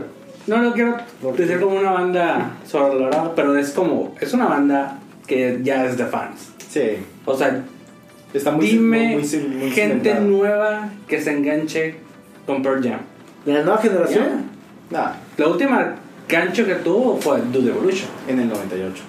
No 0.50 0.58
lo 0.64 0.74
quiero 0.74 0.98
decir 1.38 1.60
como 1.60 1.78
una 1.80 1.92
banda 1.92 2.52
sobrevalorada, 2.68 3.34
pero 3.36 3.56
es 3.58 3.72
como, 3.72 4.16
es 4.20 4.34
una 4.34 4.48
banda 4.48 4.98
que 5.28 5.60
ya 5.64 5.86
es 5.86 5.98
de 5.98 6.06
fans. 6.06 6.52
Sí. 6.70 6.98
O 7.26 7.36
sea, 7.36 7.62
Está 8.34 8.52
muy 8.52 8.68
dime 8.68 9.16
muy- 9.18 9.24
muy- 9.24 9.48
muy 9.58 9.72
gente 9.72 10.10
cimentada. 10.12 10.20
nueva 10.20 10.90
que 11.08 11.20
se 11.20 11.32
enganche 11.32 11.96
con 12.46 12.62
Pearl 12.62 12.84
Jam. 12.84 13.00
De 13.46 13.54
la 13.54 13.64
nueva 13.64 13.80
generación. 13.82 14.26
Nah, 14.92 15.14
La 15.38 15.48
última 15.48 15.96
gancho 16.28 16.66
que 16.66 16.76
tuvo 16.76 17.18
fue 17.20 17.40
Dude 17.52 17.70
Evolution. 17.72 18.08
en 18.28 18.40
el 18.40 18.50
98. 18.50 19.04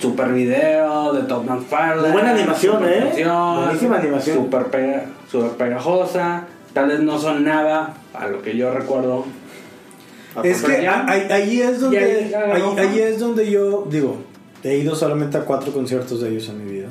Super 0.00 0.32
video 0.32 1.12
de 1.12 1.22
Top 1.22 1.44
Man 1.44 1.62
Farley. 1.62 2.12
Buena 2.12 2.30
animación, 2.30 2.82
¿eh? 2.86 3.00
canción, 3.04 3.64
Buenísima 3.64 3.96
animación. 3.96 4.36
Super, 4.36 4.64
pega- 4.66 5.04
super 5.30 5.50
pegajosa. 5.52 6.44
Tal 6.72 6.88
vez 6.88 7.00
no 7.00 7.18
sonaba 7.18 7.94
a 8.14 8.26
lo 8.28 8.42
que 8.42 8.56
yo 8.56 8.70
recuerdo. 8.72 9.24
Es 10.42 10.62
que 10.62 10.88
ahí, 10.88 11.26
ahí 11.30 11.60
es 11.60 11.80
donde 11.80 12.34
ahí, 12.78 12.98
es 13.00 13.18
donde 13.18 13.50
yo 13.50 13.86
digo 13.90 14.18
he 14.62 14.78
ido 14.78 14.96
solamente 14.96 15.38
a 15.38 15.42
cuatro 15.42 15.72
conciertos 15.72 16.20
de 16.20 16.30
ellos 16.30 16.48
en 16.48 16.64
mi 16.64 16.72
vida. 16.72 16.88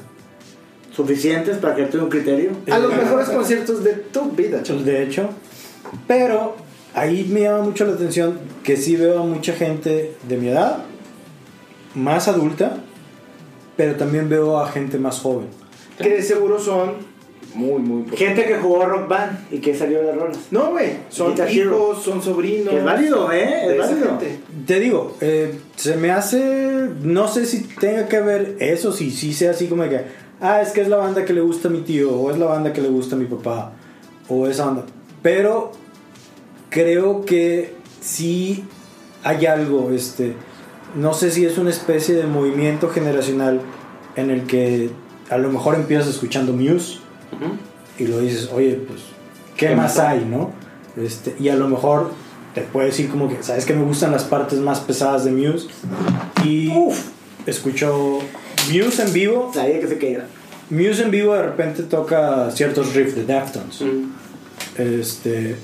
Suficientes 0.91 1.58
para 1.58 1.75
que 1.75 1.84
tenga 1.84 2.05
un 2.05 2.10
criterio. 2.10 2.51
A 2.71 2.79
los 2.79 2.95
mejores 2.95 3.27
conciertos 3.29 3.84
de 3.84 3.93
tu 3.93 4.31
vida. 4.31 4.62
de 4.62 5.03
hecho 5.03 5.29
pero 6.08 6.55
ahí 6.93 7.27
me 7.31 7.41
llama 7.41 7.63
mucho 7.63 7.86
la 7.86 7.93
atención 7.93 8.39
que 8.63 8.77
sí 8.77 8.95
veo 8.95 9.19
a 9.19 9.25
mucha 9.25 9.53
gente 9.53 10.15
de 10.27 10.38
mi 10.38 10.49
edad 10.49 10.84
más 11.93 12.27
adulta 12.27 12.77
pero 13.77 13.95
también 13.95 14.29
veo 14.29 14.58
a 14.60 14.71
gente 14.71 14.97
más 14.97 15.19
joven. 15.19 15.47
Que 15.97 16.10
de 16.10 16.21
seguro 16.21 16.60
son 16.60 16.93
muy, 17.56 17.82
muy 17.82 18.04
pocos. 18.04 18.20
Gente 18.20 18.46
que 18.46 18.56
jugó 18.56 18.86
Rock 18.86 19.08
Band 19.08 19.39
y 19.52 19.60
que 19.60 19.76
salió 19.76 20.00
de 20.00 20.08
las 20.08 20.15
rolas. 20.18 20.38
No, 20.52 20.72
güey. 20.72 20.91
Son 21.10 21.32
Guitar 21.32 21.52
hijos, 21.52 21.65
Hero. 21.65 22.02
son 22.02 22.22
sobrinos. 22.22 22.74
Es 22.74 22.84
válido, 22.84 23.32
¿eh? 23.32 23.72
Es 23.72 23.78
válido. 23.78 24.08
gente. 24.10 24.39
te 24.65 24.80
digo 24.80 25.15
eh, 25.22 25.60
se 25.76 25.96
me 25.96 26.12
hace 26.12 26.89
no 27.02 27.28
sé 27.28 27.46
si 27.46 27.63
tenga 27.63 28.08
que 28.08 28.20
ver 28.22 28.56
eso 28.60 28.91
si 28.91 29.12
sí 29.12 29.34
sea 29.34 29.52
así 29.52 29.68
como 29.68 29.84
que 29.84 30.02
ah 30.41 30.62
es 30.62 30.70
que 30.72 30.82
es 30.82 30.88
la 30.88 30.98
banda 30.98 31.26
que 31.26 31.34
le 31.34 31.41
gusta 31.41 31.68
a 31.68 31.72
mi 31.72 31.82
tío 31.82 32.12
o 32.12 32.32
es 32.32 32.38
la 32.38 32.46
banda 32.46 32.74
que 32.74 32.82
le 32.82 32.89
gusta 32.89 33.15
a 33.15 33.20
mi 33.20 33.26
papá 33.26 33.74
o 34.27 34.48
esa 34.48 34.65
banda 34.65 34.86
pero 35.21 35.71
creo 36.69 37.25
que 37.25 37.73
sí 38.02 38.63
hay 39.23 39.46
algo 39.46 39.92
este 39.92 40.34
no 40.96 41.13
sé 41.13 41.32
si 41.32 41.46
es 41.46 41.58
una 41.58 41.69
especie 41.69 42.15
de 42.15 42.25
movimiento 42.25 42.90
generacional 42.90 43.62
en 44.15 44.29
el 44.32 44.44
que 44.44 44.90
a 45.29 45.38
lo 45.38 45.52
mejor 45.52 45.75
empiezas 45.75 46.08
escuchando 46.08 46.54
Muse 46.54 47.00
Y 47.98 48.08
lo 48.08 48.19
dices, 48.19 48.50
oye, 48.54 48.73
pues, 48.88 49.02
¿qué, 49.56 49.67
¿Qué 49.67 49.76
más 49.76 49.96
más 49.96 50.00
hay, 50.00 50.26
no? 50.26 50.52
Este, 50.98 51.36
y 51.40 51.50
a 51.50 51.56
lo 51.56 51.67
mejor 51.67 52.12
te 52.54 52.62
puede 52.62 52.88
decir 52.88 53.10
como 53.10 53.28
que, 53.28 53.44
¿sabes 53.44 53.65
que 53.65 53.73
me 53.73 53.84
gustan 53.84 54.12
las 54.12 54.23
partes 54.23 54.60
más 54.60 54.80
pesadas 54.80 55.26
de 55.26 55.32
Muse? 55.32 55.67
Y 56.44 56.71
escucho 57.46 58.19
Muse 58.71 59.04
en 59.04 59.13
vivo. 59.13 59.52
Sabía 59.54 59.80
que 59.80 59.88
se 59.88 59.98
queda. 59.98 60.26
Muse 60.69 61.04
en 61.04 61.12
vivo 61.12 61.34
de 61.34 61.44
repente 61.44 61.84
toca 61.84 62.50
ciertos 62.52 62.96
riffs 62.96 63.15
de 63.15 63.26
Deftones. 63.26 63.82
Mm. 63.82 64.82
este, 64.82 65.56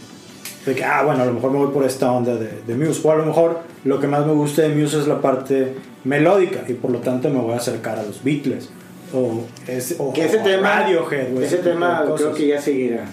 de 0.66 0.76
que, 0.76 0.84
ah, 0.84 1.04
bueno, 1.04 1.24
a 1.24 1.26
lo 1.26 1.34
mejor 1.34 1.52
me 1.52 1.58
voy 1.58 1.74
por 1.74 1.86
esta 1.86 2.12
onda 2.12 2.36
de, 2.36 2.62
de 2.68 2.76
Muse. 2.76 3.02
O 3.04 3.12
a 3.12 3.16
lo 3.16 3.26
mejor 3.26 3.62
lo 3.86 4.00
que 4.00 4.08
más 4.08 4.26
me 4.26 4.34
gusta 4.34 4.64
de 4.64 4.70
Muse 4.76 5.00
es 5.00 5.08
la 5.08 5.22
parte 5.22 5.76
melódica 6.04 6.64
y 6.68 6.74
por 6.74 6.92
lo 6.92 7.00
tanto 7.00 7.30
me 7.30 7.40
voy 7.40 7.54
a 7.54 7.58
acercar 7.58 8.00
a 8.00 8.04
los 8.04 8.24
Beatles. 8.24 8.70
O, 9.14 9.44
ese, 9.68 9.96
o, 10.00 10.14
Que 10.14 10.26
ese 10.26 10.40
o 10.40 10.44
tema, 10.44 10.80
Radiohead. 10.82 11.42
ese 11.42 11.58
de 11.58 11.64
tema 11.64 12.04
creo 12.16 12.34
que 12.34 12.48
ya 12.48 12.62
seguirá. 12.62 13.06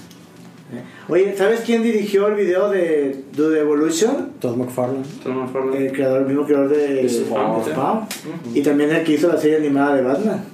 ¿Eh? 0.71 0.83
Oye, 1.09 1.35
¿sabes 1.37 1.61
quién 1.65 1.83
dirigió 1.83 2.29
el 2.29 2.35
video 2.35 2.69
de 2.69 3.25
Do 3.35 3.51
the 3.51 3.61
Evolution? 3.61 4.33
Todd 4.39 4.57
McFarlane. 4.57 5.05
Tom 5.25 5.49
Farley. 5.51 5.87
El 5.87 5.93
creador, 5.93 6.21
el 6.21 6.27
mismo 6.27 6.45
creador 6.45 6.69
de 6.69 6.95
De 6.95 7.09
Spawn, 7.09 7.65
de. 7.65 8.59
Y 8.61 8.63
también 8.63 8.91
el 8.91 9.03
que 9.03 9.13
hizo 9.13 9.29
la 9.29 9.39
serie 9.39 9.57
animada 9.57 9.97
de 9.97 10.03
Batman. 10.03 10.45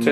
Sí. 0.00 0.10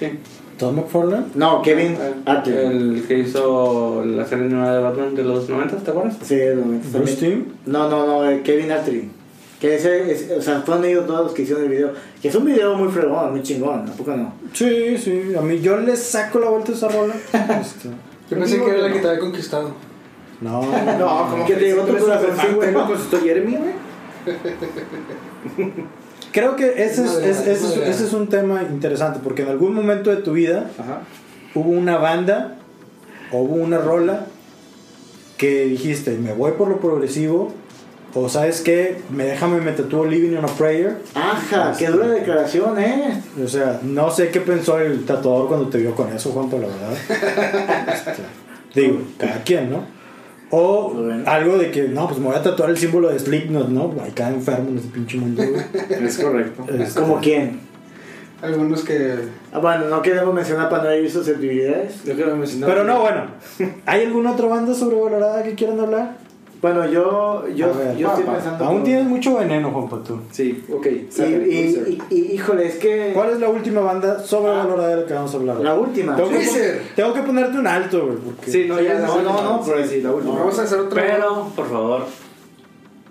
Sí. 0.00 0.18
Todd 0.58 0.72
McFarlane. 0.72 1.26
No, 1.36 1.62
Kevin 1.62 1.96
Atlee. 2.26 2.56
El 2.56 3.04
que 3.06 3.18
hizo 3.20 4.04
la 4.04 4.26
serie 4.26 4.46
animada 4.46 4.76
de 4.76 4.82
Batman 4.82 5.14
de 5.14 5.22
los 5.22 5.48
90, 5.48 5.76
¿te 5.76 5.90
acuerdas? 5.92 6.16
Sí, 6.24 6.34
el 6.34 6.56
momento 6.56 6.88
Bruce 6.92 7.14
también. 7.14 7.44
Timm. 7.44 7.72
No, 7.72 7.88
no, 7.88 8.24
no, 8.24 8.42
Kevin 8.42 8.72
Atlee. 8.72 9.08
Que 9.60 9.74
ese, 9.74 10.12
es- 10.12 10.30
o 10.30 10.40
sea, 10.42 10.60
fueron 10.60 10.84
ellos 10.84 11.06
todos 11.06 11.24
los 11.26 11.32
que 11.34 11.42
hicieron 11.42 11.64
el 11.64 11.70
video. 11.70 11.90
Que 12.22 12.28
es 12.28 12.34
un 12.34 12.44
video 12.44 12.74
muy 12.76 12.88
fregón, 12.92 13.32
muy 13.32 13.42
chingón, 13.42 13.88
¿a 13.88 13.92
poco 13.92 14.14
no? 14.16 14.32
Sí, 14.52 14.96
sí. 14.98 15.32
A 15.36 15.40
mí 15.40 15.60
yo 15.60 15.76
le 15.78 15.96
saco 15.96 16.38
la 16.38 16.50
vuelta 16.50 16.72
a 16.72 16.74
esa 16.74 16.88
rola. 16.88 17.14
Este, 17.60 17.88
Yo 18.30 18.38
pensé 18.38 18.58
que 18.62 18.70
era 18.70 18.78
la 18.88 18.92
que 18.92 19.00
te 19.00 19.08
había 19.08 19.20
conquistado. 19.20 19.72
no, 20.40 20.62
No, 20.98 21.30
como 21.30 21.46
¿Qué 21.46 21.54
te 21.54 21.60
llegó 21.66 21.82
tu 21.82 21.96
corazón, 21.98 22.30
sí, 22.40 22.46
güey? 22.54 22.72
¿No 22.72 22.86
conquistó 22.86 23.20
Jeremy, 23.20 23.56
güey? 23.56 23.72
Creo 26.32 26.56
que 26.56 26.84
ese 26.84 27.04
es, 27.04 27.12
ese 27.16 27.52
es- 27.52 27.62
madre. 27.62 27.90
ese 27.90 28.04
es 28.04 28.12
un 28.12 28.28
tema 28.28 28.62
interesante 28.62 29.18
porque 29.24 29.42
en 29.42 29.48
algún 29.48 29.74
momento 29.74 30.10
de 30.10 30.16
tu 30.18 30.32
vida 30.32 30.70
Ajá. 30.78 31.00
hubo 31.54 31.70
una 31.70 31.96
banda 31.96 32.58
o 33.32 33.38
hubo 33.38 33.54
una 33.56 33.78
rola 33.78 34.26
que 35.38 35.64
dijiste, 35.64 36.18
me 36.18 36.32
voy 36.34 36.52
por 36.52 36.68
lo 36.68 36.80
progresivo 36.80 37.52
o 38.20 38.28
sabes 38.28 38.60
qué, 38.60 38.98
me 39.10 39.24
déjame 39.24 39.60
me 39.60 39.72
tatúo 39.72 40.04
Living 40.06 40.36
on 40.36 40.44
a 40.44 40.48
Prayer. 40.48 40.96
Ajá, 41.14 41.72
qué 41.78 41.88
dura 41.88 42.08
declaración, 42.08 42.78
¿eh? 42.78 43.22
O 43.42 43.48
sea, 43.48 43.80
no 43.82 44.10
sé 44.10 44.30
qué 44.30 44.40
pensó 44.40 44.78
el 44.78 45.04
tatuador 45.04 45.48
cuando 45.48 45.68
te 45.68 45.78
vio 45.78 45.94
con 45.94 46.12
eso, 46.12 46.30
Juanpa, 46.30 46.56
la 46.56 46.66
verdad. 46.68 47.92
Este, 47.92 48.22
digo, 48.80 49.00
cada 49.18 49.42
quien, 49.42 49.70
¿no? 49.70 49.84
O 50.50 50.90
Bueno. 50.94 51.22
algo 51.26 51.58
de 51.58 51.70
que, 51.70 51.88
no, 51.88 52.06
pues 52.08 52.18
me 52.20 52.26
voy 52.26 52.36
a 52.36 52.42
tatuar 52.42 52.70
el 52.70 52.78
símbolo 52.78 53.08
de 53.10 53.18
Slipknot, 53.18 53.68
¿no? 53.68 53.94
Hay 54.02 54.12
cada 54.12 54.30
enfermo 54.30 54.70
en 54.70 54.78
ese 54.78 54.88
pinche 54.88 55.18
mundo, 55.18 55.42
güey. 55.46 55.62
Es 56.06 56.18
correcto. 56.18 56.64
Este, 56.72 57.00
¿Como 57.00 57.20
quién? 57.20 57.60
Algunos 58.40 58.84
que. 58.84 59.14
Ah, 59.52 59.58
bueno, 59.58 59.88
no 59.88 60.00
queremos 60.00 60.32
mencionar 60.32 60.70
para 60.70 60.84
no 60.84 60.90
herir 60.90 61.10
susceptibilidades. 61.10 62.04
Yo 62.04 62.14
quiero 62.14 62.36
mencionar. 62.36 62.70
Pero 62.70 62.84
no, 62.84 63.00
bueno. 63.00 63.24
¿Hay 63.84 64.04
alguna 64.04 64.32
otra 64.32 64.46
banda 64.46 64.74
sobrevalorada 64.74 65.42
que 65.42 65.54
quieran 65.54 65.80
hablar? 65.80 66.16
Bueno, 66.60 66.86
yo, 66.86 67.46
yo, 67.54 67.72
ver, 67.72 67.96
yo 67.96 68.08
estoy 68.08 68.24
pensando. 68.24 68.64
Aún 68.64 68.82
tienes 68.82 69.04
mucho 69.06 69.36
veneno, 69.36 69.70
Juanpa, 69.70 70.02
tú. 70.02 70.18
Sí, 70.32 70.64
ok. 70.72 70.86
Y, 70.86 71.22
y, 71.22 71.66
Wizard. 71.66 71.88
y- 71.88 72.02
y- 72.10 72.32
híjole, 72.34 72.66
es 72.66 72.74
que. 72.76 73.12
¿Cuál 73.14 73.30
es 73.30 73.40
la 73.40 73.48
última 73.48 73.80
banda 73.80 74.18
sobrevalorada 74.18 74.88
de 74.88 74.96
la 75.02 75.06
que 75.06 75.14
vamos 75.14 75.32
a 75.32 75.36
hablar? 75.36 75.56
La 75.60 75.74
última. 75.74 76.16
Tengo 76.16 76.30
que, 76.30 76.80
tengo 76.96 77.14
que 77.14 77.22
ponerte 77.22 77.58
un 77.58 77.66
alto, 77.66 78.06
güey. 78.06 78.16
Porque... 78.18 78.50
Sí, 78.50 78.64
no, 78.68 78.80
ya 78.80 78.98
No, 78.98 79.22
no, 79.22 79.42
no, 79.42 79.62
pero- 79.64 79.86
sí, 79.86 80.00
la 80.00 80.12
última. 80.12 80.34
Vamos 80.38 80.58
a 80.58 80.62
hacer 80.62 80.80
otra. 80.80 81.00
Pero, 81.02 81.46
por 81.54 81.68
favor, 81.70 82.04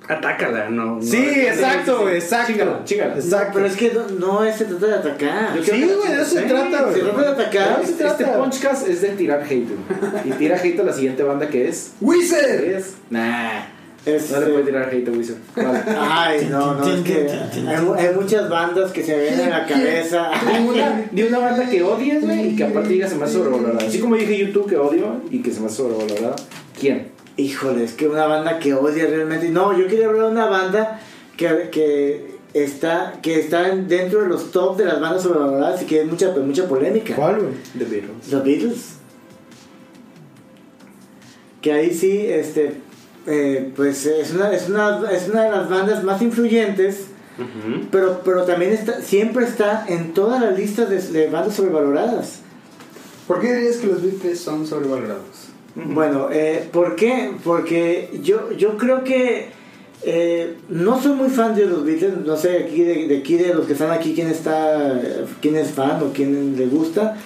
atácala, 0.08 0.70
no. 0.70 1.01
Sí, 1.01 1.18
no- 1.18 1.41
exacto, 1.41 2.01
güey, 2.01 2.16
exacto. 2.18 2.51
Chíngala, 2.53 2.82
chíngala. 2.86 3.16
Exacto. 3.16 3.51
Pero 3.55 3.66
es 3.66 3.76
que 3.76 3.91
no, 3.93 4.08
no 4.43 4.51
se 4.53 4.66
trata 4.66 4.88
de 4.88 4.93
atacar. 4.95 5.49
Sí, 5.64 5.72
güey, 5.72 6.16
de 6.16 6.22
eso 6.22 6.32
se 6.32 6.41
trata, 6.43 6.82
güey. 6.84 6.93
Se 6.95 6.99
trata 7.01 7.22
de 7.22 7.28
atacar. 7.30 7.86
se 7.86 7.93
trata. 7.93 8.24
Este 8.24 8.38
Punchcast 8.38 8.88
es 8.88 9.01
de 9.01 9.10
tirar 9.10 9.43
hate, 9.43 9.68
güey. 9.68 9.80
Y 10.26 10.32
tira 10.32 10.58
hate 10.58 10.80
a 10.80 10.84
la 10.84 10.93
siguiente 10.93 11.24
banda 11.24 11.47
que 11.47 11.68
es. 11.68 11.91
¡Wizard! 12.01 12.64
es? 12.64 12.95
Nah. 13.10 13.62
Es- 14.05 14.32
No 14.32 14.39
le 14.39 14.45
puede 14.45 14.64
tirar 14.64 14.88
hate 14.89 15.10
a 15.10 15.12
Wizard. 15.12 15.36
Vale. 15.58 15.80
Ay, 15.99 16.47
no, 16.49 16.76
no, 16.76 16.88
es 16.88 17.01
que 17.01 17.28
hay, 17.68 17.82
mu- 17.84 17.93
hay 17.93 18.10
muchas 18.16 18.47
bandas 18.49 18.91
que 18.93 19.03
se 19.03 19.14
ven 19.18 19.38
en 19.38 19.49
la 19.49 19.66
cabeza. 19.68 20.30
Di 20.49 20.66
una, 20.66 21.01
di 21.12 21.24
una 21.24 21.39
banda 21.39 21.70
que 21.70 21.84
odias, 21.84 22.24
güey, 22.24 22.51
y 22.51 22.55
que 22.55 22.64
aparte 22.64 22.88
diga 22.89 23.10
se 23.10 23.16
me 23.16 23.26
hace 23.26 23.34
sobrevalorada. 23.34 23.86
Así 23.86 23.99
como 23.99 24.16
dije 24.16 24.38
YouTube 24.38 24.70
que 24.70 24.78
odio 24.78 25.22
y 25.30 25.41
que 25.41 25.51
se 25.51 25.60
me 25.60 25.66
hace 25.66 25.76
sobrevalorada. 25.78 26.38
¿Quién? 26.80 27.10
Híjole, 27.38 27.83
es 27.83 27.93
que 27.93 28.07
una 28.07 28.25
banda 28.25 28.57
que 28.59 28.73
odia 28.73 29.05
realmente. 29.05 29.49
No, 29.49 29.77
yo 29.77 29.88
quería 29.88 30.07
hablar 30.07 30.25
de 30.25 30.31
una 30.31 30.47
banda 30.47 30.99
que, 31.38 31.69
que 31.71 32.38
está 32.53 33.19
que 33.21 33.39
está 33.39 33.63
dentro 33.75 34.21
de 34.21 34.27
los 34.27 34.51
top 34.51 34.77
de 34.77 34.85
las 34.85 34.99
bandas 34.99 35.21
sobrevaloradas 35.21 35.83
y 35.83 35.85
que 35.85 36.01
es 36.01 36.07
mucha, 36.07 36.31
mucha 36.31 36.67
polémica. 36.67 37.15
¿Cuál, 37.15 37.39
güey? 37.39 37.53
The 37.77 37.85
Beatles. 37.85 38.31
Los 38.31 38.43
Beatles. 38.43 38.93
Que 41.61 41.71
ahí 41.73 41.93
sí, 41.93 42.25
este, 42.27 42.81
eh, 43.25 43.71
pues 43.75 44.05
es 44.05 44.33
una, 44.33 44.51
es, 44.51 44.69
una, 44.69 45.01
es 45.11 45.29
una 45.29 45.43
de 45.43 45.51
las 45.51 45.69
bandas 45.69 46.03
más 46.03 46.21
influyentes, 46.21 47.07
pero, 47.91 48.21
pero 48.23 48.43
también 48.43 48.71
está, 48.71 49.01
siempre 49.01 49.45
está 49.45 49.85
en 49.88 50.13
todas 50.13 50.41
las 50.41 50.57
listas 50.57 50.89
de, 50.89 50.99
de 50.99 51.27
bandas 51.29 51.55
sobrevaloradas. 51.55 52.39
¿Por 53.27 53.41
qué 53.41 53.53
dirías 53.53 53.77
que 53.77 53.88
los 53.88 54.01
Beatles 54.01 54.39
son 54.39 54.65
sobrevalorados? 54.65 55.49
Bueno, 55.86 56.30
eh, 56.32 56.67
¿por 56.71 56.95
qué? 56.95 57.32
Porque 57.43 58.09
yo, 58.23 58.51
yo 58.51 58.78
creo 58.78 59.03
que 59.03 59.49
eh, 60.03 60.55
no 60.69 60.99
soy 60.99 61.13
muy 61.13 61.30
fan 61.30 61.53
de 61.53 61.65
los 61.65 61.86
Beatles, 61.86 62.25
no 62.25 62.36
sé, 62.36 62.63
aquí 62.63 62.82
de, 62.82 63.07
de 63.07 63.17
aquí 63.19 63.36
de 63.36 63.53
los 63.53 63.67
que 63.67 63.73
están 63.73 63.91
aquí, 63.91 64.13
quién 64.15 64.28
está, 64.28 64.99
quién 65.39 65.55
es 65.55 65.69
fan 65.69 66.01
o 66.01 66.11
quién 66.13 66.57
le 66.57 66.65
gusta. 66.65 67.17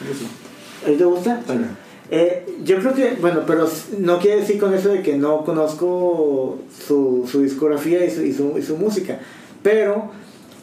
¿A 0.84 0.86
te 0.86 1.06
gusta? 1.06 1.42
Bueno, 1.48 1.68
eh, 2.10 2.46
yo 2.66 2.80
creo 2.80 2.94
que, 2.94 3.12
bueno, 3.22 3.44
pero 3.48 3.70
no 4.00 4.20
quiere 4.20 4.42
decir 4.42 4.60
con 4.60 4.74
eso 4.74 4.90
de 4.90 5.02
que 5.02 5.16
no 5.16 5.46
conozco 5.46 6.60
su, 6.86 7.28
su 7.32 7.42
discografía 7.44 8.04
y 8.04 8.12
su, 8.12 8.22
y, 8.22 8.34
su, 8.34 8.58
y 8.58 8.62
su 8.64 8.76
música, 8.76 9.20
pero 9.64 10.12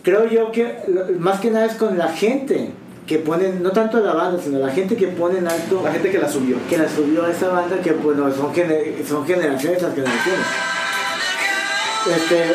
creo 0.02 0.28
yo 0.28 0.52
que 0.52 0.74
más 1.18 1.40
que 1.40 1.50
nada 1.50 1.64
es 1.64 1.74
con 1.74 1.96
la 1.96 2.08
gente 2.08 2.70
que 3.08 3.18
ponen, 3.18 3.62
no 3.62 3.70
tanto 3.72 3.98
la 4.00 4.12
banda, 4.12 4.40
sino 4.40 4.58
la 4.60 4.70
gente 4.70 4.94
que 4.94 5.08
pone 5.08 5.38
en 5.38 5.48
alto 5.48 5.80
La 5.82 5.90
gente 5.92 6.10
que 6.10 6.18
la 6.18 6.28
subió. 6.28 6.56
que 6.68 6.76
la 6.78 6.88
subió 6.88 7.24
a 7.24 7.30
esa 7.30 7.48
banda 7.48 7.78
que 7.82 7.90
bueno 7.92 8.30
son, 8.32 8.54
gener- 8.54 9.04
son 9.04 9.26
generaciones 9.26 9.78
tras 9.80 9.94
generaciones 9.94 10.46
este 12.14 12.54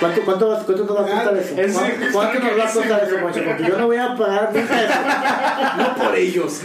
¿Cuánto, 0.00 0.20
cuánto, 0.22 0.62
cuánto 0.66 0.84
nos 0.84 0.96
va 0.96 1.00
a 1.00 1.10
costar 1.10 1.36
eso? 1.36 1.54
¿Cuánto, 1.54 2.06
cuánto 2.12 2.38
nos 2.40 2.58
va 2.58 2.64
a 2.64 2.72
costar 2.72 3.04
eso, 3.04 3.18
Moncho? 3.20 3.40
Porque 3.44 3.64
yo 3.64 3.78
no 3.78 3.86
voy 3.86 3.96
a 3.96 4.14
pagar 4.16 4.50
nunca 4.54 4.82
eso. 4.84 4.94
No 5.78 5.94
por 5.96 6.16
ellos. 6.16 6.60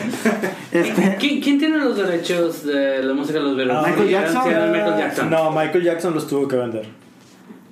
Este, 0.72 1.16
¿Quién, 1.20 1.40
quién 1.42 1.60
tiene 1.60 1.78
los 1.78 1.96
derechos 1.96 2.66
de 2.66 3.04
la 3.04 3.14
música 3.14 3.40
de 3.40 3.46
los 3.46 3.56
Beatles? 3.56 3.78
Michael 3.88 4.10
Jackson. 4.10 4.72
Michael 4.72 4.98
Jackson. 4.98 5.30
No, 5.30 5.52
Michael 5.52 5.84
Jackson 5.84 6.14
los 6.16 6.28
tuvo 6.28 6.48
que 6.48 6.56
vender. 6.58 6.86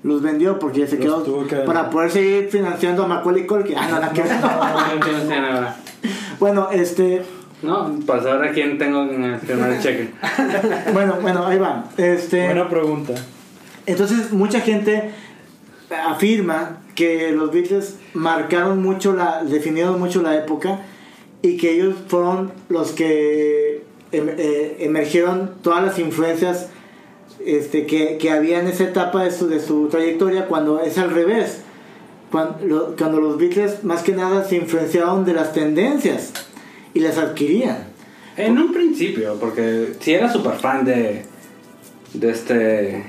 Los 0.04 0.22
vendió 0.22 0.60
porque 0.60 0.86
se 0.88 0.98
Los 0.98 1.24
quedó 1.24 1.48
que- 1.48 1.56
para 1.58 1.90
poder 1.90 2.12
seguir 2.12 2.50
financiando 2.50 3.04
a 3.04 3.08
Macaulay 3.08 3.46
Culkin. 3.46 3.78
Ah, 3.78 3.88
no, 3.90 4.00
no, 4.00 4.14
que- 4.14 4.24
No. 5.30 5.88
Bueno, 6.40 6.70
este, 6.72 7.24
No, 7.64 7.92
para 8.06 8.22
saber 8.24 8.50
a 8.50 8.54
quién 8.54 8.78
tengo 8.78 9.02
en 9.04 9.24
el 9.24 9.40
primer 9.40 9.80
cheque. 9.82 10.12
bueno, 10.94 11.16
bueno, 11.22 11.46
ahí 11.48 11.58
va. 11.58 11.86
Este, 11.98 12.46
Buena 12.46 12.70
pregunta. 12.70 13.14
Entonces 13.86 14.32
mucha 14.32 14.60
gente 14.62 15.12
afirma 16.08 16.78
que 16.96 17.32
los 17.32 17.52
Beatles 17.52 17.96
marcaron 18.14 18.82
mucho 18.82 19.14
la, 19.14 19.44
definieron 19.44 20.00
mucho 20.00 20.22
la 20.22 20.36
época 20.36 20.80
y 21.42 21.58
que 21.58 21.72
ellos 21.74 21.96
fueron 22.08 22.52
los 22.70 22.92
que 22.92 23.84
em- 24.12 24.30
eh, 24.38 24.78
emergieron 24.80 25.52
todas 25.62 25.84
las 25.84 26.00
influencias 26.00 26.70
este, 27.48 27.86
que, 27.86 28.18
que 28.18 28.30
había 28.32 28.60
en 28.60 28.68
esa 28.68 28.84
etapa 28.84 29.24
de 29.24 29.32
su, 29.32 29.48
de 29.48 29.60
su 29.60 29.88
trayectoria 29.88 30.46
cuando 30.48 30.82
es 30.82 30.98
al 30.98 31.12
revés. 31.12 31.62
Cuando, 32.32 32.66
lo- 32.66 32.96
cuando 32.98 33.20
los 33.22 33.38
Beatles 33.38 33.84
más 33.84 34.04
que 34.04 34.14
nada 34.14 34.44
se 34.44 34.58
influenciaron 34.58 35.24
de 35.26 35.34
las 35.34 35.54
tendencias 35.54 36.34
y 36.94 37.00
las 37.00 37.18
adquirían. 37.18 37.78
En 38.36 38.58
un 38.58 38.72
principio, 38.74 39.36
porque 39.40 39.94
si 40.00 40.14
era 40.14 40.32
súper 40.32 40.54
fan 40.54 40.84
de, 40.86 41.24
de 42.14 42.30
este 42.30 43.04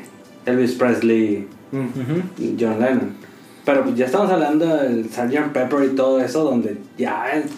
Elvis 0.46 0.72
Presley. 0.72 1.46
John 2.58 2.80
Lennon. 2.80 3.12
Pero 3.66 3.84
pues 3.84 3.96
ya 3.96 4.06
estamos 4.06 4.30
hablando 4.30 4.64
del 4.78 5.04
Sgt. 5.10 5.52
Pepper 5.52 5.84
y 5.84 5.94
todo 5.94 6.18
eso, 6.20 6.44
donde 6.44 6.78
ya. 6.96 7.26
es- 7.32 7.50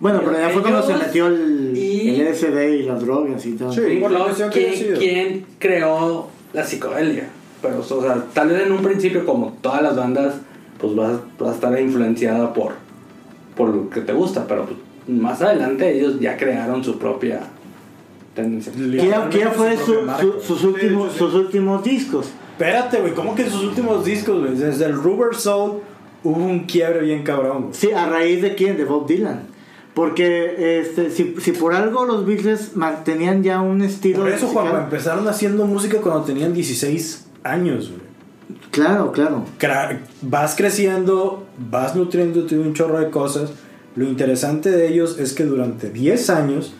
Bueno, 0.00 0.20
pero 0.24 0.38
ya 0.38 0.48
fue 0.50 0.62
cuando 0.62 0.82
se 0.82 0.94
metió 0.94 1.26
el, 1.28 1.72
y- 1.76 2.20
el 2.20 2.26
LSD 2.28 2.68
y 2.80 2.82
las 2.82 3.00
drogas 3.04 3.44
y 3.46 3.52
todo. 3.52 3.72
Sí. 3.72 3.80
Pink 3.86 4.00
por 4.02 4.10
la 4.10 4.24
cuestión 4.24 4.50
que 4.50 4.60
¿quién, 4.66 4.74
sido. 4.74 4.98
quién 4.98 5.46
creó 5.58 6.28
la 6.52 6.64
psicodelia? 6.64 7.28
Pero, 7.62 7.78
o 7.80 7.82
sea, 8.02 8.24
tal 8.34 8.48
vez 8.48 8.66
en 8.66 8.72
un 8.72 8.82
principio, 8.82 9.24
como 9.24 9.56
todas 9.62 9.80
las 9.82 9.96
bandas, 9.96 10.34
pues 10.78 10.94
vas, 10.94 11.12
vas 11.38 11.50
a 11.52 11.54
estar 11.54 11.80
influenciada 11.80 12.52
por, 12.52 12.72
por 13.56 13.70
lo 13.70 13.88
que 13.88 14.00
te 14.02 14.12
gusta, 14.12 14.46
pero 14.46 14.66
pues, 14.66 14.78
más 15.18 15.40
adelante 15.40 15.96
ellos 15.96 16.20
ya 16.20 16.36
crearon 16.36 16.84
su 16.84 16.98
propia 16.98 17.40
tendencia. 18.34 18.72
¿Quién, 19.30 19.52
fue 19.52 19.76
Su 19.76 19.84
su- 20.20 20.40
sus, 20.42 20.64
últimos, 20.64 21.12
sus 21.14 21.32
últimos 21.34 21.82
discos? 21.84 22.30
Espérate, 22.52 23.00
güey, 23.00 23.14
¿cómo 23.14 23.34
que 23.34 23.48
sus 23.48 23.64
últimos 23.64 24.04
discos, 24.04 24.40
güey? 24.40 24.54
Desde 24.56 24.84
el 24.86 24.92
Rubber 24.94 25.34
Soul 25.34 25.80
hubo 26.22 26.44
un 26.44 26.60
quiebre 26.66 27.00
bien 27.00 27.22
cabrón, 27.22 27.62
güey. 27.62 27.74
Sí, 27.74 27.90
a 27.92 28.06
raíz 28.06 28.42
de 28.42 28.54
quién? 28.54 28.76
De 28.76 28.84
Bob 28.84 29.06
Dylan. 29.06 29.53
Porque 29.94 30.80
este, 30.80 31.10
si, 31.10 31.36
si 31.40 31.52
por 31.52 31.72
algo 31.74 32.04
los 32.04 32.26
Beatles 32.26 32.74
mantenían 32.74 33.42
ya 33.44 33.60
un 33.60 33.80
estilo. 33.82 34.20
Por 34.20 34.28
eso, 34.28 34.46
musical- 34.46 34.62
Juanjo, 34.68 34.84
empezaron 34.84 35.28
haciendo 35.28 35.66
música 35.66 35.98
cuando 35.98 36.22
tenían 36.24 36.52
16 36.52 37.26
años, 37.44 37.90
güey. 37.90 38.00
Claro, 38.72 39.12
claro. 39.12 39.44
Vas 40.22 40.56
creciendo, 40.56 41.46
vas 41.70 41.94
nutriéndote 41.94 42.56
de 42.56 42.60
un 42.62 42.74
chorro 42.74 42.98
de 42.98 43.10
cosas. 43.10 43.50
Lo 43.94 44.04
interesante 44.04 44.70
de 44.72 44.88
ellos 44.88 45.18
es 45.20 45.32
que 45.32 45.44
durante 45.44 45.90
10 45.90 46.28
años 46.30 46.72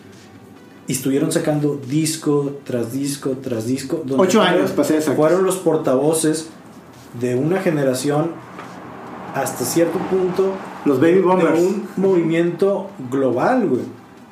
estuvieron 0.89 1.31
sacando 1.31 1.79
disco 1.87 2.57
tras 2.65 2.91
disco 2.91 3.31
tras 3.41 3.65
disco. 3.65 4.03
donde 4.05 4.21
Ocho 4.23 4.39
fueron- 4.39 4.57
años, 4.59 4.71
para 4.71 4.83
ser 4.87 4.97
exactos. 4.97 5.17
Fueron 5.25 5.45
los 5.45 5.55
portavoces 5.55 6.49
de 7.21 7.35
una 7.35 7.61
generación 7.61 8.31
hasta 9.33 9.63
cierto 9.63 9.97
punto 10.09 10.51
Los 10.85 10.99
Baby 10.99 11.15
de 11.15 11.21
Bombers. 11.21 11.59
un 11.59 11.87
movimiento 11.97 12.89
global, 13.11 13.67
güey. 13.67 13.81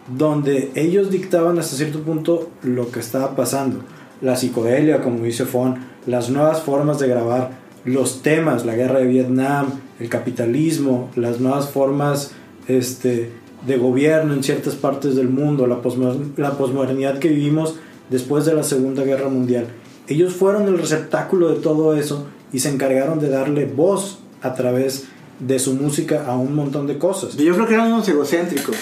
Donde 0.08 0.72
ellos 0.76 1.10
dictaban 1.10 1.58
hasta 1.60 1.76
cierto 1.76 2.00
punto 2.02 2.50
lo 2.62 2.92
que 2.92 3.00
estaba 3.00 3.36
pasando. 3.36 3.80
La 4.22 4.36
psicodelia, 4.36 5.02
como 5.02 5.24
dice 5.24 5.46
Fon, 5.46 5.76
las 6.06 6.30
nuevas 6.30 6.62
formas 6.62 7.00
de 7.00 7.08
grabar, 7.08 7.52
los 7.86 8.22
temas, 8.22 8.66
la 8.66 8.76
guerra 8.76 9.00
de 9.00 9.08
Vietnam, 9.08 9.68
el 10.00 10.10
capitalismo, 10.10 11.10
las 11.16 11.40
nuevas 11.40 11.70
formas 11.70 12.32
este, 12.68 13.32
de 13.66 13.78
gobierno 13.78 14.34
en 14.34 14.44
ciertas 14.44 14.76
partes 14.76 15.16
del 15.16 15.30
mundo, 15.30 15.68
la 15.68 15.82
posmodernidad 15.82 17.20
que 17.20 17.30
vivimos 17.30 17.76
después 18.10 18.46
de 18.46 18.54
la 18.54 18.64
Segunda 18.64 19.04
Guerra 19.04 19.30
Mundial. 19.30 19.68
Ellos 20.08 20.34
fueron 20.34 20.68
el 20.68 20.78
receptáculo 20.78 21.50
de 21.50 21.60
todo 21.62 21.96
eso 21.96 22.26
y 22.52 22.60
se 22.60 22.70
encargaron 22.70 23.20
de 23.20 23.30
darle 23.30 23.66
voz 23.66 24.20
a 24.42 24.54
través 24.54 25.02
de 25.02 25.14
su 25.60 25.74
música 25.74 26.26
a 26.28 26.38
un 26.38 26.56
montón 26.56 26.88
de 26.88 26.98
cosas. 26.98 27.36
Yo 27.36 27.54
creo 27.56 27.68
que 27.68 27.74
eran 27.74 27.88
unos 27.92 28.08
egocéntricos. 28.08 28.76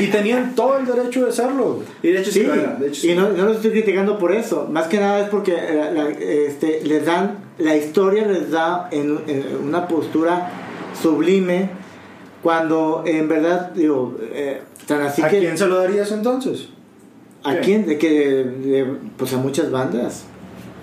Y 0.00 0.06
tenían 0.08 0.54
todo 0.54 0.78
el 0.78 0.86
derecho 0.86 1.26
de 1.26 1.32
serlo. 1.32 1.82
Y 2.02 2.08
de 2.08 2.20
hecho 2.20 2.30
sí, 2.30 2.40
Sí, 2.40 2.46
lo 2.46 2.54
era, 2.54 2.74
de 2.74 2.88
hecho 2.88 3.00
sí. 3.00 3.10
y 3.10 3.14
no, 3.14 3.28
no 3.30 3.44
los 3.46 3.56
estoy 3.56 3.72
criticando 3.72 4.18
por 4.18 4.32
eso. 4.32 4.68
Más 4.70 4.86
que 4.86 4.98
nada 5.00 5.20
es 5.20 5.28
porque 5.28 5.52
eh, 5.54 5.90
la- 5.92 6.08
este, 6.10 6.80
les 6.84 7.04
dan, 7.04 7.38
la 7.58 7.76
historia 7.76 8.26
les 8.26 8.50
da 8.50 8.88
en, 8.92 9.18
en 9.26 9.44
una 9.66 9.88
postura 9.88 10.50
sublime 11.00 11.70
cuando 12.42 13.02
en 13.06 13.28
verdad, 13.28 13.72
digo, 13.74 14.16
eh, 14.32 14.62
tan 14.86 15.02
así 15.02 15.20
¿A 15.22 15.28
que... 15.28 15.40
quién 15.40 15.58
se 15.58 15.66
lo 15.66 15.78
darías 15.78 16.10
entonces? 16.12 16.68
¿A 17.44 17.56
quién? 17.56 17.86
De 17.86 17.98
que, 17.98 18.08
de- 18.44 18.86
pues 19.16 19.32
a 19.32 19.36
muchas 19.38 19.70
bandas. 19.70 20.24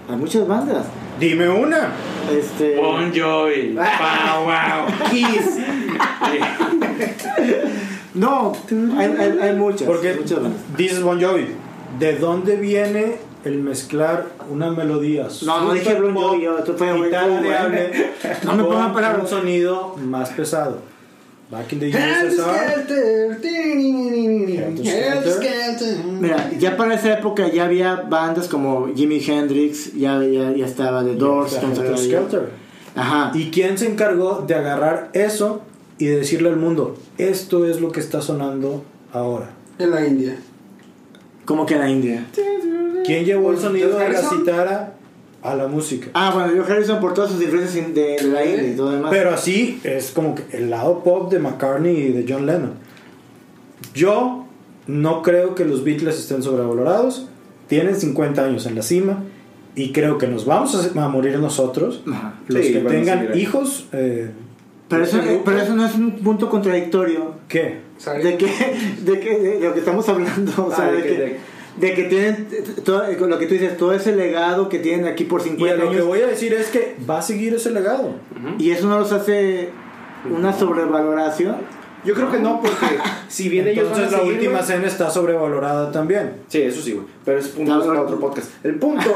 A 0.10 0.16
muchas 0.16 0.48
bandas. 0.48 0.86
Dime 1.20 1.50
una. 1.50 1.90
Este... 2.32 2.76
Bon 2.76 3.12
Jovi. 3.14 3.74
wow, 3.74 4.46
wow. 4.46 4.88
Kiss. 5.12 5.58
no, 8.14 8.54
hay, 8.98 9.16
hay, 9.18 9.38
hay 9.42 9.56
muchas. 9.56 9.88
Porque 9.88 10.14
muchas 10.16 10.40
dices 10.78 11.02
Bon 11.02 11.20
Jovi. 11.22 11.48
¿De 12.00 12.18
dónde 12.18 12.58
viene 12.58 13.16
el 13.46 13.60
mezclar 13.60 14.26
una 14.50 14.70
melodía? 14.72 15.28
No, 15.46 15.62
no 15.62 15.74
dije 15.74 15.96
Bon 15.96 16.14
Jovi, 16.14 16.42
yo, 16.44 16.58
esto 16.60 16.76
fue 16.78 16.94
muy- 16.94 17.10
tarareable 17.10 18.12
No 18.44 18.56
me 18.56 18.64
pongan 18.64 18.94
palabras. 18.94 19.22
un 19.24 19.28
sonido 19.28 19.96
más 19.98 20.30
pesado? 20.32 20.80
Back 21.50 21.72
in 21.74 21.80
the 21.80 21.90
USSR. 21.92 22.86
Mira, 26.26 26.52
ya 26.58 26.78
para 26.78 26.96
esa 26.96 27.14
época 27.18 27.48
ya 27.48 27.66
había 27.66 27.96
bandas 27.96 28.48
como 28.48 28.88
Jimi 28.96 29.24
Hendrix, 29.26 29.94
ya, 29.94 30.22
ya, 30.24 30.52
ya 30.52 30.66
estaba 30.66 31.04
The 31.04 31.16
Doors, 31.16 31.60
ya. 31.62 31.98
Skelter. 31.98 32.50
Ajá. 32.96 33.32
¿Y 33.34 33.52
quién 33.52 33.78
se 33.78 33.88
encargó 33.90 34.44
de 34.48 34.56
agarrar 34.56 35.10
eso 35.14 35.62
y 35.98 36.06
de 36.06 36.18
decirle 36.18 36.50
al 36.50 36.58
mundo, 36.58 36.96
esto 37.18 37.66
es 37.66 37.80
lo 37.82 37.92
que 37.92 38.00
está 38.00 38.22
sonando 38.22 38.84
ahora? 39.14 39.50
En 39.80 39.92
la 39.92 40.06
India. 40.06 40.38
Como 41.46 41.66
que 41.66 41.76
en 41.76 41.80
la 41.82 41.90
India. 41.90 42.26
¿Quién 43.06 43.26
llevó 43.26 43.50
el 43.50 43.56
Pues, 43.56 43.66
sonido 43.68 43.98
de 43.98 44.10
la 44.10 44.22
citara 44.22 44.94
a 45.44 45.56
la 45.56 45.68
música? 45.68 46.08
Ah, 46.14 46.32
bueno, 46.34 46.56
yo 46.56 46.64
Harrison 46.64 47.00
por 47.00 47.14
todas 47.14 47.32
sus 47.32 47.42
influencias 47.42 47.94
de, 47.94 48.16
de 48.16 48.24
la 48.24 48.46
India 48.46 48.68
y 48.70 48.76
todo 48.76 48.92
demás. 48.92 49.12
Pero 49.12 49.32
así 49.32 49.80
es 49.84 50.12
como 50.12 50.34
que 50.34 50.44
el 50.58 50.70
lado 50.70 51.04
pop 51.04 51.32
de 51.32 51.40
McCartney 51.40 51.96
y 51.96 52.12
de 52.14 52.26
John 52.28 52.46
Lennon. 52.46 52.74
Yo 53.94 54.45
no 54.88 55.22
creo 55.22 55.56
que 55.56 55.66
los 55.66 55.84
Beatles 55.84 56.20
estén 56.20 56.44
sobrevalorados. 56.44 57.28
Tienen 57.68 57.96
50 57.96 58.44
años 58.46 58.66
en 58.66 58.76
la 58.76 58.82
cima. 58.82 59.24
Y 59.76 59.92
creo 59.92 60.18
que 60.18 60.28
nos 60.28 60.46
vamos 60.46 60.74
a, 60.96 61.04
a 61.04 61.10
morir 61.10 61.38
nosotros. 61.40 62.02
Ajá. 62.10 62.36
Los 62.48 62.66
Sí, 62.66 62.74
que 62.74 62.80
tengan 62.80 63.38
hijos. 63.38 63.88
eh, 63.92 64.30
Pero 64.88 65.04
eso, 65.04 65.18
grupo. 65.22 65.42
pero 65.44 65.58
eso 65.62 65.76
no 65.76 65.86
es 65.86 65.96
un 65.96 66.12
punto 66.20 66.50
contradictorio 66.50 67.34
¿Qué? 67.50 67.80
de 68.24 68.38
que, 68.38 68.48
de 69.04 69.20
que 69.20 69.40
de 69.40 69.60
lo 69.60 69.74
que 69.74 69.80
estamos 69.80 70.08
hablando, 70.08 70.52
o 70.66 70.72
Ah, 70.72 70.76
sea, 70.76 70.92
de 70.92 70.98
de, 70.98 71.04
que- 71.04 71.10
que, 71.10 71.20
de- 71.20 71.38
de 71.78 71.94
que 71.94 72.04
tienen 72.06 72.48
todo, 72.86 73.04
lo 73.28 73.38
que 73.38 73.48
tú 73.48 73.54
dices, 73.56 73.76
todo 73.78 73.94
ese 73.94 74.16
legado 74.16 74.70
que 74.70 74.80
tienen 74.80 75.08
aquí 75.08 75.26
por 75.26 75.42
Y 75.42 75.44
a 75.44 75.48
50 75.48 75.76
lo 75.76 75.90
que 75.90 75.96
años 75.98 76.08
voy 76.08 76.22
a 76.22 76.28
decir 76.28 76.54
es 76.54 76.68
que 76.68 76.96
va 77.10 77.18
a 77.20 77.22
seguir 77.22 77.54
ese 77.56 77.72
legado. 77.72 78.12
y 78.60 78.70
eso 78.72 78.88
no 78.88 78.98
los 79.00 79.12
hace 79.12 79.72
una 80.30 80.54
sobrevaloración. 80.54 81.56
Yo 82.06 82.14
creo 82.14 82.32
que 82.32 82.40
no, 82.40 82.62
porque 82.62 82.98
si 83.28 83.50
bien 83.50 83.68
ellos 83.68 83.86
van 83.90 83.94
a 83.94 84.04
Entonces 84.04 84.12
la 84.12 84.20
seguir, 84.20 84.34
última 84.40 84.60
güey- 84.60 84.64
cena 84.66 84.88
está 84.88 85.10
sobrevalorada 85.10 85.92
también. 85.92 86.34
Sí, 86.48 86.62
eso 86.62 86.82
sí, 86.82 86.92
güey. 86.94 87.06
Pero 87.26 87.40
es 87.40 87.48
punto 87.50 87.76
No, 87.78 87.86
para 87.86 88.02
otro 88.02 88.20
podcast. 88.20 88.50
El 88.66 88.76
punto. 88.76 89.10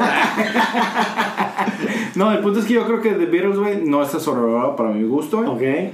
No, 2.15 2.31
el 2.31 2.39
punto 2.39 2.59
es 2.59 2.65
que 2.65 2.73
yo 2.73 2.85
creo 2.85 3.01
que 3.01 3.11
The 3.11 3.25
Beatles, 3.25 3.57
güey, 3.57 3.81
no 3.85 4.01
está 4.03 4.19
sobrevalorado 4.19 4.75
para 4.75 4.89
mi 4.89 5.03
gusto, 5.07 5.43
güey. 5.43 5.49
Ok. 5.87 5.93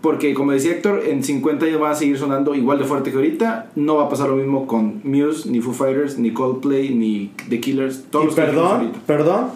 Porque, 0.00 0.32
como 0.34 0.52
decía 0.52 0.72
Héctor, 0.72 1.02
en 1.06 1.24
50 1.24 1.66
años 1.66 1.80
van 1.80 1.92
a 1.92 1.94
seguir 1.94 2.16
sonando 2.18 2.54
igual 2.54 2.78
de 2.78 2.84
fuerte 2.84 3.10
que 3.10 3.16
ahorita. 3.16 3.70
No 3.74 3.96
va 3.96 4.04
a 4.04 4.08
pasar 4.08 4.28
lo 4.28 4.36
mismo 4.36 4.66
con 4.68 5.00
Muse, 5.02 5.48
ni 5.50 5.60
Foo 5.60 5.72
Fighters, 5.72 6.18
ni 6.18 6.30
Coldplay, 6.32 6.94
ni 6.94 7.32
The 7.48 7.58
Killers. 7.60 8.04
Todos 8.10 8.24
y 8.24 8.26
los 8.26 8.34
perdón, 8.36 8.76
ahorita. 8.76 8.98
perdón, 9.06 9.46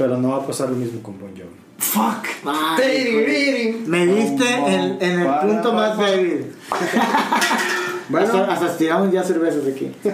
pero 0.00 0.16
no 0.16 0.30
va 0.30 0.36
a 0.38 0.46
pasar 0.46 0.70
lo 0.70 0.76
mismo 0.76 1.02
con 1.02 1.18
Bon 1.20 1.28
Jovi. 1.30 1.50
Fuck. 1.78 2.26
Ay, 2.46 3.82
me 3.86 4.06
diste 4.06 4.54
en, 4.54 4.96
en 5.00 5.20
el 5.20 5.26
Para, 5.26 5.42
punto 5.42 5.72
más 5.74 5.90
para. 5.96 6.10
débil. 6.12 6.46
hasta, 8.18 8.44
hasta 8.52 8.66
estiramos 8.66 9.12
ya 9.12 9.22
cervezas 9.22 9.62
aquí. 9.66 9.92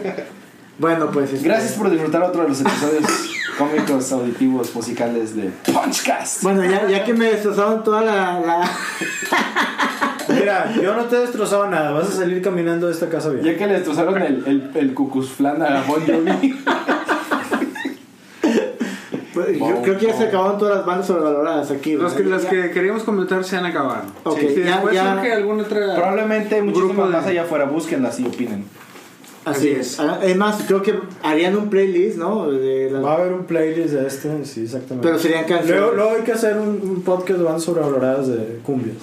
Bueno, 0.79 1.11
pues. 1.11 1.33
este, 1.33 1.49
Gracias 1.49 1.73
por 1.73 1.89
disfrutar 1.91 2.23
otro 2.23 2.43
de 2.43 2.51
los 2.51 2.61
episodios 2.61 3.05
cómicos, 3.59 4.13
auditivos, 4.13 4.75
musicales 4.75 5.35
de 5.35 5.45
Punchcast. 5.73 6.43
Bueno, 6.43 6.63
ya, 6.67 6.87
ya 6.87 7.03
que 7.03 7.15
me 7.15 7.31
destrozaron 7.31 7.83
toda 7.83 8.03
la. 8.03 8.41
la- 8.41 8.71
Mira, 10.29 10.75
yo 10.75 10.95
no 10.95 11.05
te 11.05 11.17
he 11.17 11.21
destrozado 11.21 11.67
nada, 11.71 11.93
vas 11.93 12.09
a 12.09 12.13
salir 12.13 12.43
caminando 12.43 12.89
de 12.89 12.93
esta 12.93 13.09
casa 13.09 13.31
bien. 13.31 13.43
Ya 13.45 13.57
que 13.57 13.67
le 13.67 13.73
destrozaron 13.75 14.21
el, 14.21 14.45
el, 14.47 14.71
el 14.75 14.93
Cucus 14.93 15.31
Flan 15.31 15.63
a 15.63 15.83
Bon 15.85 16.01
Jovi. 16.05 16.59
Pues, 19.37 19.59
yo 19.59 19.83
creo 19.83 19.99
que 19.99 20.07
ya 20.07 20.17
se 20.17 20.25
acabaron 20.25 20.59
todas 20.59 20.79
las 20.79 20.87
bandas 20.87 21.07
sobrevaloradas 21.07 21.71
aquí. 21.71 21.95
Los 21.95 22.15
que, 22.15 22.25
las 22.25 22.47
que 22.47 22.71
queríamos 22.71 23.03
comentar 23.05 23.45
se 23.45 23.57
han 23.57 23.67
acabado. 23.67 24.03
Ok, 24.25 24.39
Si 24.39 24.63
ya- 24.65 24.83
ya- 24.93 25.15
surge 25.15 25.33
alguna 25.33 25.63
otra. 25.63 25.95
Probablemente 25.95 26.63
muchísimas 26.63 27.07
de- 27.09 27.13
más 27.13 27.27
allá 27.27 27.43
afuera. 27.43 27.67
Búsquenlas 27.67 28.19
y 28.19 28.27
opinen. 28.27 28.65
Así 29.45 29.69
es. 29.69 30.01
Ah, 30.01 30.19
Es 30.25 30.37
más, 30.37 30.65
creo 30.67 30.83
que 30.83 30.99
harían 31.23 31.55
un 31.57 31.69
playlist, 31.71 32.17
¿no? 32.19 32.51
De 32.51 32.91
las- 32.91 33.05
Va 33.05 33.13
a 33.13 33.17
haber 33.19 33.33
un 33.35 33.45
playlist 33.45 33.95
de 33.95 34.07
este, 34.07 34.45
sí, 34.45 34.63
exactamente. 34.65 35.07
Pero 35.07 35.19
serían 35.21 35.45
canciones. 35.45 35.77
luego, 35.83 35.95
luego 35.95 36.11
hay 36.17 36.23
que 36.23 36.33
hacer 36.33 36.57
un, 36.57 36.81
un 36.83 37.03
podcast 37.03 37.39
de 37.39 37.45
bandas 37.45 37.63
sobrevaloradas 37.63 38.27
de 38.29 38.59
cumbias. 38.65 38.97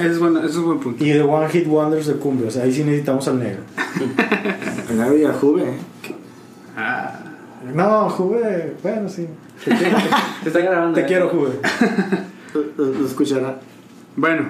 Es 0.00 0.18
bueno, 0.18 0.40
eso 0.40 0.48
es 0.48 0.56
un 0.56 0.64
buen 0.66 0.80
punto. 0.80 1.02
Y 1.04 1.10
de 1.10 1.22
One 1.22 1.48
Hit 1.48 1.66
Wonders 1.68 2.08
de 2.08 2.14
cumbias. 2.14 2.56
Ahí 2.56 2.72
sí 2.72 2.82
necesitamos 2.82 3.26
al 3.28 3.38
negro. 3.38 3.62
El 4.90 5.00
Aro 5.00 5.16
y 5.16 5.22
el 5.22 5.32
Juve. 5.32 5.62
¿eh? 5.62 5.74
Ah, 6.76 7.20
No, 7.74 8.10
Juve, 8.10 8.74
bueno, 8.82 9.08
sí. 9.08 9.28
Te 9.64 10.48
está 10.48 10.60
grabando. 10.60 10.94
Te 10.94 11.02
¿eh? 11.02 11.06
quiero, 11.06 11.28
Juve. 11.28 11.60
Lo, 12.76 13.06
escucharán. 13.06 13.56
bueno, 14.16 14.48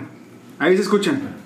ahí 0.58 0.76
se 0.76 0.82
escuchan. 0.82 1.39